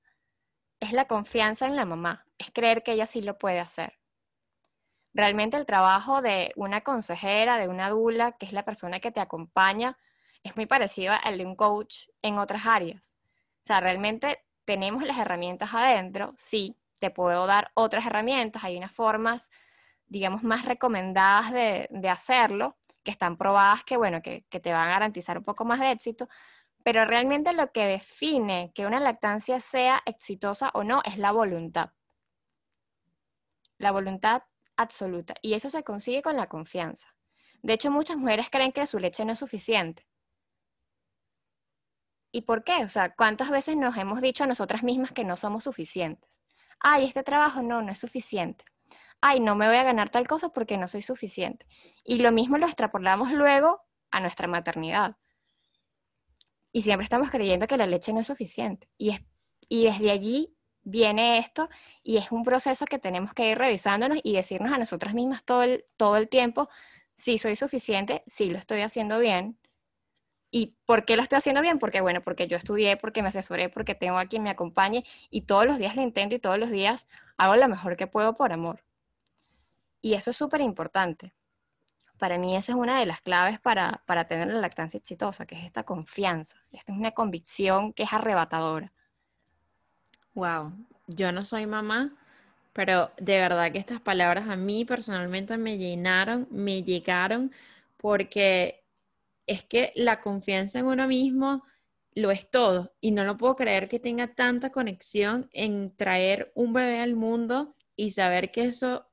es 0.81 0.93
la 0.93 1.07
confianza 1.07 1.67
en 1.67 1.75
la 1.75 1.85
mamá, 1.85 2.27
es 2.39 2.51
creer 2.53 2.85
que 2.85 2.93
ella 2.93 3.07
sí 3.07 3.21
lo 3.21 3.39
puede 3.39 3.59
hacer 3.59 3.99
realmente 5.15 5.57
el 5.57 5.67
trabajo 5.67 6.23
de 6.23 6.53
una 6.57 6.83
consejera, 6.83 7.59
de 7.59 7.69
una 7.69 7.91
dula, 7.91 8.33
que 8.33 8.47
es 8.47 8.53
la 8.53 8.65
persona 8.65 9.01
que 9.01 9.11
te 9.11 9.21
acompaña, 9.21 9.97
es 10.43 10.57
muy 10.57 10.67
parecido 10.67 11.15
al 11.23 11.39
de 11.39 11.47
un 11.47 11.57
coach 11.57 12.07
en 12.23 12.39
otras 12.39 12.67
áreas. 12.67 13.19
O 13.63 13.67
sea, 13.67 13.81
realmente 13.81 14.45
tenemos 14.65 15.03
las 15.03 15.19
herramientas 15.19 15.75
adentro, 15.75 16.35
sí, 16.39 16.77
te 16.99 17.11
puedo 17.11 17.47
dar 17.47 17.71
otras 17.75 18.07
herramientas, 18.07 18.65
hay 18.65 18.77
unas 18.77 18.93
formas, 18.93 19.51
digamos, 20.07 20.43
más 20.43 20.65
recomendadas 20.65 21.53
de, 21.53 22.09
hacerlo, 22.11 22.77
que 23.03 23.11
están 23.11 23.37
probadas 23.37 23.85
que, 23.85 23.97
bueno, 23.97 24.21
que, 24.23 24.45
que 24.51 24.61
te 24.61 24.73
van 24.73 24.89
a 24.89 24.93
garantizar 24.93 25.39
un 25.39 25.45
poco 25.45 25.65
más 25.65 25.81
de 25.81 25.93
éxito, 25.93 26.29
pero 26.85 27.05
realmente 27.05 27.53
lo 27.53 27.73
que 27.73 27.87
define 27.87 28.73
que 28.75 28.87
una 28.87 29.01
lactancia 29.01 29.61
sea 29.61 30.03
exitosa 30.07 30.71
o 30.75 30.85
no 30.85 31.03
es 31.05 31.19
la 31.19 31.33
voluntad. 31.33 31.91
La 33.79 33.93
voluntad 33.93 34.43
absoluta. 34.79 35.35
Y 35.43 35.53
eso 35.53 35.69
se 35.69 35.83
consigue 35.83 36.23
con 36.23 36.37
la 36.37 36.49
confianza. 36.49 37.15
De 37.63 37.75
hecho, 37.75 37.91
muchas 37.91 38.17
mujeres 38.17 38.49
creen 38.51 38.73
que 38.73 38.87
su 38.87 38.99
leche 38.99 39.25
no 39.25 39.33
es 39.33 39.39
suficiente. 39.39 40.07
¿Y 42.31 42.43
por 42.43 42.63
qué? 42.63 42.85
O 42.85 42.89
sea, 42.89 43.15
¿cuántas 43.15 43.51
veces 43.51 43.77
nos 43.77 43.97
hemos 43.97 44.21
dicho 44.21 44.45
a 44.45 44.47
nosotras 44.47 44.83
mismas 44.83 45.13
que 45.13 45.25
no 45.25 45.37
somos 45.37 45.65
suficientes? 45.65 46.41
Ay, 46.81 47.07
este 47.07 47.23
trabajo 47.23 47.63
no, 47.63 47.83
no 47.83 47.91
es 47.91 47.99
suficiente. 47.99 48.65
Ay, 49.21 49.41
no 49.41 49.57
me 49.57 49.67
voy 49.67 49.77
a 49.77 49.83
ganar 49.83 50.11
tal 50.11 50.29
cosa 50.29 50.51
porque 50.51 50.77
no 50.77 50.87
soy 50.87 51.03
suficiente. 51.03 51.67
Y 52.05 52.19
lo 52.19 52.31
mismo 52.31 52.57
lo 52.57 52.67
extrapolamos 52.67 53.33
luego 53.33 53.83
a 54.11 54.21
nuestra 54.21 54.47
maternidad. 54.47 55.17
Y 56.71 56.83
siempre 56.83 57.05
estamos 57.05 57.31
creyendo 57.31 57.67
que 57.67 57.77
la 57.77 57.87
leche 57.87 58.13
no 58.13 58.21
es 58.21 58.29
suficiente. 58.29 58.89
Y, 58.97 59.19
y 59.69 59.87
desde 59.87 60.13
allí 60.13 60.55
viene 60.89 61.39
esto 61.39 61.69
y 62.03 62.17
es 62.17 62.33
un 62.33 62.45
proceso 62.45 62.87
que 62.87 62.99
tenemos 62.99 63.35
que 63.35 63.51
ir 63.51 63.59
revisándonos 63.59 64.19
y 64.23 64.35
decirnos 64.35 64.73
a 64.73 64.79
nosotras 64.79 65.15
mismas 65.15 65.45
todo 65.45 65.63
el, 65.63 65.85
todo 65.97 66.17
el 66.17 66.29
tiempo, 66.29 66.69
si 67.17 67.39
soy 67.39 67.57
suficiente, 67.57 68.23
si 68.27 68.51
lo 68.51 68.59
estoy 68.59 68.81
haciendo 68.81 69.19
bien. 69.19 69.59
¿Y 70.51 70.77
por 70.87 71.05
qué 71.05 71.17
lo 71.17 71.23
estoy 71.23 71.37
haciendo 71.37 71.61
bien? 71.61 71.79
Porque, 71.79 72.01
bueno, 72.01 72.23
porque 72.23 72.47
yo 72.49 72.57
estudié, 72.57 72.97
porque 72.97 73.23
me 73.23 73.29
asesoré, 73.29 73.69
porque 73.69 73.95
tengo 73.95 74.19
a 74.19 74.27
quien 74.27 74.43
me 74.43 74.51
acompañe 74.51 75.05
y 75.31 75.43
todos 75.43 75.67
los 75.67 75.79
días 75.79 75.95
lo 75.95 76.03
intento 76.03 76.35
y 76.35 76.39
todos 76.39 76.59
los 76.59 76.71
días 76.71 77.07
hago 77.37 77.57
lo 77.57 77.69
mejor 77.69 77.97
que 77.97 78.07
puedo 78.07 78.35
por 78.37 78.53
amor. 78.53 78.83
Y 80.01 80.15
eso 80.15 80.31
es 80.31 80.37
súper 80.39 80.63
importante. 80.63 81.35
Para 82.19 82.39
mí 82.39 82.57
esa 82.57 82.73
es 82.73 82.79
una 82.79 82.99
de 82.99 83.07
las 83.07 83.21
claves 83.21 83.61
para, 83.61 84.03
para 84.07 84.27
tener 84.27 84.49
la 84.49 84.61
lactancia 84.61 84.99
exitosa, 84.99 85.45
que 85.45 85.55
es 85.57 85.65
esta 85.65 85.85
confianza. 85.85 86.57
Esta 86.73 86.93
es 86.93 86.99
una 86.99 87.13
convicción 87.13 87.93
que 87.93 88.05
es 88.05 88.13
arrebatadora. 88.13 88.93
Wow, 90.39 90.71
yo 91.09 91.33
no 91.33 91.45
soy 91.45 91.67
mamá, 91.67 92.17
pero 92.73 93.11
de 93.19 93.39
verdad 93.39 93.73
que 93.73 93.79
estas 93.79 94.01
palabras 94.01 94.49
a 94.49 94.55
mí 94.55 94.85
personalmente 94.85 95.57
me 95.57 95.79
llenaron, 95.79 96.47
me 96.53 96.85
llegaron, 96.85 97.51
porque 97.97 98.85
es 99.47 99.65
que 99.65 99.93
la 99.97 100.21
confianza 100.21 100.79
en 100.79 100.87
uno 100.87 101.09
mismo 101.09 101.65
lo 102.15 102.31
es 102.31 102.49
todo 102.49 102.95
y 103.01 103.11
no 103.11 103.25
lo 103.25 103.37
puedo 103.37 103.57
creer 103.57 103.89
que 103.89 103.99
tenga 103.99 104.29
tanta 104.29 104.71
conexión 104.71 105.49
en 105.53 105.97
traer 105.97 106.53
un 106.55 106.73
bebé 106.73 107.01
al 107.01 107.17
mundo 107.17 107.75
y 107.97 108.11
saber 108.11 108.53
que 108.53 108.67
eso 108.67 109.09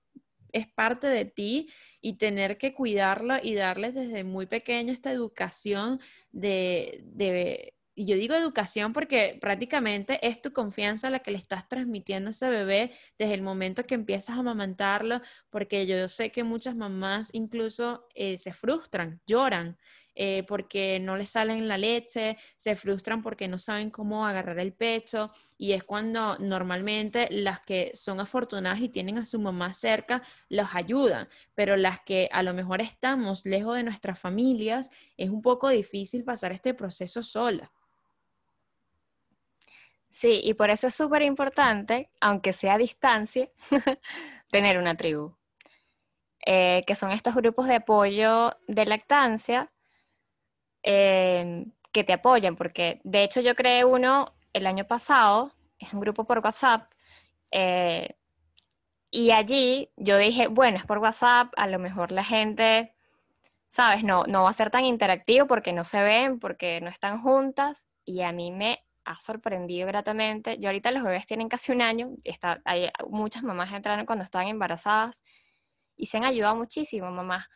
es 0.51 0.67
parte 0.67 1.07
de 1.07 1.25
ti 1.25 1.69
y 2.01 2.19
tener 2.19 2.59
que 2.59 2.75
cuidarlo 2.75 3.37
y 3.41 3.55
darles 3.55 3.95
desde 3.95 4.23
muy 4.23 4.45
pequeño 4.45 4.93
esta 4.93 5.11
educación 5.11 5.99
de, 6.31 7.01
de 7.03 7.73
y 7.95 8.05
yo 8.05 8.15
digo 8.17 8.35
educación 8.35 8.91
porque 8.91 9.37
prácticamente 9.39 10.19
es 10.27 10.41
tu 10.41 10.51
confianza 10.51 11.09
la 11.09 11.19
que 11.19 11.31
le 11.31 11.37
estás 11.37 11.67
transmitiendo 11.69 12.29
a 12.29 12.31
ese 12.31 12.49
bebé 12.49 12.91
desde 13.17 13.33
el 13.33 13.41
momento 13.41 13.85
que 13.85 13.95
empiezas 13.95 14.35
a 14.35 14.39
amamantarlo, 14.39 15.21
porque 15.49 15.87
yo 15.87 16.07
sé 16.09 16.31
que 16.31 16.43
muchas 16.43 16.75
mamás 16.75 17.29
incluso 17.33 18.07
eh, 18.13 18.37
se 18.37 18.53
frustran, 18.53 19.21
lloran. 19.25 19.77
Eh, 20.17 20.43
porque 20.47 20.97
no 21.01 21.17
les 21.17 21.31
salen 21.31 21.67
la 21.67 21.77
leche, 21.77 22.37
se 22.55 22.77
frustran 22.77 23.21
porque 23.21 23.49
no 23.49 23.59
saben 23.59 23.89
cómo 23.89 24.25
agarrar 24.25 24.59
el 24.59 24.71
pecho 24.71 25.29
y 25.57 25.73
es 25.73 25.83
cuando 25.83 26.37
normalmente 26.37 27.27
las 27.31 27.59
que 27.59 27.91
son 27.95 28.21
afortunadas 28.21 28.79
y 28.79 28.87
tienen 28.87 29.17
a 29.17 29.25
su 29.25 29.39
mamá 29.39 29.73
cerca 29.73 30.23
los 30.47 30.73
ayudan, 30.73 31.27
pero 31.53 31.75
las 31.75 31.99
que 31.99 32.29
a 32.31 32.43
lo 32.43 32.53
mejor 32.53 32.79
estamos 32.79 33.45
lejos 33.45 33.75
de 33.75 33.83
nuestras 33.83 34.17
familias 34.17 34.89
es 35.17 35.29
un 35.29 35.41
poco 35.41 35.67
difícil 35.67 36.23
pasar 36.23 36.53
este 36.53 36.73
proceso 36.73 37.21
sola. 37.21 37.69
Sí, 40.15 40.39
y 40.45 40.53
por 40.53 40.69
eso 40.69 40.87
es 40.87 40.95
súper 40.95 41.23
importante, 41.23 42.09
aunque 42.21 42.53
sea 42.53 42.75
a 42.75 42.77
distancia, 42.77 43.49
tener 44.49 44.77
una 44.77 44.95
tribu, 44.95 45.35
eh, 46.45 46.83
que 46.87 46.95
son 46.95 47.11
estos 47.11 47.35
grupos 47.35 47.67
de 47.67 47.75
apoyo 47.75 48.55
de 48.67 48.85
lactancia 48.85 49.71
eh, 50.83 51.65
que 51.91 52.03
te 52.05 52.13
apoyan, 52.13 52.55
porque 52.55 53.01
de 53.03 53.23
hecho 53.23 53.41
yo 53.41 53.55
creé 53.55 53.83
uno 53.83 54.33
el 54.53 54.67
año 54.67 54.85
pasado, 54.85 55.51
es 55.79 55.91
un 55.93 55.99
grupo 55.99 56.23
por 56.23 56.39
WhatsApp, 56.39 56.89
eh, 57.51 58.15
y 59.11 59.31
allí 59.31 59.91
yo 59.97 60.17
dije, 60.17 60.47
bueno, 60.47 60.77
es 60.77 60.85
por 60.85 60.99
WhatsApp, 60.99 61.51
a 61.57 61.67
lo 61.67 61.77
mejor 61.77 62.13
la 62.13 62.23
gente, 62.23 62.95
sabes, 63.69 64.03
no, 64.05 64.25
no 64.27 64.43
va 64.43 64.51
a 64.51 64.53
ser 64.53 64.71
tan 64.71 64.85
interactivo 64.85 65.47
porque 65.47 65.73
no 65.73 65.83
se 65.83 66.01
ven, 66.03 66.39
porque 66.39 66.79
no 66.81 66.89
están 66.89 67.21
juntas, 67.21 67.89
y 68.05 68.21
a 68.21 68.31
mí 68.31 68.51
me 68.51 68.84
ha 69.05 69.19
sorprendido 69.19 69.87
gratamente. 69.87 70.57
Yo 70.59 70.69
ahorita 70.69 70.91
los 70.91 71.03
bebés 71.03 71.25
tienen 71.25 71.49
casi 71.49 71.71
un 71.71 71.81
año, 71.81 72.09
está, 72.23 72.61
hay 72.65 72.89
muchas 73.07 73.43
mamás 73.43 73.71
entraron 73.71 74.05
cuando 74.05 74.23
estaban 74.23 74.47
embarazadas 74.47 75.23
y 75.95 76.07
se 76.07 76.17
han 76.17 76.25
ayudado 76.25 76.55
muchísimo, 76.55 77.11
mamás 77.11 77.47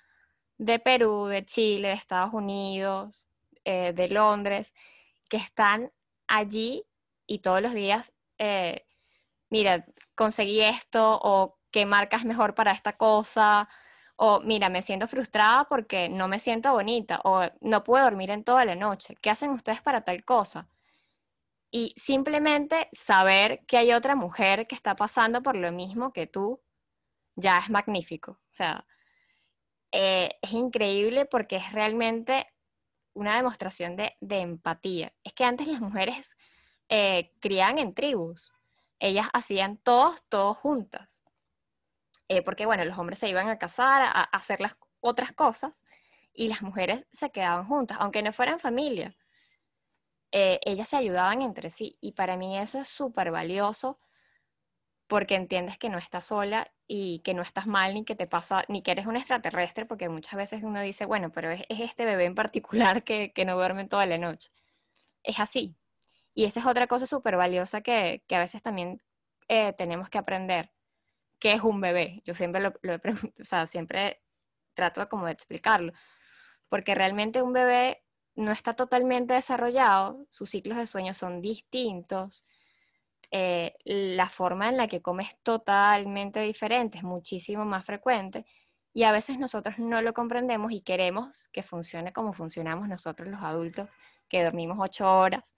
de 0.57 0.79
Perú, 0.79 1.25
de 1.25 1.45
Chile, 1.45 1.89
de 1.89 1.93
Estados 1.95 2.33
Unidos, 2.33 3.27
eh, 3.65 3.93
de 3.93 4.09
Londres, 4.09 4.73
que 5.29 5.37
están 5.37 5.91
allí 6.27 6.85
y 7.25 7.39
todos 7.39 7.61
los 7.61 7.73
días, 7.73 8.13
eh, 8.37 8.85
mira, 9.49 9.85
conseguí 10.15 10.61
esto 10.61 11.19
o 11.21 11.57
qué 11.71 11.85
marca 11.85 12.17
es 12.17 12.25
mejor 12.25 12.55
para 12.55 12.71
esta 12.71 12.93
cosa, 12.97 13.69
o 14.15 14.41
mira, 14.41 14.69
me 14.69 14.81
siento 14.81 15.07
frustrada 15.07 15.65
porque 15.65 16.09
no 16.09 16.27
me 16.27 16.39
siento 16.39 16.73
bonita, 16.73 17.21
o 17.23 17.43
no 17.61 17.83
puedo 17.83 18.03
dormir 18.03 18.31
en 18.31 18.43
toda 18.43 18.65
la 18.65 18.75
noche. 18.75 19.15
¿Qué 19.21 19.29
hacen 19.29 19.51
ustedes 19.51 19.81
para 19.81 20.01
tal 20.01 20.25
cosa? 20.25 20.67
Y 21.71 21.93
simplemente 21.95 22.89
saber 22.91 23.65
que 23.67 23.77
hay 23.77 23.93
otra 23.93 24.15
mujer 24.15 24.67
que 24.67 24.75
está 24.75 24.95
pasando 24.95 25.43
por 25.43 25.55
lo 25.55 25.71
mismo 25.71 26.13
que 26.13 26.27
tú, 26.27 26.61
ya 27.35 27.59
es 27.59 27.69
magnífico. 27.69 28.31
O 28.31 28.53
sea, 28.53 28.85
eh, 29.91 30.37
es 30.41 30.51
increíble 30.53 31.25
porque 31.25 31.57
es 31.57 31.71
realmente 31.71 32.47
una 33.13 33.35
demostración 33.35 33.95
de, 33.95 34.15
empatía. 34.21 35.13
Es 35.23 35.33
que 35.33 35.43
antes 35.43 35.67
las 35.67 35.81
mujeres 35.81 36.37
eh, 36.89 37.31
criaban 37.39 37.77
en 37.79 37.93
tribus, 37.93 38.51
ellas 38.99 39.27
hacían 39.33 39.77
todos, 39.77 40.23
todos 40.29 40.57
juntas. 40.57 41.23
Eh, 42.27 42.43
porque 42.43 42.65
bueno, 42.65 42.85
los 42.85 42.97
hombres 42.97 43.19
se 43.19 43.29
iban 43.29 43.49
a 43.49 43.57
casar, 43.57 44.03
a, 44.03 44.23
hacer 44.23 44.61
las 44.61 44.75
otras 45.01 45.33
cosas, 45.33 45.85
y 46.33 46.47
las 46.47 46.61
mujeres 46.61 47.07
se 47.11 47.31
quedaban 47.31 47.67
juntas, 47.67 47.97
aunque 47.99 48.21
no 48.23 48.31
fueran 48.33 48.59
familia. 48.59 49.15
Ellas 50.31 50.89
se 50.89 50.97
ayudaban 50.97 51.41
entre 51.41 51.69
sí, 51.69 51.97
y 52.01 52.13
para 52.13 52.37
mí 52.37 52.57
eso 52.57 52.79
es 52.79 52.87
súper 52.89 53.31
valioso 53.31 53.99
porque 55.09 55.35
entiendes 55.35 55.79
que 55.79 55.89
no 55.89 55.97
estás 55.97 56.25
sola 56.27 56.71
y 56.87 57.19
que 57.21 57.33
no 57.33 57.41
estás 57.41 57.65
mal, 57.65 57.95
ni 57.95 58.05
que 58.05 58.15
te 58.15 58.27
pasa, 58.27 58.63
ni 58.67 58.83
que 58.83 58.91
eres 58.91 59.07
un 59.07 59.17
extraterrestre, 59.17 59.87
porque 59.87 60.07
muchas 60.07 60.35
veces 60.35 60.61
uno 60.63 60.81
dice, 60.81 61.05
bueno, 61.05 61.31
pero 61.31 61.49
es, 61.49 61.63
este 61.67 62.05
bebé 62.05 62.25
en 62.25 62.35
particular 62.35 63.03
que, 63.03 63.33
no 63.45 63.55
duerme 63.55 63.87
toda 63.87 64.05
la 64.05 64.19
noche. 64.19 64.51
Es 65.23 65.39
así. 65.39 65.75
Y 66.35 66.45
esa 66.45 66.59
es 66.59 66.67
otra 66.67 66.87
cosa 66.87 67.07
súper 67.07 67.37
valiosa 67.37 67.81
que, 67.81 68.23
a 68.29 68.39
veces 68.39 68.61
también 68.61 69.01
eh, 69.47 69.73
tenemos 69.73 70.09
que 70.09 70.19
aprender. 70.19 70.71
¿Qué 71.39 71.53
es 71.53 71.61
un 71.63 71.81
bebé? 71.81 72.21
Yo 72.25 72.35
siempre 72.35 72.61
lo, 72.61 72.73
lo 72.83 72.95
o 72.95 73.43
sea, 73.43 73.65
siempre 73.65 74.21
trato 74.75 75.09
como 75.09 75.25
de 75.25 75.31
explicarlo. 75.31 75.93
Porque 76.69 76.93
realmente 76.93 77.41
un 77.41 77.53
bebé 77.53 78.03
no 78.35 78.51
está 78.51 78.73
totalmente 78.73 79.33
desarrollado, 79.33 80.25
sus 80.29 80.49
ciclos 80.49 80.77
de 80.77 80.87
sueño 80.87 81.13
son 81.13 81.41
distintos, 81.41 82.45
eh, 83.31 83.75
la 83.83 84.29
forma 84.29 84.69
en 84.69 84.77
la 84.77 84.87
que 84.87 85.01
comes 85.01 85.37
totalmente 85.43 86.39
diferente, 86.41 86.97
es 86.97 87.03
muchísimo 87.03 87.63
más 87.65 87.85
frecuente 87.85 88.45
y 88.93 89.03
a 89.03 89.11
veces 89.11 89.37
nosotros 89.37 89.77
no 89.77 90.01
lo 90.01 90.13
comprendemos 90.13 90.71
y 90.71 90.81
queremos 90.81 91.47
que 91.53 91.63
funcione 91.63 92.11
como 92.11 92.33
funcionamos 92.33 92.87
nosotros 92.87 93.29
los 93.29 93.41
adultos, 93.41 93.87
que 94.27 94.43
dormimos 94.43 94.77
ocho 94.79 95.11
horas 95.11 95.55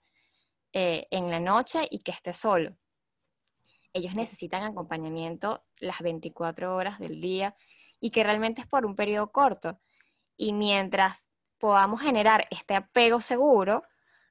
eh, 0.72 1.06
en 1.10 1.30
la 1.30 1.40
noche 1.40 1.88
y 1.90 2.00
que 2.00 2.12
esté 2.12 2.34
solo. 2.34 2.76
Ellos 3.94 4.14
necesitan 4.14 4.62
acompañamiento 4.62 5.64
las 5.80 6.00
24 6.00 6.74
horas 6.74 6.98
del 6.98 7.20
día 7.20 7.56
y 8.00 8.10
que 8.10 8.22
realmente 8.22 8.60
es 8.60 8.66
por 8.66 8.86
un 8.86 8.96
periodo 8.96 9.32
corto. 9.32 9.80
Y 10.36 10.52
mientras 10.52 11.31
podamos 11.62 12.00
generar 12.00 12.48
este 12.50 12.74
apego 12.74 13.20
seguro, 13.20 13.84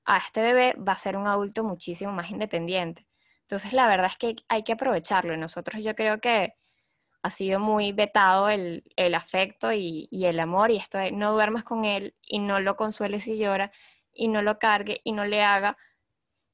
a 0.03 0.17
este 0.17 0.41
bebé 0.41 0.75
va 0.75 0.91
a 0.91 0.95
ser 0.95 1.15
un 1.15 1.27
adulto 1.27 1.63
muchísimo 1.63 2.11
más 2.11 2.29
independiente. 2.29 3.07
Entonces, 3.43 3.71
la 3.71 3.87
verdad 3.87 4.07
es 4.07 4.17
que 4.17 4.35
hay 4.49 4.63
que 4.63 4.73
aprovecharlo. 4.73 5.37
Nosotros 5.37 5.81
yo 5.81 5.95
creo 5.95 6.19
que 6.19 6.55
ha 7.21 7.29
sido 7.29 7.61
muy 7.61 7.93
vetado 7.93 8.49
el, 8.49 8.83
afecto 9.15 9.71
y, 9.71 10.09
el 10.11 10.41
amor 10.41 10.71
y 10.71 10.77
esto 10.77 10.97
de 10.97 11.13
no 11.13 11.31
duermas 11.31 11.63
con 11.63 11.85
él 11.85 12.15
y 12.21 12.39
no 12.39 12.59
lo 12.59 12.75
consueles 12.75 13.23
si 13.23 13.37
llora 13.37 13.71
y 14.11 14.27
no 14.27 14.41
lo 14.41 14.59
cargue 14.59 14.99
y 15.05 15.13
no 15.13 15.23
le 15.23 15.41
haga. 15.41 15.77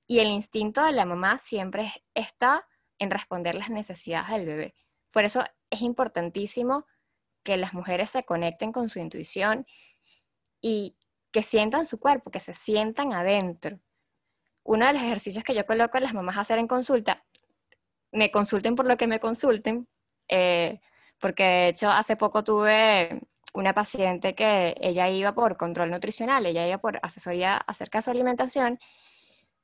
Y 0.05 0.19
el 0.19 0.27
instinto 0.27 0.83
de 0.83 0.91
la 0.91 1.05
mamá 1.05 1.39
siempre 1.39 1.91
está 2.13 2.67
en 2.99 3.09
responder 3.09 3.55
las 3.55 3.71
necesidades 3.71 4.29
del 4.29 4.45
bebé. 4.45 4.75
Por 5.09 5.23
eso 5.23 5.43
es 5.71 5.81
importantísimo 5.81 6.85
que 7.41 7.57
las 7.57 7.73
mujeres 7.73 8.11
se 8.11 8.25
conecten 8.25 8.71
con 8.71 8.89
su 8.89 8.99
intuición 8.99 9.65
y 10.61 10.95
que 11.31 11.43
sientan 11.43 11.85
su 11.85 11.99
cuerpo, 11.99 12.31
que 12.31 12.39
se 12.39 12.53
sientan 12.53 13.13
adentro 13.13 13.79
uno 14.67 14.85
de 14.85 14.93
los 14.93 15.01
ejercicios 15.01 15.43
que 15.43 15.55
yo 15.55 15.65
coloco 15.65 15.97
a 15.97 16.01
las 16.01 16.13
mamás 16.13 16.37
a 16.37 16.41
hacer 16.41 16.59
en 16.59 16.67
consulta, 16.67 17.23
me 18.11 18.31
consulten 18.31 18.75
por 18.75 18.85
lo 18.85 18.97
que 18.97 19.07
me 19.07 19.19
consulten, 19.19 19.87
eh, 20.27 20.81
porque 21.19 21.43
de 21.43 21.67
hecho 21.69 21.89
hace 21.89 22.17
poco 22.17 22.43
tuve 22.43 23.21
una 23.53 23.73
paciente 23.73 24.35
que 24.35 24.75
ella 24.81 25.09
iba 25.09 25.33
por 25.33 25.55
control 25.57 25.89
nutricional, 25.89 26.45
ella 26.45 26.67
iba 26.67 26.77
por 26.79 26.99
asesoría 27.01 27.55
acerca 27.55 27.99
de 27.99 28.01
su 28.03 28.11
alimentación, 28.11 28.77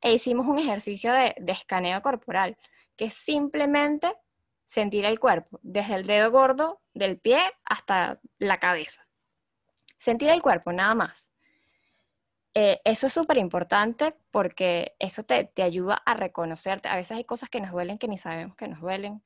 e 0.01 0.13
hicimos 0.13 0.47
un 0.47 0.57
ejercicio 0.57 1.11
de, 1.13 1.35
de 1.37 1.51
escaneo 1.51 2.01
corporal, 2.01 2.57
que 2.95 3.05
es 3.05 3.13
simplemente 3.13 4.15
sentir 4.65 5.03
el 5.03 5.19
cuerpo, 5.19 5.59
desde 5.63 5.95
el 5.95 6.07
dedo 6.07 6.31
gordo 6.31 6.81
del 6.93 7.19
pie 7.19 7.41
hasta 7.65 8.21
la 8.39 8.57
cabeza. 8.59 9.05
Sentir 10.03 10.31
el 10.31 10.41
cuerpo, 10.41 10.73
nada 10.73 10.93
más. 10.95 11.31
Eh, 12.53 12.81
eso 12.83 13.07
es 13.07 13.13
súper 13.13 13.37
importante 13.37 14.13
porque 14.31 14.97
eso 14.99 15.23
te, 15.23 15.49
ayuda 15.63 15.93
a 16.05 16.13
reconocerte. 16.13 16.89
A 16.89 16.97
veces 16.97 17.15
hay 17.15 17.23
cosas 17.23 17.47
que 17.47 17.61
nos 17.61 17.71
duelen 17.71 17.97
que 17.97 18.09
ni 18.09 18.17
sabemos 18.17 18.57
que 18.57 18.67
nos 18.67 18.81
duelen 18.81 19.23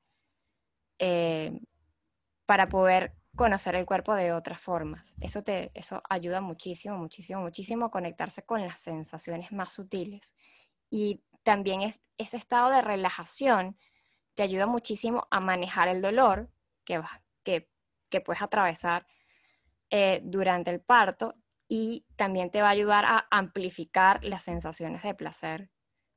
eh, 1.00 1.60
para 2.46 2.70
poder 2.70 3.16
conocer 3.36 3.74
el 3.74 3.88
cuerpo 3.88 4.14
de 4.14 4.34
otras 4.34 4.62
formas. 4.62 5.16
Eso, 5.20 5.42
te, 5.42 5.72
eso 5.74 6.04
ayuda 6.12 6.42
muchísimo, 6.42 6.96
muchísimo, 6.96 7.42
muchísimo 7.42 7.86
a 7.86 7.92
conectarse 7.92 8.44
con 8.44 8.62
las 8.62 8.80
sensaciones 8.80 9.52
más 9.52 9.74
sutiles. 9.74 10.36
Y 10.92 11.24
también 11.42 11.82
es, 11.82 12.02
ese 12.20 12.38
estado 12.38 12.70
de 12.70 12.84
relajación 12.84 13.80
te 14.36 14.44
ayuda 14.44 14.68
muchísimo 14.68 15.28
a 15.32 15.40
manejar 15.40 15.88
el 15.88 16.04
dolor 16.04 16.52
que, 16.86 17.02
que, 17.44 17.68
que 18.10 18.22
puedes 18.22 18.44
atravesar 18.44 19.08
eh, 19.90 20.22
durante 20.24 20.72
el 20.72 20.82
parto 20.82 21.36
y 21.68 22.06
también 22.16 22.52
te 22.52 22.62
va 22.62 22.70
a 22.70 22.72
ayudar 22.72 23.06
a 23.06 23.28
amplificar 23.30 24.24
las 24.24 24.44
sensaciones 24.44 25.04
de 25.04 25.14
placer 25.14 25.70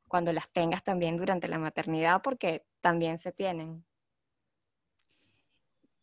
cuando 0.09 0.33
las 0.33 0.51
tengas 0.53 0.83
también 0.83 1.17
durante 1.17 1.47
la 1.49 1.59
maternidad, 1.59 2.21
porque 2.23 2.67
también 2.81 3.19
se 3.19 3.31
tienen. 3.33 3.85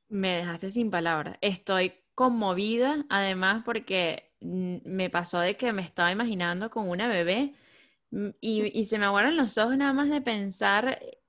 Me 0.08 0.38
dejaste 0.38 0.70
sin 0.70 0.90
palabras. 0.90 1.38
Estoy 1.42 1.94
conmovida, 2.16 3.06
además, 3.10 3.64
porque 3.66 4.32
me 4.40 5.10
pasó 5.10 5.40
de 5.40 5.58
que 5.58 5.74
me 5.74 5.82
estaba 5.82 6.12
imaginando 6.12 6.70
con 6.70 6.90
una 6.90 7.08
bebé 7.08 7.54
mm, 8.12 8.30
y, 8.40 8.86
se 8.86 8.98
me 8.98 9.06
aguaron 9.06 9.36
los 9.36 9.58
ojos 9.58 9.76
nada 9.76 9.94
más 9.94 10.10
de 10.10 10.22
pensar 10.22 11.00
eh, 11.02 11.20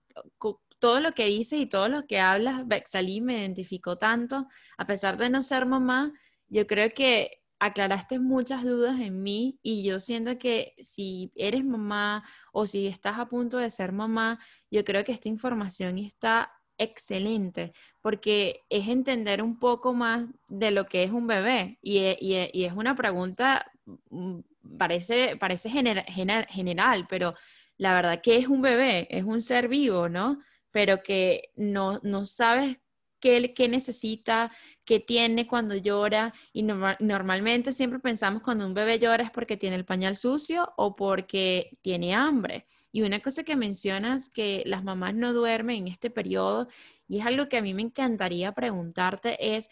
todo 0.79 1.01
lo 1.01 1.13
que 1.13 1.27
dices 1.27 1.59
y 1.59 1.67
todo 1.67 1.89
lo 1.89 2.07
que 2.07 2.21
hablas. 2.21 2.67
Bexalí 2.67 3.21
me 3.21 3.41
identificó 3.41 3.99
tanto, 3.99 4.47
a 4.77 4.87
pesar 4.87 5.17
de 5.17 5.31
no 5.31 5.43
ser 5.43 5.67
mamá, 5.67 6.13
yo 6.49 6.67
creo 6.67 6.91
que 6.91 7.43
aclaraste 7.61 8.19
muchas 8.19 8.63
dudas 8.63 9.01
en 9.01 9.23
mí 9.23 9.59
y 9.63 9.83
yo 9.83 10.01
siento 10.01 10.39
que 10.39 10.75
si 10.79 11.33
eres 11.35 11.65
mamá 11.65 12.25
o 12.53 12.67
si 12.67 12.87
estás 12.87 13.19
a 13.19 13.27
punto 13.27 13.59
de 13.59 13.71
ser 13.71 13.93
mamá, 13.93 14.39
yo 14.71 14.85
creo 14.85 15.05
que 15.05 15.13
esta 15.13 15.29
información 15.29 15.99
está 15.99 16.53
excelente 16.79 17.73
porque 18.01 18.61
es 18.71 18.89
entender 18.89 19.43
un 19.43 19.59
poco 19.59 19.93
más 19.93 20.27
de 20.49 20.71
lo 20.71 20.87
que 20.87 21.03
es 21.03 21.11
un 21.11 21.27
bebé 21.27 21.79
y, 21.83 21.99
e, 21.99 22.51
es 22.53 22.73
una 22.73 22.95
pregunta, 22.95 23.71
mm, 24.11 24.41
parece, 24.79 25.37
parece 25.37 25.71
general, 25.71 27.07
pero 27.09 27.35
la 27.77 27.95
verdad 27.95 28.21
que 28.23 28.37
es 28.37 28.49
un 28.49 28.63
bebé, 28.63 29.09
es 29.11 29.25
un 29.25 29.43
ser 29.43 29.69
vivo, 29.69 30.09
¿no? 30.09 30.41
Pero 30.71 31.03
que 31.03 31.51
no, 31.57 32.01
no 32.03 32.25
sabes 32.25 32.79
qué, 33.21 33.55
qué 33.55 33.69
necesita, 33.69 34.53
qué 34.85 35.01
tiene 35.01 35.47
cuando 35.47 35.75
llora. 35.75 36.33
Y 36.53 36.63
normalmente 36.63 37.73
siempre 37.73 37.99
pensamos 37.99 38.43
cuando 38.43 38.67
un 38.67 38.75
bebé 38.75 38.99
llora 38.99 39.25
es 39.25 39.31
porque 39.31 39.57
tiene 39.57 39.77
el 39.77 39.85
pañal 39.85 40.17
sucio 40.17 40.73
o 40.77 40.97
porque 40.97 41.79
tiene 41.83 42.15
hambre. 42.15 42.67
Y 42.93 43.03
una 43.03 43.21
cosa 43.21 43.45
que 43.45 43.57
mencionas 43.57 44.31
que 44.31 44.63
las 44.67 44.85
mamás 44.85 45.15
no 45.15 45.33
duermen 45.33 45.77
en 45.77 45.89
este 45.89 46.11
periodo 46.11 46.69
y 47.09 47.19
es 47.19 47.27
algo 47.27 47.49
que 47.49 47.57
a 47.57 47.63
mí 47.63 47.75
me 47.75 47.83
encantaría 47.83 48.53
preguntarte 48.53 49.57
es, 49.57 49.71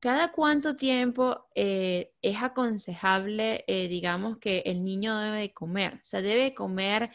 ¿cada 0.00 0.32
cuánto 0.32 0.76
tiempo 0.76 1.48
eh, 1.54 2.12
es 2.22 2.42
aconsejable, 2.42 3.64
eh, 3.66 3.88
digamos, 3.88 4.38
que 4.38 4.62
el 4.66 4.84
niño 4.84 5.18
debe 5.18 5.52
comer? 5.52 5.94
O 5.94 6.04
sea, 6.04 6.20
debe 6.20 6.54
comer 6.54 7.10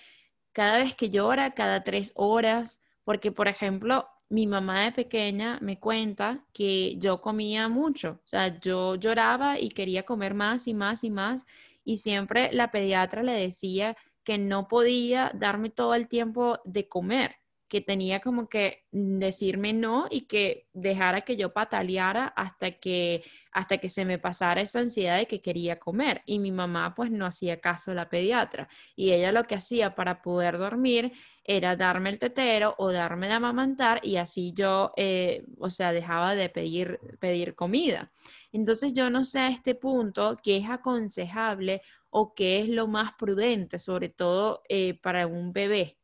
cada 0.52 0.80
vez 0.80 0.96
que 0.96 1.10
llora, 1.10 1.54
cada 1.54 1.84
tres 1.84 2.14
horas, 2.16 2.82
porque, 3.04 3.32
por 3.32 3.48
ejemplo, 3.48 4.08
mi 4.34 4.48
mamá 4.48 4.86
de 4.86 4.92
pequeña 4.92 5.60
me 5.62 5.80
cuenta 5.80 6.44
que 6.54 6.96
yo 6.98 7.22
comía 7.22 7.70
mucho, 7.70 8.20
o 8.26 8.28
sea, 8.28 8.60
yo 8.60 8.96
lloraba 8.96 9.60
y 9.60 9.70
quería 9.70 10.04
comer 10.04 10.34
más 10.34 10.68
y 10.68 10.74
más 10.74 11.04
y 11.04 11.12
más 11.12 11.46
y 11.84 11.98
siempre 11.98 12.50
la 12.52 12.72
pediatra 12.72 13.22
le 13.22 13.34
decía 13.34 13.96
que 14.24 14.40
no 14.40 14.68
podía 14.68 15.32
darme 15.36 15.70
todo 15.70 15.94
el 15.94 16.08
tiempo 16.08 16.60
de 16.66 16.88
comer, 16.88 17.36
que 17.68 17.82
tenía 17.82 18.22
como 18.22 18.50
que 18.50 18.86
decirme 18.92 19.72
no 19.72 20.08
y 20.10 20.22
que 20.22 20.68
dejara 20.74 21.22
que 21.22 21.36
yo 21.38 21.54
pataleara 21.54 22.26
hasta 22.26 22.72
que 22.72 23.24
hasta 23.52 23.78
que 23.78 23.90
se 23.90 24.04
me 24.04 24.18
pasara 24.18 24.62
esa 24.62 24.80
ansiedad 24.80 25.18
de 25.18 25.28
que 25.28 25.44
quería 25.44 25.78
comer 25.80 26.24
y 26.26 26.40
mi 26.40 26.52
mamá 26.52 26.96
pues 26.96 27.12
no 27.12 27.28
hacía 27.28 27.62
caso 27.62 27.92
a 27.92 27.94
la 27.94 28.10
pediatra 28.10 28.68
y 28.96 29.12
ella 29.12 29.32
lo 29.32 29.44
que 29.44 29.54
hacía 29.54 29.94
para 29.94 30.24
poder 30.24 30.58
dormir 30.58 31.14
era 31.44 31.76
darme 31.76 32.10
el 32.10 32.20
tetero 32.20 32.76
o 32.78 32.92
darme 32.92 33.28
de 33.28 33.34
amamantar 33.34 34.00
y 34.04 34.18
así 34.18 34.54
yo, 34.54 34.94
eh, 34.98 35.46
o 35.58 35.70
sea, 35.70 35.92
dejaba 35.92 36.36
de 36.36 36.50
pedir, 36.50 37.00
pedir 37.20 37.56
comida. 37.56 38.12
Entonces 38.52 38.94
yo 38.94 39.10
no 39.10 39.24
sé 39.24 39.40
a 39.40 39.50
este 39.50 39.76
punto 39.76 40.38
qué 40.42 40.58
es 40.58 40.70
aconsejable 40.70 41.82
o 42.10 42.34
qué 42.34 42.62
es 42.62 42.70
lo 42.70 42.88
más 42.88 43.14
prudente, 43.18 43.80
sobre 43.80 44.10
todo 44.10 44.62
eh, 44.70 45.00
para 45.02 45.28
un 45.28 45.52
bebé 45.52 45.98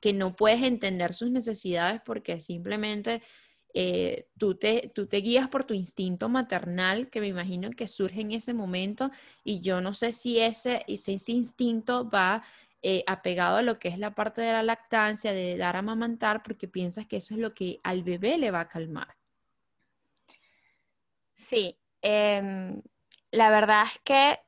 que 0.00 0.12
no 0.12 0.36
puedes 0.36 0.62
entender 0.62 1.14
sus 1.14 1.30
necesidades 1.30 2.00
porque 2.04 2.38
simplemente 2.38 3.22
eh, 3.72 4.28
tú, 4.38 4.54
te, 4.54 4.92
tú 4.94 5.06
te 5.06 5.16
guías 5.16 5.48
por 5.48 5.64
tu 5.64 5.74
instinto 5.74 6.28
maternal, 6.28 7.10
que 7.10 7.20
me 7.20 7.26
imagino 7.26 7.70
que 7.70 7.88
surge 7.88 8.20
en 8.20 8.30
ese 8.30 8.54
momento, 8.54 9.10
y 9.42 9.60
yo 9.60 9.80
no 9.80 9.94
sé 9.94 10.12
si 10.12 10.38
ese, 10.38 10.84
ese, 10.86 11.32
instinto 11.32 12.08
va 12.08 12.44
eh, 12.86 13.02
apegado 13.06 13.56
a 13.56 13.62
lo 13.62 13.78
que 13.78 13.88
es 13.88 13.98
la 13.98 14.14
parte 14.14 14.42
de 14.42 14.52
la 14.52 14.62
lactancia, 14.62 15.32
de 15.32 15.56
dar 15.56 15.74
a 15.74 15.78
amamantar, 15.78 16.42
porque 16.42 16.68
piensas 16.68 17.06
que 17.06 17.16
eso 17.16 17.32
es 17.32 17.40
lo 17.40 17.54
que 17.54 17.80
al 17.82 18.02
bebé 18.02 18.36
le 18.36 18.50
va 18.50 18.60
a 18.60 18.68
calmar. 18.68 19.16
Sí, 21.34 21.78
em, 22.02 22.82
la 23.30 23.48
verdad 23.48 23.84
es 23.86 23.98
que 24.04 24.40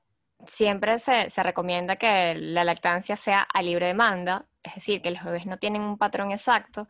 siempre 0.46 0.98
se, 0.98 1.30
se, 1.30 1.42
recomienda 1.42 1.96
que 1.96 2.34
la 2.34 2.62
lactancia 2.62 3.16
sea 3.16 3.40
a 3.40 3.62
libre 3.62 3.86
demanda, 3.86 4.44
es 4.62 4.74
decir, 4.74 5.00
que 5.00 5.12
los 5.12 5.24
bebés 5.24 5.46
no 5.46 5.56
tienen 5.56 5.80
un 5.80 5.96
patrón 5.96 6.30
exacto, 6.30 6.88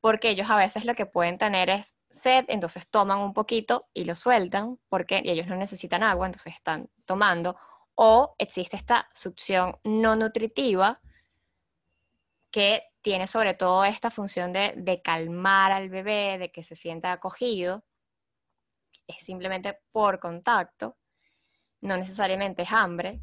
porque 0.00 0.30
ellos 0.30 0.48
a 0.48 0.56
veces 0.56 0.86
lo 0.86 0.94
que 0.94 1.04
pueden 1.04 1.36
tener 1.36 1.68
es 1.68 1.98
sed, 2.10 2.46
entonces 2.48 2.88
toman 2.88 3.18
un 3.18 3.34
poquito 3.34 3.88
y 3.92 4.04
lo 4.04 4.14
sueltan, 4.14 4.78
porque 4.88 5.20
ellos 5.22 5.48
no 5.48 5.56
necesitan 5.56 6.02
agua, 6.02 6.24
entonces 6.24 6.54
están 6.54 6.88
tomando, 7.04 7.58
o 7.96 8.34
existe 8.38 8.76
esta 8.76 9.08
succión 9.14 9.78
no 9.82 10.16
nutritiva 10.16 11.00
que 12.50 12.84
tiene 13.02 13.26
sobre 13.26 13.54
todo 13.54 13.84
esta 13.84 14.10
función 14.10 14.52
de, 14.52 15.00
calmar 15.02 15.72
al 15.72 15.88
bebé, 15.88 16.38
de 16.38 16.50
que 16.50 16.62
se 16.62 16.76
sienta 16.76 17.12
acogido, 17.12 17.84
es 19.06 19.24
simplemente 19.24 19.78
por 19.92 20.18
contacto, 20.20 20.96
no 21.80 21.96
necesariamente 21.96 22.62
es 22.62 22.72
hambre. 22.72 23.20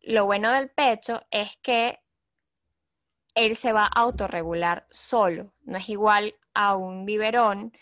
Lo 0.00 0.24
bueno 0.24 0.50
del 0.52 0.70
pecho 0.70 1.22
es 1.30 1.56
que 1.58 2.00
él 3.34 3.56
se 3.56 3.72
va 3.72 3.84
a 3.84 4.00
autorregular 4.00 4.86
solo. 4.88 5.52
No 5.62 5.78
es 5.78 5.88
igual 5.88 6.34
a 6.54 6.74
un 6.76 7.04
biberón 7.04 7.72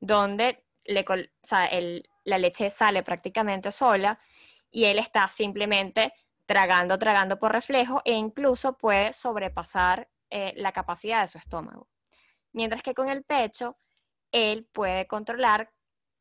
donde 0.00 0.64
la 2.24 2.38
leche 2.38 2.70
sale 2.70 3.02
prácticamente 3.02 3.70
sola 3.70 4.18
y 4.70 4.84
él 4.84 4.98
está 4.98 5.28
simplemente 5.28 6.12
tragando, 6.46 6.98
tragando 6.98 7.38
por 7.38 7.52
reflejo 7.52 8.02
e 8.04 8.12
incluso 8.12 8.76
puede 8.76 9.12
sobrepasar 9.12 10.08
eh, 10.30 10.52
la 10.56 10.72
capacidad 10.72 11.22
de 11.22 11.28
su 11.28 11.38
estómago. 11.38 11.88
Mientras 12.52 12.82
que 12.82 12.94
con 12.94 13.08
el 13.08 13.24
pecho, 13.24 13.76
él 14.32 14.66
puede 14.72 15.06
controlar 15.06 15.72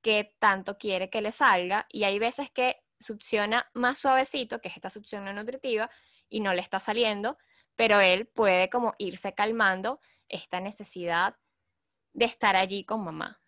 qué 0.01 0.35
tanto 0.39 0.77
quiere 0.77 1.09
que 1.09 1.21
le 1.21 1.31
salga 1.31 1.87
y 1.89 2.03
hay 2.03 2.19
veces 2.19 2.51
que 2.51 2.83
succiona 2.99 3.69
más 3.73 3.99
suavecito, 3.99 4.61
que 4.61 4.69
es 4.69 4.75
esta 4.75 4.89
succión 4.89 5.25
no 5.25 5.33
nutritiva, 5.33 5.89
y 6.29 6.39
no 6.39 6.53
le 6.53 6.61
está 6.61 6.79
saliendo, 6.79 7.37
pero 7.75 7.99
él 7.99 8.27
puede 8.27 8.69
como 8.69 8.95
irse 8.97 9.33
calmando 9.33 9.99
esta 10.27 10.59
necesidad 10.59 11.37
de 12.13 12.25
estar 12.25 12.55
allí 12.55 12.85
con 12.85 13.03
mamá. 13.03 13.41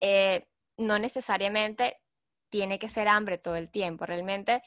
Eh, 0.00 0.48
no 0.76 0.98
necesariamente 0.98 2.00
tiene 2.48 2.78
que 2.78 2.88
ser 2.88 3.08
hambre 3.08 3.38
todo 3.38 3.56
el 3.56 3.70
tiempo. 3.70 4.06
Realmente, 4.06 4.62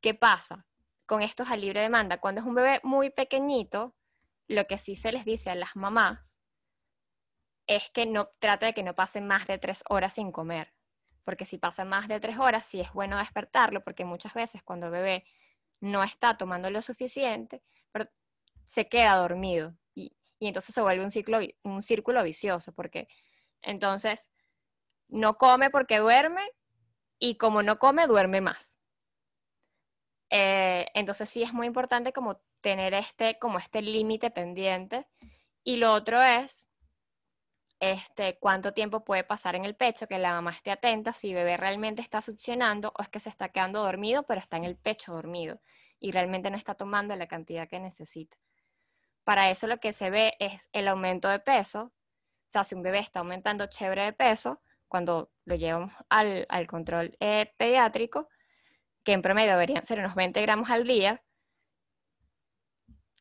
¿qué 0.00 0.14
pasa 0.14 0.66
con 1.06 1.22
estos 1.22 1.50
a 1.50 1.56
libre 1.56 1.80
demanda? 1.80 2.18
Cuando 2.18 2.40
es 2.40 2.46
un 2.46 2.54
bebé 2.54 2.80
muy 2.82 3.10
pequeñito, 3.10 3.94
lo 4.48 4.66
que 4.66 4.78
sí 4.78 4.96
se 4.96 5.12
les 5.12 5.24
dice 5.24 5.50
a 5.50 5.54
las 5.54 5.76
mamás 5.76 6.38
es 7.66 7.90
que 7.90 8.06
no 8.06 8.28
trate 8.38 8.66
de 8.66 8.74
que 8.74 8.82
no 8.82 8.94
pasen 8.94 9.26
más 9.26 9.46
de 9.46 9.58
tres 9.58 9.82
horas 9.88 10.14
sin 10.14 10.32
comer. 10.32 10.72
Porque 11.24 11.46
si 11.46 11.56
pasan 11.56 11.88
más 11.88 12.08
de 12.08 12.20
tres 12.20 12.38
horas, 12.38 12.66
sí 12.66 12.80
es 12.80 12.92
bueno 12.92 13.18
despertarlo, 13.18 13.82
porque 13.82 14.04
muchas 14.04 14.34
veces 14.34 14.62
cuando 14.62 14.86
el 14.86 14.92
bebé 14.92 15.24
no 15.80 16.02
está 16.02 16.36
tomando 16.36 16.70
lo 16.70 16.82
suficiente, 16.82 17.62
pero 17.92 18.08
se 18.66 18.88
queda 18.88 19.16
dormido 19.16 19.76
y, 19.94 20.16
entonces 20.40 20.74
se 20.74 20.82
vuelve 20.82 21.04
un, 21.04 21.10
ciclo, 21.10 21.38
un 21.62 21.82
círculo 21.82 22.22
vicioso, 22.22 22.72
porque 22.74 23.08
entonces 23.62 24.30
no 25.08 25.38
come 25.38 25.70
porque 25.70 25.98
duerme 25.98 26.42
y 27.24 27.36
como 27.36 27.62
no 27.62 27.78
come, 27.78 28.06
duerme 28.06 28.42
más. 28.42 28.76
Eh, 30.28 30.88
entonces 30.92 31.30
sí 31.30 31.42
es 31.42 31.54
muy 31.54 31.66
importante 31.66 32.12
como 32.12 32.42
tener 32.60 32.92
este, 32.92 33.38
como 33.38 33.58
este 33.58 33.80
límite 33.80 34.30
pendiente. 34.30 35.06
Y 35.62 35.76
lo 35.76 35.94
otro 35.94 36.20
es 36.20 36.68
este, 37.80 38.38
cuánto 38.38 38.74
tiempo 38.74 39.04
puede 39.04 39.24
pasar 39.24 39.56
en 39.56 39.64
el 39.64 39.74
pecho, 39.74 40.06
que 40.06 40.18
la 40.18 40.32
mamá 40.34 40.50
esté 40.50 40.70
atenta 40.70 41.14
si 41.14 41.32
bebé 41.32 41.56
realmente 41.56 42.02
está 42.02 42.20
succionando 42.20 42.92
o 42.94 43.02
es 43.02 43.08
que 43.08 43.20
se 43.20 43.30
está 43.30 43.48
quedando 43.48 43.82
dormido, 43.82 44.24
pero 44.24 44.42
está 44.42 44.58
en 44.58 44.64
el 44.64 44.76
pecho 44.76 45.14
dormido 45.14 45.62
y 45.98 46.12
realmente 46.12 46.50
no 46.50 46.58
está 46.58 46.74
tomando 46.74 47.16
la 47.16 47.26
cantidad 47.26 47.66
que 47.66 47.80
necesita. 47.80 48.36
Para 49.24 49.48
eso 49.48 49.66
lo 49.66 49.78
que 49.78 49.94
se 49.94 50.10
ve 50.10 50.34
es 50.40 50.68
el 50.74 50.88
aumento 50.88 51.30
de 51.30 51.38
peso. 51.38 51.84
O 51.84 52.50
sea, 52.50 52.64
si 52.64 52.74
un 52.74 52.82
bebé 52.82 52.98
está 52.98 53.20
aumentando 53.20 53.64
chévere 53.66 54.04
de 54.04 54.12
peso, 54.12 54.60
cuando 54.94 55.32
lo 55.44 55.56
llevamos 55.56 55.92
al, 56.08 56.46
control 56.68 57.16
eh, 57.18 57.52
pediátrico, 57.56 58.28
que 59.02 59.10
en 59.10 59.22
promedio 59.22 59.50
deberían 59.50 59.84
ser 59.84 59.98
unos 59.98 60.14
20 60.14 60.40
gramos 60.40 60.70
al 60.70 60.84
día, 60.84 61.20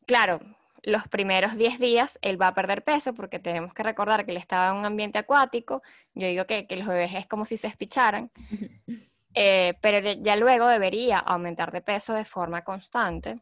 claro, 0.06 0.40
los 0.84 1.08
primeros 1.08 1.58
10 1.58 1.80
días 1.80 2.20
él 2.22 2.40
va 2.40 2.50
a 2.50 2.54
perder 2.54 2.84
peso 2.84 3.16
porque 3.16 3.40
tenemos 3.40 3.74
que 3.74 3.82
recordar 3.82 4.24
que 4.24 4.30
él 4.30 4.38
estaba 4.38 4.70
en 4.70 4.76
un 4.76 4.86
ambiente 4.86 5.18
acuático. 5.18 5.82
Yo 6.14 6.28
digo 6.28 6.46
que, 6.46 6.68
que 6.68 6.76
los 6.76 6.86
bebés 6.86 7.16
es 7.16 7.26
como 7.26 7.48
si 7.48 7.58
se 7.58 7.66
espicharan. 7.66 8.30
Eh, 9.36 9.74
pero 9.82 9.98
ya 10.22 10.36
luego 10.36 10.68
debería 10.68 11.18
aumentar 11.18 11.72
de 11.72 11.82
peso 11.82 12.14
de 12.14 12.24
forma 12.24 12.64
constante. 12.64 13.42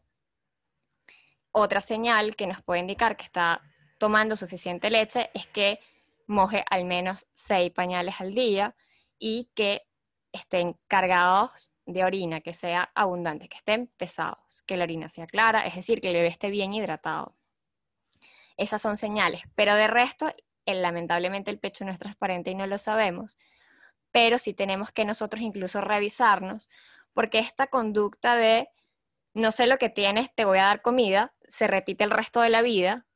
Otra 1.50 1.82
señal 1.82 2.34
que 2.34 2.46
nos 2.46 2.62
puede 2.62 2.80
indicar 2.80 3.14
que 3.18 3.24
está 3.24 3.60
tomando 3.98 4.34
suficiente 4.34 4.88
leche 4.88 5.28
es 5.34 5.46
que 5.48 5.80
moje 6.32 6.64
al 6.68 6.84
menos 6.84 7.26
6 7.34 7.70
pañales 7.72 8.20
al 8.20 8.34
día 8.34 8.74
y 9.18 9.50
que 9.54 9.82
estén 10.32 10.76
cargados 10.88 11.72
de 11.86 12.04
orina, 12.04 12.40
que 12.40 12.54
sea 12.54 12.90
abundante, 12.94 13.48
que 13.48 13.58
estén 13.58 13.88
pesados, 13.96 14.62
que 14.66 14.76
la 14.76 14.84
orina 14.84 15.08
sea 15.08 15.26
clara, 15.26 15.66
es 15.66 15.74
decir, 15.74 16.00
que 16.00 16.08
el 16.08 16.14
bebé 16.14 16.28
esté 16.28 16.50
bien 16.50 16.72
hidratado. 16.72 17.36
Esas 18.56 18.82
son 18.82 18.96
señales, 18.96 19.42
pero 19.54 19.74
de 19.74 19.86
resto, 19.86 20.32
lamentablemente 20.66 21.50
el 21.50 21.58
pecho 21.58 21.84
no 21.84 21.90
es 21.90 21.98
transparente 21.98 22.50
y 22.50 22.54
no 22.54 22.66
lo 22.66 22.78
sabemos, 22.78 23.36
pero 24.10 24.38
sí 24.38 24.54
tenemos 24.54 24.92
que 24.92 25.04
nosotros 25.04 25.42
incluso 25.42 25.80
revisarnos, 25.80 26.68
porque 27.14 27.38
esta 27.38 27.66
conducta 27.66 28.36
de 28.36 28.68
no 29.34 29.50
sé 29.50 29.66
lo 29.66 29.78
que 29.78 29.88
tienes, 29.88 30.34
te 30.34 30.44
voy 30.44 30.58
a 30.58 30.64
dar 30.64 30.82
comida, 30.82 31.34
se 31.48 31.66
repite 31.66 32.04
el 32.04 32.10
resto 32.10 32.40
de 32.40 32.50
la 32.50 32.62
vida, 32.62 33.06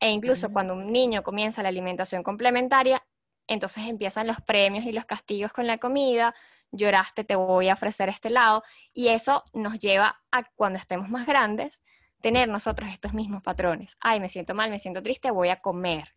e 0.00 0.10
incluso 0.10 0.52
cuando 0.52 0.74
un 0.74 0.92
niño 0.92 1.22
comienza 1.22 1.62
la 1.62 1.68
alimentación 1.68 2.22
complementaria, 2.22 3.04
entonces 3.46 3.84
empiezan 3.86 4.26
los 4.26 4.40
premios 4.40 4.84
y 4.84 4.92
los 4.92 5.04
castigos 5.04 5.52
con 5.52 5.66
la 5.66 5.78
comida, 5.78 6.34
lloraste, 6.70 7.24
te 7.24 7.34
voy 7.34 7.68
a 7.68 7.74
ofrecer 7.74 8.08
este 8.08 8.30
lado, 8.30 8.62
y 8.92 9.08
eso 9.08 9.44
nos 9.52 9.78
lleva 9.78 10.20
a 10.30 10.44
cuando 10.54 10.78
estemos 10.78 11.08
más 11.08 11.26
grandes, 11.26 11.82
tener 12.20 12.48
nosotros 12.48 12.90
estos 12.92 13.14
mismos 13.14 13.42
patrones. 13.42 13.96
Ay, 14.00 14.20
me 14.20 14.28
siento 14.28 14.54
mal, 14.54 14.70
me 14.70 14.78
siento 14.78 15.02
triste, 15.02 15.30
voy 15.30 15.48
a 15.48 15.60
comer. 15.60 16.14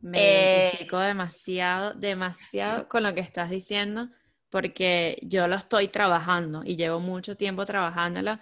Me 0.00 0.18
eh, 0.18 0.68
identifico 0.68 0.98
demasiado, 0.98 1.94
demasiado 1.94 2.88
con 2.88 3.02
lo 3.02 3.14
que 3.14 3.20
estás 3.20 3.50
diciendo, 3.50 4.08
porque 4.50 5.18
yo 5.22 5.48
lo 5.48 5.56
estoy 5.56 5.88
trabajando 5.88 6.62
y 6.64 6.76
llevo 6.76 7.00
mucho 7.00 7.36
tiempo 7.36 7.64
trabajándolo. 7.64 8.38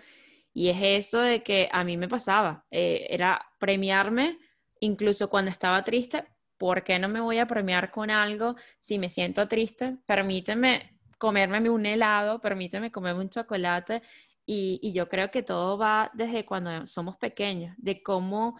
Y 0.57 0.71
es 0.71 0.79
eso 0.81 1.21
de 1.21 1.43
que 1.43 1.69
a 1.71 1.85
mí 1.85 1.99
me 1.99 2.09
pasaba, 2.09 2.65
eh, 2.71 3.09
era 3.11 3.45
premiarme 3.61 4.39
incluso 4.81 5.29
cuando 5.29 5.51
estaba 5.51 5.85
triste. 5.85 6.25
¿Por 6.57 6.83
qué 6.83 6.99
no 6.99 7.11
me 7.11 7.21
voy 7.21 7.37
a 7.37 7.47
premiar 7.47 7.91
con 7.91 8.11
algo 8.11 8.57
si 8.81 8.99
me 8.99 9.11
siento 9.11 9.47
triste? 9.49 9.99
Permíteme 10.07 10.99
comerme 11.19 11.69
un 11.69 11.85
helado, 11.85 12.41
permíteme 12.41 12.91
comerme 12.91 13.21
un 13.21 13.29
chocolate. 13.29 14.01
Y, 14.47 14.81
y 14.83 14.95
yo 14.95 15.11
creo 15.11 15.31
que 15.31 15.43
todo 15.43 15.77
va 15.77 16.11
desde 16.15 16.47
cuando 16.47 16.87
somos 16.87 17.19
pequeños, 17.19 17.75
de 17.77 18.03
cómo 18.03 18.59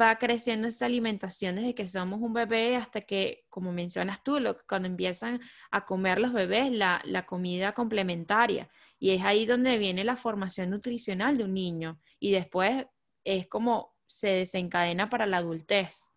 va 0.00 0.16
creciendo 0.16 0.68
esa 0.68 0.86
alimentación 0.86 1.56
desde 1.56 1.74
que 1.74 1.86
somos 1.86 2.20
un 2.20 2.32
bebé 2.32 2.76
hasta 2.76 3.02
que, 3.02 3.44
como 3.48 3.72
mencionas 3.72 4.22
tú, 4.22 4.38
cuando 4.68 4.88
empiezan 4.88 5.40
a 5.70 5.84
comer 5.84 6.18
los 6.18 6.32
bebés 6.32 6.70
la, 6.72 7.26
comida 7.26 7.72
complementaria. 7.72 8.68
Y 8.98 9.10
es 9.10 9.22
ahí 9.22 9.46
donde 9.46 9.78
viene 9.78 10.04
la 10.04 10.16
formación 10.16 10.70
nutricional 10.70 11.36
de 11.36 11.44
un 11.44 11.54
niño. 11.54 12.00
Y 12.18 12.32
después 12.32 12.86
es 13.24 13.46
como 13.48 13.94
se 14.06 14.28
desencadena 14.28 15.10
para 15.10 15.26
la 15.26 15.38
adultez. 15.38 16.08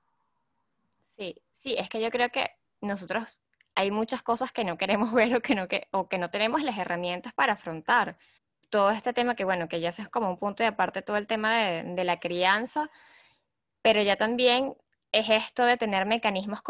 Sí, 1.17 1.41
sí, 1.51 1.75
es 1.77 1.89
que 1.89 2.01
yo 2.01 2.09
creo 2.09 2.29
que 2.29 2.51
nosotros 2.81 3.41
hay 3.75 3.91
muchas 3.91 4.23
cosas 4.23 4.51
que 4.51 4.63
no 4.63 4.77
queremos 4.77 5.11
ver 5.13 5.35
o 5.35 5.41
que 5.41 5.55
no, 5.55 5.67
que, 5.67 5.87
o 5.91 6.07
que 6.07 6.17
no 6.17 6.29
tenemos 6.29 6.61
las 6.63 6.77
herramientas 6.77 7.33
para 7.33 7.53
afrontar. 7.53 8.17
Todo 8.69 8.91
este 8.91 9.13
tema 9.13 9.35
que, 9.35 9.45
bueno, 9.45 9.69
que 9.69 9.79
ya 9.79 9.89
es 9.89 10.09
como 10.09 10.29
un 10.29 10.37
punto 10.37 10.63
de 10.63 10.67
aparte 10.67 11.01
todo 11.01 11.17
el 11.17 11.27
tema 11.27 11.55
de, 11.57 11.83
de 11.95 12.03
la 12.03 12.19
crianza, 12.19 12.89
pero 13.87 14.01
ya 14.01 14.17
también 14.17 14.75
es 15.13 15.29
esto 15.29 15.63
de 15.63 15.77
tener 15.77 16.05
mecanismos 16.05 16.61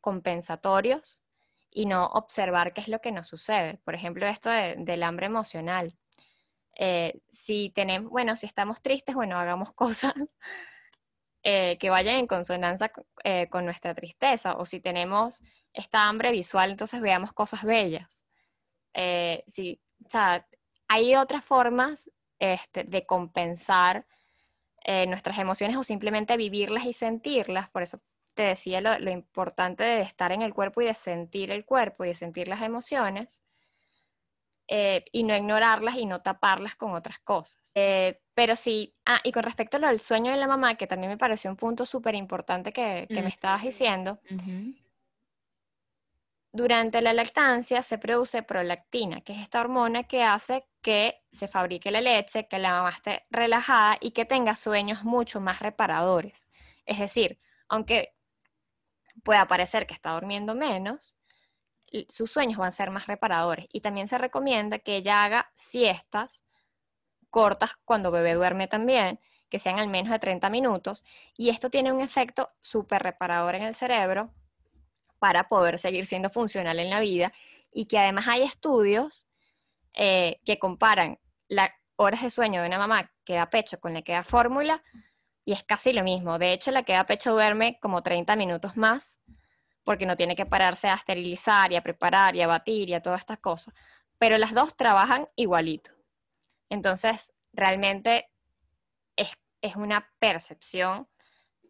compensatorios 0.00 1.20
y 1.68 1.86
no 1.86 2.06
observar 2.06 2.72
qué 2.72 2.80
es 2.80 2.86
lo 2.86 3.00
que 3.00 3.10
nos 3.10 3.26
sucede. 3.26 3.80
Por 3.84 3.96
ejemplo, 3.96 4.24
esto 4.28 4.50
del 4.50 5.02
hambre 5.02 5.26
emocional. 5.26 5.98
Eh, 6.76 7.18
si 7.28 7.72
tenemos, 7.74 8.08
bueno, 8.08 8.36
si 8.36 8.46
estamos 8.46 8.82
tristes, 8.82 9.16
bueno, 9.16 9.36
hagamos 9.36 9.72
cosas 9.74 10.14
eh, 11.42 11.76
que 11.80 11.90
vayan 11.90 12.20
en 12.20 12.28
consonancia 12.28 12.92
eh, 13.24 13.48
con 13.50 13.64
nuestra 13.64 13.92
tristeza. 13.92 14.54
O 14.54 14.64
si 14.64 14.78
tenemos 14.78 15.42
esta 15.72 16.08
hambre 16.08 16.30
visual, 16.30 16.70
entonces 16.70 17.00
veamos 17.00 17.32
cosas 17.32 17.64
bellas. 17.64 18.24
si, 19.48 19.80
o 20.06 20.08
sea, 20.08 20.46
hay 20.86 21.16
otras 21.16 21.44
formas 21.44 22.08
este, 22.38 22.84
de 22.84 23.04
compensar 23.06 24.06
nuestras 25.08 25.38
emociones 25.38 25.76
o 25.76 25.84
simplemente 25.84 26.36
vivirlas 26.36 26.84
y 26.84 26.92
sentirlas. 26.92 27.70
Por 27.70 27.82
eso 27.82 28.00
te 28.34 28.42
decía 28.42 28.80
lo, 28.80 28.98
lo, 28.98 29.10
importante 29.10 29.82
de 29.82 30.02
estar 30.02 30.32
en 30.32 30.42
el 30.42 30.52
cuerpo 30.52 30.82
y 30.82 30.86
de 30.86 30.94
sentir 30.94 31.50
el 31.50 31.64
cuerpo 31.64 32.04
y 32.04 32.08
de 32.08 32.14
sentir 32.14 32.48
las 32.48 32.62
emociones. 32.62 33.44
Eh, 34.66 35.04
y 35.12 35.24
no 35.24 35.36
ignorarlas 35.36 35.96
y 35.96 36.06
no 36.06 36.22
taparlas 36.22 36.74
con 36.74 36.94
otras 36.94 37.18
cosas. 37.18 37.60
Eh, 37.74 38.18
pero 38.32 38.56
sí, 38.56 38.94
ah, 39.04 39.20
y 39.22 39.30
con 39.30 39.42
respecto 39.42 39.76
a 39.76 39.80
lo 39.80 39.88
del 39.88 40.00
sueño 40.00 40.32
de 40.32 40.38
la 40.38 40.46
mamá, 40.46 40.76
que 40.76 40.86
también 40.86 41.10
me 41.10 41.18
pareció 41.18 41.50
un 41.50 41.56
punto 41.56 41.84
súper 41.84 42.14
importante 42.14 42.72
que, 42.72 43.06
me 43.10 43.28
estabas 43.28 43.62
diciendo, 43.62 44.18
durante 46.54 47.02
la 47.02 47.12
lactancia 47.12 47.82
se 47.82 47.98
produce 47.98 48.44
prolactina, 48.44 49.22
que 49.22 49.32
es 49.32 49.40
esta 49.40 49.60
hormona 49.60 50.04
que 50.04 50.22
hace 50.22 50.68
que 50.82 51.20
se 51.32 51.48
fabrique 51.48 51.90
la 51.90 52.00
leche, 52.00 52.46
que 52.46 52.60
la 52.60 52.70
mamá 52.70 52.90
esté 52.90 53.26
relajada 53.28 53.98
y 54.00 54.12
que 54.12 54.24
tenga 54.24 54.54
sueños 54.54 55.02
mucho 55.02 55.40
más 55.40 55.58
reparadores. 55.58 56.48
Es 56.86 57.00
decir, 57.00 57.40
aunque 57.68 58.14
pueda 59.24 59.48
parecer 59.48 59.88
que 59.88 59.94
está 59.94 60.12
durmiendo 60.12 60.54
menos, 60.54 61.16
sus 62.08 62.30
sueños 62.30 62.56
van 62.56 62.68
a 62.68 62.70
ser 62.70 62.92
más 62.92 63.08
reparadores. 63.08 63.66
Y 63.72 63.80
también 63.80 64.06
se 64.06 64.16
recomienda 64.16 64.78
que 64.78 64.94
ella 64.94 65.24
haga 65.24 65.50
siestas 65.56 66.44
cortas 67.30 67.72
cuando 67.84 68.12
bebé 68.12 68.34
duerme 68.34 68.68
también, 68.68 69.18
que 69.48 69.58
sean 69.58 69.80
al 69.80 69.88
menos 69.88 70.12
de 70.12 70.20
30 70.20 70.48
minutos. 70.50 71.04
Y 71.36 71.50
esto 71.50 71.68
tiene 71.68 71.92
un 71.92 72.00
efecto 72.00 72.52
súper 72.60 73.02
reparador 73.02 73.56
en 73.56 73.62
el 73.64 73.74
cerebro 73.74 74.32
para 75.24 75.48
poder 75.48 75.78
seguir 75.78 76.04
siendo 76.04 76.28
funcional 76.28 76.78
en 76.78 76.90
la 76.90 77.00
vida. 77.00 77.32
Y 77.72 77.86
que 77.86 77.98
además 77.98 78.28
hay 78.28 78.42
estudios 78.42 79.26
eh, 79.94 80.38
que 80.44 80.58
comparan 80.58 81.18
las 81.48 81.70
horas 81.96 82.20
de 82.20 82.28
sueño 82.28 82.60
de 82.60 82.68
una 82.68 82.76
mamá 82.76 83.10
que 83.24 83.32
da 83.32 83.48
pecho 83.48 83.80
con 83.80 83.94
la 83.94 84.02
que 84.02 84.12
da 84.12 84.22
fórmula 84.22 84.82
y 85.46 85.54
es 85.54 85.62
casi 85.62 85.94
lo 85.94 86.04
mismo. 86.04 86.38
De 86.38 86.52
hecho, 86.52 86.70
la 86.72 86.82
que 86.82 86.92
da 86.92 87.06
pecho 87.06 87.32
duerme 87.32 87.78
como 87.80 88.02
30 88.02 88.36
minutos 88.36 88.76
más 88.76 89.18
porque 89.82 90.04
no 90.04 90.14
tiene 90.14 90.36
que 90.36 90.44
pararse 90.44 90.88
a 90.88 90.94
esterilizar 90.94 91.72
y 91.72 91.76
a 91.76 91.82
preparar 91.82 92.36
y 92.36 92.42
a 92.42 92.46
batir 92.46 92.90
y 92.90 92.94
a 92.94 93.00
todas 93.00 93.20
estas 93.20 93.38
cosas. 93.38 93.72
Pero 94.18 94.36
las 94.36 94.52
dos 94.52 94.76
trabajan 94.76 95.30
igualito. 95.36 95.90
Entonces, 96.68 97.32
realmente 97.54 98.28
es, 99.16 99.30
una 99.74 100.12
percepción 100.18 101.08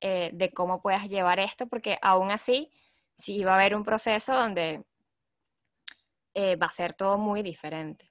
eh, 0.00 0.30
de 0.32 0.52
cómo 0.52 0.82
puedas 0.82 1.08
llevar 1.08 1.38
esto, 1.38 1.68
porque 1.68 2.00
aún 2.02 2.32
así, 2.32 2.72
sí 3.16 3.44
va 3.44 3.52
a 3.52 3.54
haber 3.56 3.74
un 3.74 3.84
proceso 3.84 4.34
donde 4.34 4.84
eh, 6.34 6.56
va 6.56 6.66
a 6.66 6.70
ser 6.70 6.94
todo 6.94 7.16
muy 7.18 7.42
diferente. 7.42 8.10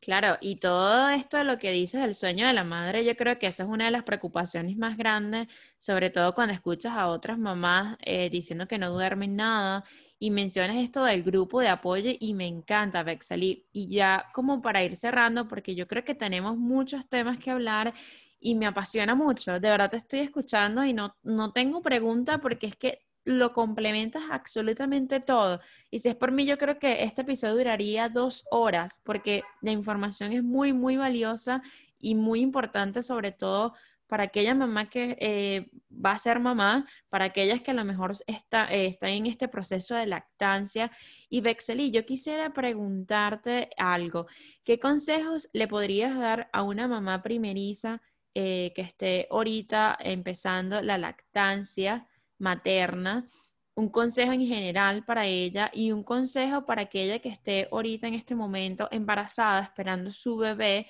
Claro, 0.00 0.38
y 0.40 0.56
todo 0.56 1.10
esto 1.10 1.36
de 1.36 1.44
lo 1.44 1.58
que 1.58 1.70
dices 1.72 2.00
del 2.00 2.14
sueño 2.14 2.46
de 2.46 2.54
la 2.54 2.64
madre, 2.64 3.04
yo 3.04 3.14
creo 3.16 3.38
que 3.38 3.46
esa 3.46 3.64
es 3.64 3.68
una 3.68 3.84
de 3.84 3.90
las 3.90 4.02
preocupaciones 4.02 4.76
más 4.78 4.96
grandes, 4.96 5.46
sobre 5.78 6.08
todo 6.08 6.34
cuando 6.34 6.54
escuchas 6.54 6.94
a 6.96 7.08
otras 7.08 7.38
mamás 7.38 7.98
eh, 8.00 8.30
diciendo 8.30 8.66
que 8.66 8.78
no 8.78 8.90
duermen 8.90 9.36
nada 9.36 9.84
y 10.18 10.30
mencionas 10.30 10.76
esto 10.78 11.04
del 11.04 11.22
grupo 11.22 11.60
de 11.60 11.68
apoyo 11.68 12.12
y 12.18 12.32
me 12.32 12.46
encanta, 12.46 13.02
Bexali. 13.02 13.66
Y 13.72 13.88
ya 13.88 14.30
como 14.32 14.62
para 14.62 14.82
ir 14.82 14.96
cerrando, 14.96 15.46
porque 15.48 15.74
yo 15.74 15.86
creo 15.86 16.02
que 16.04 16.14
tenemos 16.14 16.56
muchos 16.56 17.06
temas 17.08 17.38
que 17.38 17.50
hablar 17.50 17.92
y 18.38 18.54
me 18.54 18.66
apasiona 18.66 19.14
mucho, 19.14 19.60
de 19.60 19.68
verdad 19.68 19.90
te 19.90 19.98
estoy 19.98 20.20
escuchando 20.20 20.84
y 20.84 20.94
no, 20.94 21.14
no 21.22 21.52
tengo 21.52 21.82
pregunta 21.82 22.38
porque 22.38 22.68
es 22.68 22.76
que 22.76 23.00
lo 23.24 23.52
complementas 23.52 24.22
absolutamente 24.30 25.20
todo. 25.20 25.60
Y 25.90 26.00
si 26.00 26.08
es 26.08 26.16
por 26.16 26.32
mí, 26.32 26.46
yo 26.46 26.58
creo 26.58 26.78
que 26.78 27.04
este 27.04 27.22
episodio 27.22 27.56
duraría 27.56 28.08
dos 28.08 28.44
horas, 28.50 29.00
porque 29.04 29.42
la 29.60 29.72
información 29.72 30.32
es 30.32 30.42
muy, 30.42 30.72
muy 30.72 30.96
valiosa 30.96 31.62
y 31.98 32.14
muy 32.14 32.40
importante, 32.40 33.02
sobre 33.02 33.32
todo 33.32 33.74
para 34.10 34.24
aquella 34.24 34.56
mamá 34.56 34.90
que 34.90 35.16
eh, 35.20 35.70
va 35.88 36.10
a 36.10 36.18
ser 36.18 36.40
mamá, 36.40 36.84
para 37.08 37.26
aquellas 37.26 37.60
que 37.60 37.70
a 37.70 37.74
lo 37.74 37.84
mejor 37.84 38.16
está, 38.26 38.66
eh, 38.66 38.86
están 38.86 39.10
en 39.10 39.26
este 39.26 39.46
proceso 39.46 39.94
de 39.94 40.06
lactancia. 40.06 40.90
Y 41.28 41.42
Bexeli, 41.42 41.92
yo 41.92 42.04
quisiera 42.04 42.52
preguntarte 42.52 43.70
algo. 43.76 44.26
¿Qué 44.64 44.80
consejos 44.80 45.48
le 45.52 45.68
podrías 45.68 46.18
dar 46.18 46.50
a 46.52 46.64
una 46.64 46.88
mamá 46.88 47.22
primeriza 47.22 48.02
eh, 48.34 48.72
que 48.74 48.82
esté 48.82 49.28
ahorita 49.30 49.96
empezando 50.00 50.82
la 50.82 50.98
lactancia? 50.98 52.08
Materna, 52.40 53.26
un 53.74 53.88
consejo 53.88 54.32
en 54.32 54.46
general 54.46 55.04
para 55.04 55.26
ella 55.26 55.70
y 55.72 55.92
un 55.92 56.02
consejo 56.02 56.66
para 56.66 56.82
aquella 56.82 57.20
que 57.20 57.28
esté 57.28 57.68
ahorita 57.70 58.08
en 58.08 58.14
este 58.14 58.34
momento 58.34 58.88
embarazada, 58.90 59.62
esperando 59.62 60.10
su 60.10 60.36
bebé, 60.36 60.86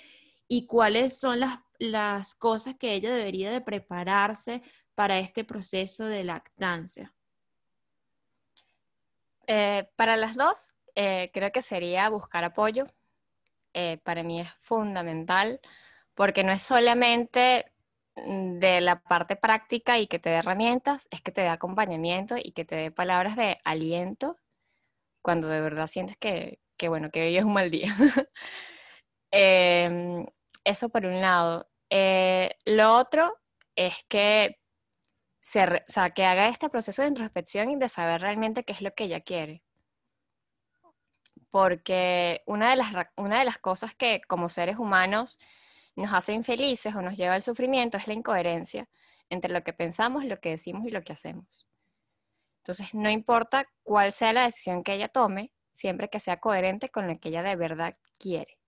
y 0.49 0.67
cuáles 0.67 1.19
son 1.19 1.41
las, 1.41 1.61
las 1.79 2.35
cosas 2.35 2.75
que 2.77 2.95
ella 2.95 3.15
debería 3.15 3.53
de 3.53 3.61
prepararse 3.61 4.63
para 4.95 5.19
este 5.19 5.45
proceso 5.45 6.05
de 6.07 6.25
lactancia. 6.25 7.15
Eh, 9.47 9.89
para 9.97 10.17
las 10.17 10.35
dos, 10.35 10.75
eh, 10.95 11.31
creo 11.33 11.53
que 11.53 11.63
sería 11.63 12.09
buscar 12.09 12.45
apoyo. 12.45 12.87
Eh, 13.73 13.99
para 14.03 14.23
mí 14.23 14.41
es 14.41 14.51
fundamental 14.61 15.61
porque 16.15 16.43
no 16.43 16.53
es 16.53 16.63
solamente 16.63 17.73
de 18.27 18.81
la 18.81 19.01
parte 19.01 19.37
práctica 19.37 19.99
y 19.99 20.07
que 20.07 20.19
te 20.19 20.31
dé 20.31 20.37
herramientas, 20.37 21.09
es 21.11 21.23
que 21.23 21.33
te 21.33 21.43
dé 21.43 21.49
acompañamiento 21.49 22.37
y 22.37 22.53
que 22.53 22.65
te 22.65 22.77
dé 22.77 22.91
palabras 22.91 23.37
de 23.37 23.59
aliento 23.65 24.37
cuando 25.23 25.49
de 25.49 25.61
verdad 25.61 25.87
sientes 25.87 26.17
que, 26.19 26.61
bueno, 26.89 27.11
que 27.11 27.23
hoy 27.23 27.37
es 27.37 27.45
un 27.45 27.53
mal 27.53 27.71
día. 27.71 27.95
Em, 29.33 30.27
eso 30.65 30.89
por 30.89 31.07
un 31.07 31.21
lado. 31.21 31.69
Eh, 31.89 32.57
lo 32.65 32.97
otro 32.97 33.39
es 33.77 33.95
que, 34.09 34.59
se, 35.41 35.85
que 36.15 36.25
haga 36.25 36.49
este 36.49 36.69
proceso 36.69 37.03
de 37.03 37.09
introspección 37.09 37.71
y 37.71 37.77
de 37.77 37.89
saber 37.89 38.21
realmente 38.23 38.65
qué 38.65 38.73
es 38.73 38.83
lo 38.83 38.93
que 38.95 39.05
ella 39.05 39.21
quiere. 39.21 39.63
Porque 41.51 42.43
una 42.47 42.71
de 42.71 42.77
las, 42.77 42.89
una 43.17 43.39
de 43.39 43.45
las 43.45 43.59
cosas 43.59 43.95
que 43.95 44.21
como 44.27 44.49
seres 44.49 44.79
humanos 44.79 45.39
nos 46.01 46.13
hace 46.13 46.33
infelices 46.33 46.95
o 46.95 47.03
nos 47.03 47.17
lleva 47.17 47.35
al 47.35 47.43
sufrimiento 47.43 47.99
es 47.99 48.07
la 48.07 48.15
incoherencia 48.15 48.89
entre 49.29 49.53
lo 49.53 49.63
que 49.63 49.73
pensamos, 49.73 50.25
lo 50.25 50.41
que 50.41 50.51
decimos 50.51 50.87
y 50.87 50.91
lo 50.91 51.03
que 51.03 51.13
hacemos. 51.13 51.67
Entonces, 52.59 52.93
no 52.93 53.11
importa 53.11 53.67
cuál 53.83 54.13
sea 54.13 54.33
la 54.33 54.45
decisión 54.45 54.83
que 54.83 54.95
ella 54.95 55.09
tome, 55.09 55.53
siempre 55.73 56.09
que 56.11 56.21
sea 56.21 56.39
coherente 56.39 56.89
con 56.91 57.07
lo 57.07 57.19
que 57.19 57.31
ella 57.31 57.43
de 57.43 57.57
verdad 57.57 57.95
quiere. 58.19 58.59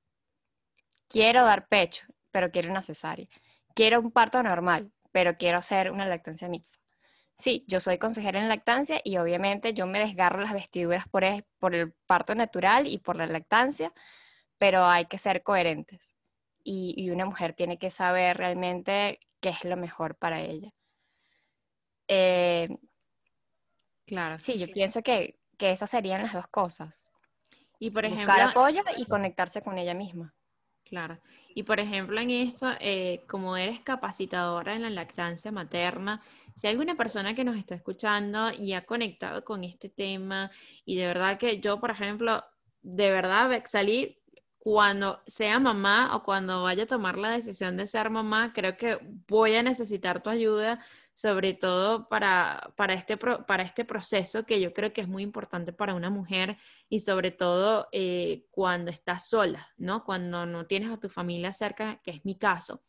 Quiero 1.08 1.44
dar 1.44 1.68
pecho, 1.68 2.06
pero 2.30 2.50
quiero 2.50 2.70
una 2.70 2.82
cesárea. 2.82 3.26
Quiero 3.74 4.00
un 4.00 4.12
parto 4.12 4.42
normal, 4.42 4.92
pero 5.10 5.36
quiero 5.36 5.58
hacer 5.58 5.90
una 5.90 6.06
lactancia 6.06 6.48
mixta. 6.48 6.78
Sí, 7.34 7.64
yo 7.66 7.80
soy 7.80 7.98
consejera 7.98 8.40
en 8.40 8.48
lactancia 8.48 9.00
y 9.04 9.16
obviamente 9.18 9.74
yo 9.74 9.86
me 9.86 9.98
desgarro 9.98 10.40
las 10.42 10.52
vestiduras 10.52 11.08
por 11.08 11.24
por 11.58 11.74
el 11.74 11.92
parto 12.06 12.34
natural 12.34 12.86
y 12.86 12.98
por 12.98 13.16
la 13.16 13.26
lactancia, 13.26 13.92
pero 14.58 14.84
hay 14.84 15.06
que 15.06 15.18
ser 15.18 15.42
coherentes 15.42 16.16
y, 16.64 17.10
una 17.10 17.24
mujer 17.24 17.54
tiene 17.54 17.78
que 17.78 17.90
saber 17.90 18.36
realmente 18.36 19.18
qué 19.40 19.50
es 19.50 19.64
lo 19.64 19.76
mejor 19.76 20.16
para 20.16 20.40
ella. 20.40 20.72
Eh, 22.08 22.68
claro. 24.06 24.38
Sí, 24.38 24.58
yo 24.58 24.66
pienso 24.72 25.02
que, 25.02 25.38
esas 25.58 25.90
serían 25.90 26.22
las 26.22 26.32
dos 26.32 26.48
cosas. 26.48 27.08
Y 27.78 27.90
por 27.90 28.04
ejemplo, 28.04 28.26
buscar 28.26 28.50
apoyo 28.50 28.82
y 28.96 29.06
conectarse 29.06 29.62
con 29.62 29.78
ella 29.78 29.94
misma. 29.94 30.34
Claro. 30.84 31.20
Y 31.54 31.62
por 31.62 31.78
ejemplo, 31.78 32.20
en 32.20 32.30
esto, 32.30 32.68
eh, 32.80 33.22
como 33.28 33.56
eres 33.56 33.80
capacitadora 33.80 34.74
en 34.74 34.82
la 34.82 34.90
lactancia 34.90 35.52
materna, 35.52 36.20
si 36.54 36.66
hay 36.66 36.72
alguna 36.72 36.96
persona 36.96 37.34
que 37.34 37.44
nos 37.44 37.56
está 37.56 37.74
escuchando 37.74 38.50
y 38.50 38.72
ha 38.72 38.84
conectado 38.84 39.44
con 39.44 39.64
este 39.64 39.88
tema, 39.88 40.50
y 40.84 40.96
de 40.96 41.06
verdad 41.06 41.38
que 41.38 41.60
yo, 41.60 41.80
por 41.80 41.90
ejemplo, 41.90 42.44
de 42.82 43.10
verdad 43.10 43.62
salí 43.66 44.21
cuando 44.62 45.20
sea 45.26 45.58
mamá 45.58 46.14
o 46.14 46.22
cuando 46.22 46.62
vaya 46.62 46.84
a 46.84 46.86
tomar 46.86 47.18
la 47.18 47.30
decisión 47.30 47.76
de 47.76 47.84
ser 47.84 48.10
mamá, 48.10 48.52
creo 48.52 48.76
que 48.76 48.96
voy 49.26 49.56
a 49.56 49.62
necesitar 49.64 50.22
tu 50.22 50.30
ayuda, 50.30 50.78
sobre 51.14 51.52
todo 51.52 52.08
para, 52.08 52.72
para, 52.76 52.94
este, 52.94 53.16
para 53.16 53.64
este 53.64 53.84
proceso 53.84 54.46
que 54.46 54.60
yo 54.60 54.72
creo 54.72 54.92
que 54.92 55.00
es 55.00 55.08
muy 55.08 55.24
importante 55.24 55.72
para 55.72 55.94
una 55.94 56.10
mujer 56.10 56.58
y 56.88 57.00
sobre 57.00 57.32
todo 57.32 57.88
eh, 57.90 58.46
cuando 58.52 58.92
estás 58.92 59.28
sola, 59.28 59.68
¿no? 59.78 60.04
Cuando 60.04 60.46
no 60.46 60.64
tienes 60.64 60.92
a 60.92 61.00
tu 61.00 61.08
familia 61.08 61.52
cerca, 61.52 62.00
que 62.04 62.12
es 62.12 62.24
mi 62.24 62.38
caso. 62.38 62.84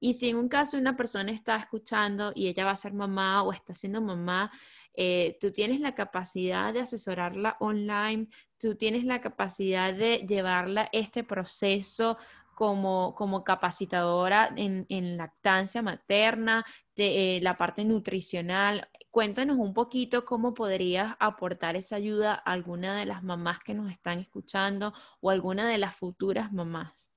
Y 0.00 0.14
si 0.14 0.28
en 0.28 0.36
un 0.36 0.48
caso 0.48 0.78
una 0.78 0.96
persona 0.96 1.32
está 1.32 1.56
escuchando 1.56 2.32
y 2.34 2.48
ella 2.48 2.64
va 2.64 2.72
a 2.72 2.76
ser 2.76 2.94
mamá 2.94 3.42
o 3.42 3.52
está 3.52 3.74
siendo 3.74 4.00
mamá, 4.00 4.50
eh, 4.94 5.36
tú 5.40 5.52
tienes 5.52 5.80
la 5.80 5.94
capacidad 5.94 6.72
de 6.72 6.80
asesorarla 6.80 7.56
online, 7.60 8.28
tú 8.58 8.74
tienes 8.74 9.04
la 9.04 9.20
capacidad 9.20 9.94
de 9.94 10.26
llevarla 10.28 10.88
este 10.92 11.22
proceso 11.24 12.16
como, 12.58 13.14
como 13.14 13.44
capacitadora 13.44 14.52
en, 14.56 15.16
lactancia 15.16 15.82
materna, 15.82 16.64
de 16.96 17.36
eh, 17.36 17.40
la 17.40 17.56
parte 17.56 17.84
nutricional. 17.84 18.88
Cuéntanos 19.12 19.58
un 19.58 19.72
poquito 19.72 20.24
cómo 20.24 20.54
podrías 20.54 21.14
aportar 21.20 21.76
esa 21.76 21.94
ayuda 21.94 22.34
a 22.34 22.52
alguna 22.52 22.96
de 22.96 23.06
las 23.06 23.22
mamás 23.22 23.60
que 23.60 23.74
nos 23.74 23.92
están 23.92 24.18
escuchando 24.18 24.92
o 25.20 25.30
alguna 25.30 25.68
de 25.68 25.78
las 25.78 25.94
futuras 25.94 26.52
mamás. 26.52 27.07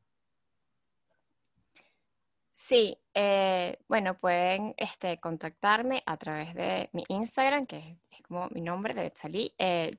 Sí, 2.63 2.97
eh, 3.15 3.79
bueno, 3.87 4.17
pueden 4.17 4.75
este, 4.77 5.19
contactarme 5.19 6.03
a 6.05 6.17
través 6.17 6.53
de 6.53 6.89
mi 6.93 7.03
Instagram, 7.09 7.65
que 7.65 7.97
es 8.11 8.21
como 8.21 8.47
mi 8.49 8.61
nombre 8.61 8.93
de 8.93 9.01
Betzalí. 9.01 9.53
Eh, 9.57 9.97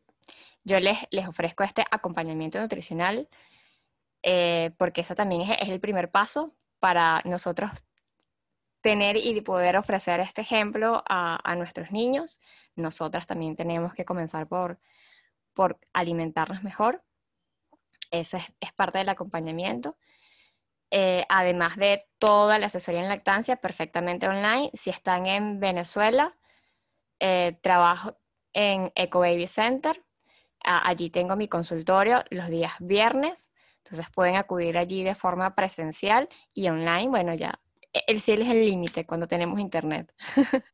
yo 0.62 0.78
les, 0.78 0.96
les 1.10 1.26
ofrezco 1.26 1.64
este 1.64 1.84
acompañamiento 1.90 2.60
nutricional 2.60 3.28
eh, 4.22 4.70
porque 4.78 5.00
eso 5.00 5.16
también 5.16 5.42
es, 5.42 5.68
el 5.68 5.80
primer 5.80 6.10
paso 6.10 6.54
para 6.78 7.20
nosotros 7.24 7.70
tener 8.80 9.16
y 9.16 9.40
poder 9.40 9.76
ofrecer 9.76 10.20
este 10.20 10.42
ejemplo 10.42 11.02
a, 11.08 11.54
nuestros 11.56 11.90
niños. 11.90 12.40
Nosotras 12.76 13.26
también 13.26 13.56
tenemos 13.56 13.92
que 13.94 14.04
comenzar 14.04 14.46
por, 14.46 14.78
por 15.52 15.78
alimentarnos 15.92 16.62
mejor. 16.62 17.02
Eso 18.12 18.36
es, 18.36 18.72
parte 18.74 18.98
del 18.98 19.08
acompañamiento. 19.08 19.96
Eh, 20.94 21.24
además 21.30 21.76
de 21.76 22.04
toda 22.18 22.58
la 22.58 22.66
asesoría 22.66 23.00
en 23.00 23.08
lactancia 23.08 23.56
perfectamente 23.56 24.28
online. 24.28 24.70
Si 24.74 24.90
están 24.90 25.26
en 25.26 25.58
Venezuela, 25.58 26.36
eh, 27.18 27.58
trabajo 27.62 28.18
en 28.52 28.92
Eco 28.94 29.20
Baby 29.20 29.46
Center. 29.46 30.04
allí 30.64 31.10
tengo 31.10 31.34
mi 31.34 31.48
consultorio 31.48 32.24
los 32.30 32.48
días 32.48 32.74
viernes 32.78 33.52
entonces 33.84 34.06
pueden 34.14 34.36
acudir 34.36 34.78
allí 34.78 35.02
de 35.02 35.14
forma 35.14 35.54
presencial 35.54 36.28
y 36.54 36.68
online. 36.68 37.08
Bueno, 37.08 37.34
ya 37.34 37.60
e, 37.92 38.04
el 38.06 38.20
cielo 38.20 38.44
es 38.44 38.50
el 38.50 38.64
límite 38.64 39.06
cuando 39.06 39.26
tenemos 39.26 39.58
internet. 39.58 40.12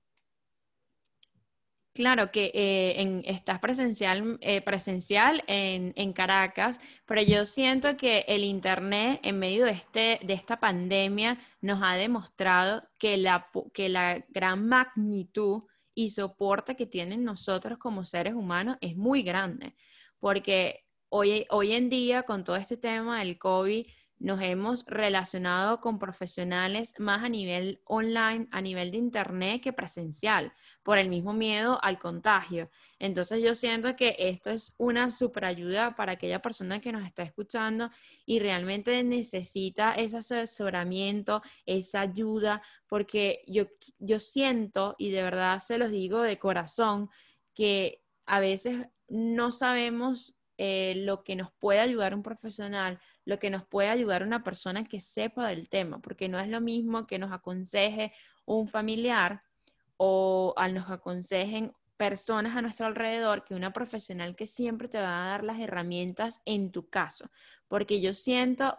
Claro 1.98 2.30
que 2.30 2.52
eh, 2.54 3.22
estás 3.24 3.58
presencial, 3.58 4.38
eh, 4.40 4.60
presencial 4.60 5.42
en, 5.48 6.12
Caracas, 6.12 6.78
pero 7.06 7.22
yo 7.22 7.44
siento 7.44 7.96
que 7.96 8.24
el 8.28 8.44
Internet 8.44 9.18
en 9.24 9.40
medio 9.40 9.64
de, 9.64 9.72
este, 9.72 10.20
de 10.24 10.32
esta 10.32 10.60
pandemia 10.60 11.40
nos 11.60 11.82
ha 11.82 11.94
demostrado 11.94 12.88
que 12.98 13.16
la, 13.16 13.50
que 13.74 13.88
la 13.88 14.24
gran 14.28 14.68
magnitud 14.68 15.64
y 15.92 16.10
soporte 16.10 16.76
que 16.76 16.86
tienen 16.86 17.24
nosotros 17.24 17.78
como 17.78 18.04
seres 18.04 18.34
humanos 18.34 18.76
es 18.80 18.94
muy 18.96 19.24
grande, 19.24 19.74
porque 20.20 20.84
hoy, 21.08 21.46
hoy 21.50 21.72
en 21.72 21.90
día, 21.90 22.22
con 22.22 22.44
todo 22.44 22.54
este 22.54 22.76
tema 22.76 23.18
del 23.18 23.40
COVID, 23.40 23.84
nos 24.20 24.40
hemos 24.42 24.84
relacionado 24.86 25.80
con 25.80 25.98
profesionales 25.98 26.92
más 26.98 27.24
a 27.24 27.28
nivel 27.28 27.80
online, 27.84 28.48
a 28.50 28.60
nivel 28.60 28.90
de 28.90 28.98
internet 28.98 29.62
que 29.62 29.72
presencial, 29.72 30.52
por 30.82 30.98
el 30.98 31.08
mismo 31.08 31.32
miedo 31.32 31.78
al 31.82 31.98
contagio. 31.98 32.70
Entonces 32.98 33.42
yo 33.42 33.54
siento 33.54 33.94
que 33.94 34.16
esto 34.18 34.50
es 34.50 34.74
una 34.76 35.10
super 35.10 35.44
ayuda 35.44 35.94
para 35.94 36.12
aquella 36.12 36.42
persona 36.42 36.80
que 36.80 36.92
nos 36.92 37.06
está 37.06 37.22
escuchando 37.22 37.90
y 38.26 38.40
realmente 38.40 39.02
necesita 39.04 39.92
ese 39.94 40.18
asesoramiento, 40.18 41.42
esa 41.64 42.00
ayuda, 42.00 42.62
porque 42.88 43.42
yo, 43.46 43.66
yo 43.98 44.18
siento, 44.18 44.96
y 44.98 45.10
de 45.10 45.22
verdad 45.22 45.60
se 45.60 45.78
los 45.78 45.90
digo 45.90 46.22
de 46.22 46.38
corazón, 46.38 47.08
que 47.54 48.02
a 48.26 48.40
veces 48.40 48.86
no 49.08 49.52
sabemos 49.52 50.37
eh, 50.58 50.94
lo 50.96 51.22
que 51.22 51.36
nos 51.36 51.52
puede 51.52 51.78
ayudar 51.78 52.14
un 52.14 52.22
profesional, 52.22 53.00
lo 53.24 53.38
que 53.38 53.48
nos 53.48 53.64
puede 53.64 53.88
ayudar 53.88 54.24
una 54.24 54.42
persona 54.42 54.84
que 54.84 55.00
sepa 55.00 55.48
del 55.48 55.68
tema, 55.68 56.00
porque 56.00 56.28
no 56.28 56.40
es 56.40 56.48
lo 56.48 56.60
mismo 56.60 57.06
que 57.06 57.18
nos 57.18 57.32
aconseje 57.32 58.12
un 58.44 58.66
familiar 58.66 59.42
o 59.96 60.54
nos 60.72 60.90
aconsejen 60.90 61.72
personas 61.96 62.56
a 62.56 62.62
nuestro 62.62 62.86
alrededor 62.86 63.44
que 63.44 63.54
una 63.54 63.72
profesional 63.72 64.36
que 64.36 64.46
siempre 64.46 64.88
te 64.88 65.00
va 65.00 65.24
a 65.24 65.28
dar 65.28 65.44
las 65.44 65.60
herramientas 65.60 66.42
en 66.44 66.72
tu 66.72 66.88
caso, 66.88 67.30
porque 67.68 68.00
yo 68.00 68.12
siento, 68.12 68.76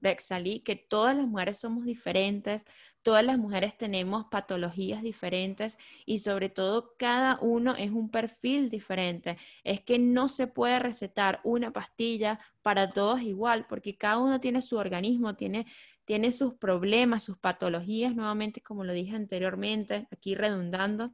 Bexalí, 0.00 0.60
que 0.60 0.76
todas 0.76 1.16
las 1.16 1.26
mujeres 1.26 1.58
somos 1.58 1.84
diferentes, 1.84 2.64
todas 3.02 3.24
las 3.24 3.38
mujeres 3.38 3.76
tenemos 3.76 4.26
patologías 4.30 5.02
diferentes 5.02 5.78
y 6.04 6.20
sobre 6.20 6.48
todo 6.48 6.94
cada 6.98 7.38
uno 7.40 7.74
es 7.76 7.90
un 7.90 8.10
perfil 8.10 8.70
diferente. 8.70 9.38
Es 9.64 9.80
que 9.80 9.98
no 9.98 10.28
se 10.28 10.46
puede 10.46 10.78
recetar 10.78 11.40
una 11.44 11.72
pastilla 11.72 12.40
para 12.62 12.90
todos 12.90 13.22
igual, 13.22 13.66
porque 13.68 13.96
cada 13.96 14.18
uno 14.18 14.40
tiene 14.40 14.62
su 14.62 14.76
organismo, 14.76 15.34
tiene, 15.36 15.66
tiene 16.04 16.32
sus 16.32 16.54
problemas, 16.54 17.24
sus 17.24 17.38
patologías, 17.38 18.14
nuevamente 18.14 18.60
como 18.60 18.84
lo 18.84 18.92
dije 18.92 19.16
anteriormente, 19.16 20.06
aquí 20.10 20.34
redundando, 20.34 21.12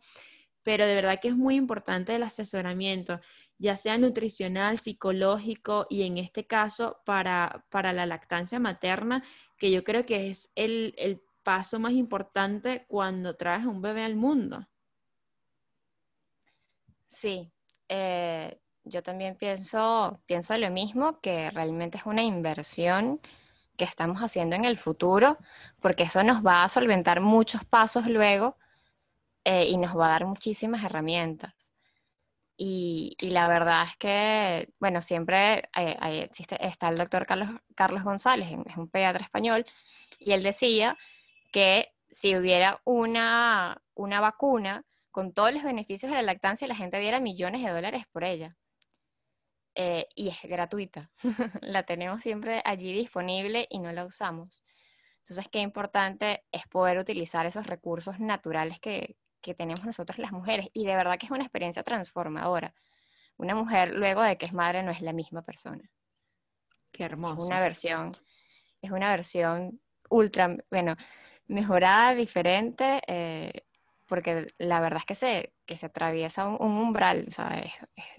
pero 0.63 0.85
de 0.85 0.97
verdad 0.97 1.21
que 1.21 1.29
es 1.29 1.37
muy 1.37 1.55
importante 1.55 2.17
el 2.17 2.25
asesoramiento 2.25 3.21
ya 3.59 3.77
sea 3.77 3.99
nutricional, 3.99 4.79
psicológico 4.79 5.87
y 5.89 6.03
en 6.03 6.19
este 6.19 6.47
caso 6.47 7.01
para, 7.05 7.65
para 7.71 7.93
la 7.93 8.07
lactancia 8.07 8.59
materna, 8.59 9.25
que 9.59 9.71
yo 9.71 9.85
creo 9.85 10.05
que 10.05 10.31
es 10.31 10.51
el, 10.55 10.95
el 10.99 11.23
paso 11.43 11.79
más 11.79 11.93
importante 11.93 12.85
cuando 12.89 13.37
traes 13.37 13.65
un 13.67 13.81
bebé 13.81 14.05
al 14.05 14.17
mundo. 14.17 14.67
Sí, 17.07 17.51
eh, 17.89 18.59
yo 18.85 19.03
también 19.03 19.37
pienso, 19.37 20.21
pienso 20.27 20.57
lo 20.59 20.71
mismo, 20.71 21.21
que 21.21 21.51
realmente 21.51 21.99
es 21.99 22.07
una 22.07 22.23
inversión 22.23 23.21
que 23.77 23.85
estamos 23.85 24.21
haciendo 24.23 24.57
en 24.57 24.65
el 24.65 24.79
futuro, 24.79 25.39
porque 25.81 26.05
eso 26.05 26.23
nos 26.25 26.45
va 26.45 26.65
a 26.65 26.69
solventar 26.69 27.21
muchos 27.21 27.65
pasos 27.65 28.07
luego 28.07 28.57
eh, 29.45 29.67
y 29.69 29.77
nos 29.79 29.97
va 29.97 30.07
a 30.09 30.11
dar 30.11 30.27
muchísimas 30.27 30.85
herramientas. 30.85 31.76
Y, 32.59 33.17
la 33.21 33.49
verdad 33.49 33.85
es 33.85 33.97
que, 33.99 34.73
bueno, 34.81 35.03
siempre 35.03 35.69
eh, 35.77 36.23
existe, 36.23 36.65
está 36.67 36.89
el 36.89 36.97
doctor 36.97 37.27
Carlos, 37.27 37.51
Carlos 37.75 38.03
González, 38.03 38.49
es 38.67 38.77
un 38.77 38.89
pediatra 38.89 39.25
español, 39.25 39.67
y 40.19 40.33
él 40.33 40.43
decía 40.43 40.97
que 41.53 41.93
si 42.11 42.37
hubiera 42.37 42.81
una, 42.85 43.83
una 43.95 44.21
vacuna 44.21 44.85
con 45.11 45.33
todos 45.33 45.53
los 45.53 45.63
beneficios 45.65 46.11
de 46.11 46.17
la 46.17 46.23
lactancia, 46.23 46.69
la 46.69 46.77
gente 46.77 46.99
diera 46.99 47.21
millones 47.21 47.63
de 47.63 47.71
dólares 47.71 48.05
por 48.13 48.25
ella. 48.25 48.57
Eh, 49.75 50.09
y 50.15 50.29
es 50.29 50.39
gratuita. 50.43 51.11
la 51.63 51.85
tenemos 51.85 52.23
siempre 52.23 52.63
allí 52.65 52.95
disponible 52.95 53.67
y 53.71 53.79
no 53.79 53.93
la 53.93 54.07
usamos. 54.07 54.63
Entonces, 55.21 55.49
qué 55.51 55.61
importante 55.61 56.45
es 56.53 56.67
poder 56.69 56.99
utilizar 56.99 57.47
esos 57.47 57.67
recursos 57.67 58.21
naturales 58.21 58.79
que, 58.81 59.17
que 59.47 59.55
tenemos 59.55 59.85
nosotros 59.85 60.19
las 60.19 60.33
mujeres. 60.33 60.69
Y 60.73 60.85
de 60.85 60.97
verdad 60.97 61.19
que 61.19 61.27
es 61.27 61.33
una 61.33 61.45
experiencia 61.45 61.83
transformadora. 61.83 62.75
Una 63.37 63.55
mujer 63.55 63.95
luego 63.95 64.23
de 64.23 64.37
que 64.37 64.47
es 64.47 64.53
madre 64.53 64.83
no 64.83 64.91
es 64.91 65.01
la 65.01 65.13
misma 65.13 65.43
persona. 65.43 65.89
Qué 66.93 67.05
hermoso. 67.05 67.43
Es 67.43 67.47
una 67.47 67.61
versión, 67.61 68.13
es 68.83 68.91
una 68.91 69.11
versión 69.11 69.81
ultra, 70.11 70.57
bueno, 70.71 70.97
mejorada, 71.47 72.15
diferente, 72.15 73.01
eh, 73.07 73.63
porque 74.07 74.49
la 74.59 74.81
verdad 74.81 74.99
es 75.01 75.05
que 75.05 75.15
se, 75.15 75.53
que 75.65 75.77
se 75.77 75.87
atraviesa 75.87 76.47
un, 76.47 76.73
umbral, 76.73 77.27
o 77.29 77.31
sea, 77.31 77.63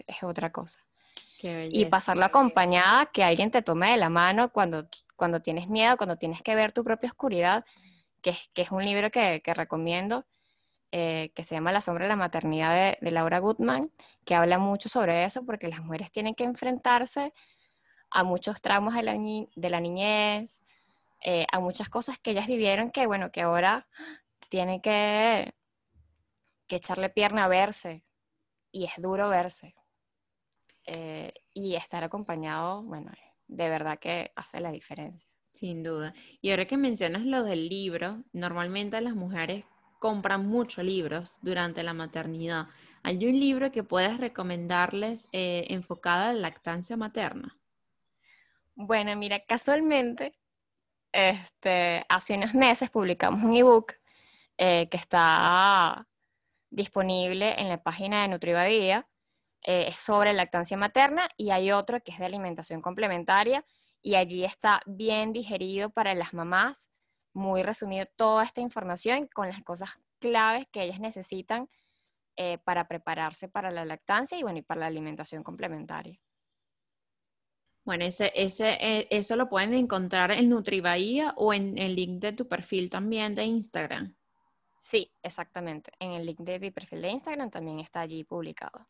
es, 0.05 0.23
otra 0.23 0.51
cosa. 0.51 0.79
y 1.41 1.85
pasarlo 1.85 2.25
acompañada, 2.25 3.07
que 3.07 3.23
alguien 3.23 3.51
te 3.51 3.61
tome 3.61 3.91
de 3.91 3.97
la 3.97 4.09
mano 4.09 4.51
cuando, 4.51 4.87
cuando 5.15 5.41
tienes 5.41 5.67
miedo, 5.67 5.97
cuando 5.97 6.17
tienes 6.17 6.41
que 6.41 6.55
ver 6.55 6.71
tu 6.71 6.83
propia 6.83 7.09
oscuridad, 7.09 7.65
que, 8.21 8.37
que 8.53 8.61
es 8.63 8.71
un 8.71 8.83
libro 8.83 9.09
que, 9.11 9.41
que 9.43 9.53
recomiendo, 9.53 10.25
eh, 10.91 11.31
que 11.35 11.43
se 11.43 11.55
llama 11.55 11.71
La 11.71 11.81
sombra 11.81 12.05
de 12.05 12.09
la 12.09 12.15
maternidad 12.15 12.97
de, 12.99 13.11
Laura 13.11 13.39
Goodman, 13.39 13.91
que 14.25 14.35
habla 14.35 14.57
mucho 14.57 14.89
sobre 14.89 15.25
eso, 15.25 15.45
porque 15.45 15.67
las 15.67 15.81
mujeres 15.81 16.11
tienen 16.11 16.35
que 16.35 16.45
enfrentarse 16.45 17.33
a 18.09 18.23
muchos 18.23 18.61
la, 18.63 19.17
de 19.55 19.69
la 19.69 19.79
niñez, 19.81 20.65
eh, 21.21 21.45
a 21.51 21.59
muchas 21.59 21.89
cosas 21.89 22.19
que 22.19 22.31
ellas 22.31 22.47
vivieron 22.47 22.89
que, 22.89 23.05
bueno, 23.05 23.31
que 23.31 23.41
ahora 23.41 23.87
tienen 24.49 24.81
que, 24.81 25.53
que 26.67 26.77
echarle 26.77 27.09
pierna 27.09 27.45
a 27.45 27.47
verse 27.47 28.03
y 28.71 28.85
es 28.85 28.93
duro 28.97 29.29
verse. 29.29 29.75
Eh, 30.85 31.33
y 31.53 31.75
estar 31.75 32.03
acompañado, 32.05 32.81
bueno, 32.83 33.11
de 33.47 33.69
verdad 33.69 33.99
que 33.99 34.31
hace 34.35 34.61
la 34.61 34.71
diferencia. 34.71 35.29
Sin 35.51 35.83
duda. 35.83 36.13
Y 36.39 36.51
ahora 36.51 36.65
que 36.65 36.77
mencionas 36.77 37.23
lo 37.23 37.43
del 37.43 37.67
libro, 37.67 38.23
normalmente 38.31 39.01
las 39.01 39.15
mujeres 39.15 39.65
compran 39.99 40.47
muchos 40.47 40.83
libros 40.83 41.37
durante 41.41 41.83
la 41.83 41.93
maternidad. 41.93 42.67
¿Hay 43.03 43.25
un 43.25 43.39
libro 43.39 43.71
que 43.71 43.83
puedas 43.83 44.19
recomendarles 44.19 45.29
eh, 45.31 45.65
enfocado 45.69 46.25
a 46.29 46.33
la 46.33 46.39
lactancia 46.39 46.97
materna? 46.97 47.57
Bueno, 48.75 49.15
mira, 49.15 49.39
casualmente 49.45 50.33
Este, 51.13 52.05
hace 52.09 52.35
unos 52.35 52.53
meses 52.53 52.89
publicamos 52.91 53.43
un 53.43 53.55
ebook 53.55 53.93
eh, 54.57 54.87
que 54.89 54.97
está 54.97 56.07
disponible 56.69 57.59
en 57.59 57.69
la 57.69 57.81
página 57.83 58.21
de 58.23 58.27
Nutribadía. 58.29 59.07
Eh, 59.63 59.87
es 59.89 59.97
sobre 60.01 60.33
lactancia 60.33 60.77
materna 60.77 61.29
y 61.37 61.51
hay 61.51 61.71
otro 61.71 62.01
que 62.01 62.11
es 62.11 62.19
de 62.19 62.25
alimentación 62.25 62.81
complementaria 62.81 63.65
y 64.01 64.15
allí 64.15 64.45
está 64.45 64.81
bien 64.85 65.33
digerido 65.33 65.89
para 65.89 66.13
las 66.15 66.33
mamás, 66.33 66.91
muy 67.37 67.63
resumido 67.63 68.05
toda 68.15 68.43
esta 68.43 68.61
información 68.61 69.27
con 69.27 69.47
las 69.47 69.63
cosas 69.63 69.91
claves 70.19 70.67
que 70.71 70.83
ellas 70.83 70.99
necesitan 70.99 71.69
eh, 72.35 72.57
para 72.57 72.87
prepararse 72.87 73.47
para 73.47 73.71
la 73.71 73.85
lactancia 73.85 74.37
y, 74.37 74.43
bueno, 74.43 74.59
y 74.59 74.63
para 74.63 74.81
la 74.81 74.87
alimentación 74.87 75.43
complementaria. 75.43 76.19
Bueno, 77.85 78.03
ese, 78.03 78.33
ese, 78.35 78.77
eh, 78.81 79.07
eso 79.11 79.35
lo 79.37 79.47
pueden 79.47 79.73
encontrar 79.73 80.31
en 80.31 80.49
Nutribahía 80.49 81.33
o 81.37 81.53
en 81.53 81.77
el 81.77 81.95
link 81.95 82.19
de 82.19 82.33
tu 82.33 82.47
perfil 82.47 82.89
también 82.89 83.33
de 83.33 83.45
Instagram. 83.45 84.15
Sí, 84.81 85.13
exactamente. 85.23 85.91
En 85.99 86.11
el 86.11 86.25
link 86.25 86.39
de 86.39 86.59
mi 86.59 86.71
perfil 86.71 87.01
de 87.01 87.11
Instagram 87.11 87.49
también 87.49 87.79
está 87.79 88.01
allí 88.01 88.23
publicado. 88.23 88.87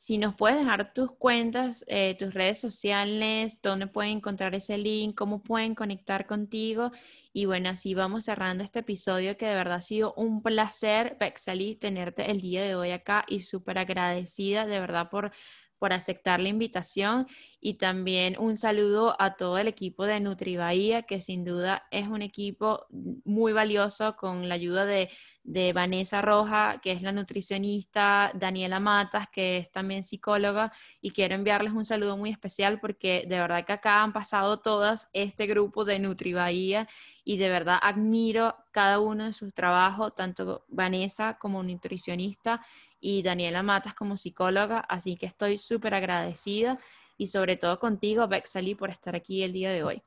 Si 0.00 0.16
nos 0.16 0.36
puedes 0.36 0.56
dejar 0.58 0.94
tus 0.94 1.10
cuentas, 1.10 1.84
eh, 1.88 2.16
tus 2.16 2.32
redes 2.32 2.60
sociales, 2.60 3.60
dónde 3.62 3.88
pueden 3.88 4.18
encontrar 4.18 4.54
ese 4.54 4.78
link, 4.78 5.16
cómo 5.16 5.42
pueden 5.42 5.74
conectar 5.74 6.24
contigo. 6.28 6.92
Y 7.32 7.46
bueno, 7.46 7.70
así 7.70 7.94
vamos 7.94 8.24
cerrando 8.24 8.62
este 8.62 8.78
episodio 8.78 9.36
que 9.36 9.46
de 9.46 9.56
verdad 9.56 9.78
ha 9.78 9.80
sido 9.80 10.14
un 10.14 10.40
placer, 10.40 11.16
Bexali, 11.18 11.74
tenerte 11.74 12.30
el 12.30 12.40
día 12.40 12.62
de 12.62 12.76
hoy 12.76 12.92
acá 12.92 13.24
y 13.26 13.40
súper 13.40 13.76
agradecida 13.78 14.66
de 14.66 14.78
verdad 14.78 15.10
por 15.10 15.32
por 15.78 15.92
aceptar 15.92 16.40
la 16.40 16.48
invitación 16.48 17.26
y 17.60 17.74
también 17.74 18.36
un 18.38 18.56
saludo 18.56 19.16
a 19.20 19.36
todo 19.36 19.58
el 19.58 19.66
equipo 19.66 20.04
de 20.04 20.20
Nutribahía, 20.20 21.02
que 21.02 21.20
sin 21.20 21.44
duda 21.44 21.86
es 21.90 22.06
un 22.08 22.22
equipo 22.22 22.86
muy 23.24 23.52
valioso 23.52 24.16
con 24.16 24.48
la 24.48 24.54
ayuda 24.54 24.86
de, 24.86 25.10
de, 25.42 25.72
Vanessa 25.72 26.22
Roja, 26.22 26.80
que 26.80 26.92
es 26.92 27.02
la 27.02 27.10
nutricionista, 27.10 28.30
Daniela 28.34 28.78
Matas, 28.78 29.26
que 29.32 29.58
es 29.58 29.72
también 29.72 30.04
psicóloga, 30.04 30.72
y 31.00 31.10
quiero 31.10 31.34
enviarles 31.34 31.72
un 31.72 31.84
saludo 31.84 32.16
muy 32.16 32.30
especial 32.30 32.78
porque 32.80 33.24
de 33.28 33.40
verdad 33.40 33.64
que 33.64 33.72
acá 33.72 34.02
han 34.02 34.12
pasado 34.12 34.60
todas 34.60 35.08
este 35.12 35.46
grupo 35.46 35.84
de 35.84 35.98
Nutribahía 35.98 36.88
y 37.24 37.38
de 37.38 37.48
verdad 37.48 37.78
admiro 37.82 38.56
cada 38.70 39.00
uno 39.00 39.24
de 39.24 39.32
sus 39.32 39.52
trabajos, 39.52 40.14
tanto 40.14 40.64
Vanessa 40.68 41.38
como 41.38 41.62
nutricionista 41.62 42.62
y 43.00 43.22
Daniela 43.22 43.62
Matas 43.62 43.94
como 43.94 44.16
psicóloga, 44.16 44.78
así 44.88 45.16
que 45.16 45.26
estoy 45.26 45.58
súper 45.58 45.94
agradecida 45.94 46.78
y 47.16 47.28
sobre 47.28 47.56
todo 47.56 47.78
contigo, 47.78 48.28
Bexali, 48.28 48.74
por 48.74 48.90
estar 48.90 49.14
aquí 49.14 49.42
el 49.42 49.52
día 49.52 49.70
de 49.70 49.82
hoy. 49.82 50.02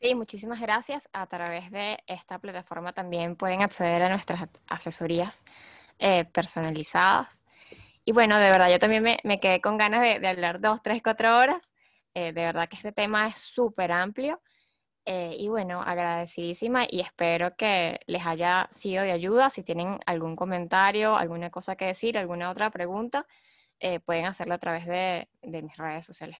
Sí, 0.00 0.14
muchísimas 0.14 0.60
gracias. 0.60 1.08
A 1.12 1.26
través 1.26 1.70
de 1.70 1.98
esta 2.06 2.38
plataforma 2.38 2.92
también 2.92 3.36
pueden 3.36 3.62
acceder 3.62 4.02
a 4.02 4.08
nuestras 4.08 4.48
asesorías 4.66 5.44
eh, 5.98 6.24
personalizadas. 6.24 7.44
Y 8.04 8.12
bueno, 8.12 8.38
de 8.38 8.48
verdad, 8.48 8.70
yo 8.70 8.78
también 8.78 9.02
me, 9.02 9.40
quedé 9.40 9.60
con 9.60 9.76
ganas 9.76 10.00
de, 10.00 10.26
hablar 10.26 10.60
dos, 10.60 10.80
tres, 10.82 11.02
cuatro 11.02 11.36
horas. 11.36 11.74
Eh, 12.14 12.32
de 12.32 12.42
verdad 12.42 12.68
que 12.68 12.76
este 12.76 12.92
tema 12.92 13.28
es 13.28 13.38
súper 13.38 13.92
amplio 13.92 14.40
eh, 15.06 15.34
y 15.38 15.48
bueno, 15.48 15.82
agradecidísima 15.82 16.84
y 16.88 17.00
espero 17.00 17.56
que 17.56 18.00
les 18.06 18.26
haya 18.26 18.68
sido 18.70 19.02
de 19.02 19.12
ayuda. 19.12 19.50
Si 19.50 19.62
tienen 19.62 19.98
algún 20.06 20.36
comentario, 20.36 21.16
alguna 21.16 21.50
cosa 21.50 21.76
que 21.76 21.86
decir, 21.86 22.18
alguna 22.18 22.50
otra 22.50 22.70
pregunta, 22.70 23.26
eh, 23.80 24.00
pueden 24.00 24.26
hacerlo 24.26 24.54
a 24.54 24.58
través 24.58 24.86
de, 24.86 25.28
de 25.42 25.62
mis 25.62 25.76
redes 25.76 26.04
sociales. 26.06 26.36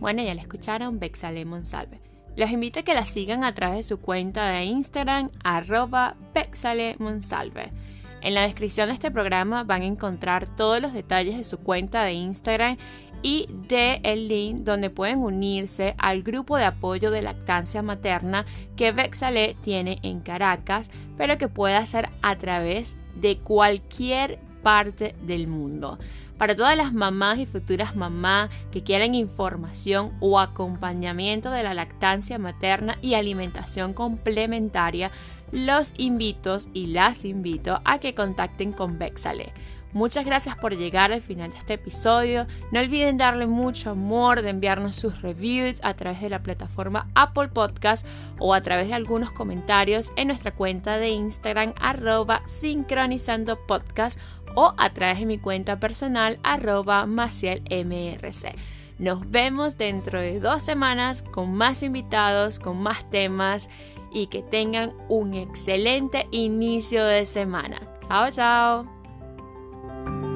Bueno, 0.00 0.22
ya 0.22 0.34
la 0.34 0.42
escucharon, 0.42 0.98
Bexale 0.98 1.44
Monsalve. 1.44 2.00
Los 2.36 2.50
invito 2.50 2.80
a 2.80 2.82
que 2.84 2.94
la 2.94 3.04
sigan 3.04 3.42
a 3.42 3.52
través 3.52 3.78
de 3.78 3.82
su 3.82 4.00
cuenta 4.00 4.48
de 4.48 4.64
Instagram, 4.64 5.30
arroba 5.42 6.16
Bexale 6.34 6.94
Monsalve. 6.98 7.72
En 8.20 8.34
la 8.34 8.42
descripción 8.42 8.88
de 8.88 8.94
este 8.94 9.10
programa 9.10 9.62
van 9.62 9.82
a 9.82 9.86
encontrar 9.86 10.48
todos 10.56 10.80
los 10.80 10.92
detalles 10.92 11.36
de 11.36 11.44
su 11.44 11.58
cuenta 11.58 12.02
de 12.02 12.12
Instagram 12.12 12.76
y 13.22 13.48
de 13.68 14.00
el 14.04 14.28
link 14.28 14.58
donde 14.58 14.90
pueden 14.90 15.18
unirse 15.18 15.94
al 15.98 16.22
grupo 16.22 16.56
de 16.56 16.64
apoyo 16.64 17.10
de 17.10 17.22
lactancia 17.22 17.82
materna 17.82 18.46
que 18.76 18.92
Vexale 18.92 19.56
tiene 19.62 19.98
en 20.02 20.20
Caracas, 20.20 20.90
pero 21.16 21.38
que 21.38 21.48
puede 21.48 21.76
hacer 21.76 22.08
a 22.22 22.36
través 22.36 22.96
de 23.14 23.38
cualquier 23.38 24.38
parte 24.62 25.14
del 25.22 25.46
mundo. 25.46 25.98
Para 26.38 26.54
todas 26.54 26.76
las 26.76 26.92
mamás 26.92 27.38
y 27.40 27.46
futuras 27.46 27.96
mamás 27.96 28.48
que 28.70 28.84
quieran 28.84 29.16
información 29.16 30.12
o 30.20 30.38
acompañamiento 30.38 31.50
de 31.50 31.64
la 31.64 31.74
lactancia 31.74 32.38
materna 32.38 32.96
y 33.02 33.14
alimentación 33.14 33.92
complementaria, 33.92 35.10
los 35.50 35.94
invito 35.96 36.58
y 36.74 36.88
las 36.88 37.24
invito 37.24 37.80
a 37.84 37.98
que 37.98 38.14
contacten 38.14 38.72
con 38.72 38.98
Vexale. 38.98 39.52
Muchas 39.92 40.26
gracias 40.26 40.56
por 40.56 40.76
llegar 40.76 41.12
al 41.12 41.22
final 41.22 41.50
de 41.50 41.58
este 41.58 41.74
episodio. 41.74 42.46
No 42.72 42.80
olviden 42.80 43.16
darle 43.16 43.46
mucho 43.46 43.90
amor, 43.90 44.42
de 44.42 44.50
enviarnos 44.50 44.96
sus 44.96 45.22
reviews 45.22 45.80
a 45.82 45.94
través 45.94 46.20
de 46.20 46.28
la 46.28 46.42
plataforma 46.42 47.08
Apple 47.14 47.48
Podcast 47.48 48.06
o 48.38 48.54
a 48.54 48.60
través 48.60 48.88
de 48.88 48.94
algunos 48.94 49.32
comentarios 49.32 50.12
en 50.16 50.28
nuestra 50.28 50.54
cuenta 50.54 50.98
de 50.98 51.08
Instagram 51.08 51.72
arroba 51.80 52.42
sincronizando 52.46 53.58
o 54.54 54.74
a 54.76 54.90
través 54.90 55.20
de 55.20 55.26
mi 55.26 55.38
cuenta 55.38 55.78
personal 55.80 56.38
arroba 56.42 57.06
macielmrc. 57.06 58.56
Nos 58.98 59.30
vemos 59.30 59.78
dentro 59.78 60.20
de 60.20 60.40
dos 60.40 60.62
semanas 60.62 61.22
con 61.22 61.54
más 61.54 61.82
invitados, 61.82 62.58
con 62.58 62.82
más 62.82 63.08
temas 63.10 63.68
y 64.12 64.26
que 64.26 64.42
tengan 64.42 64.92
un 65.08 65.34
excelente 65.34 66.26
inicio 66.30 67.04
de 67.04 67.24
semana. 67.24 67.80
Chao, 68.08 68.30
chao. 68.30 68.97
thank 69.88 70.08
you 70.08 70.27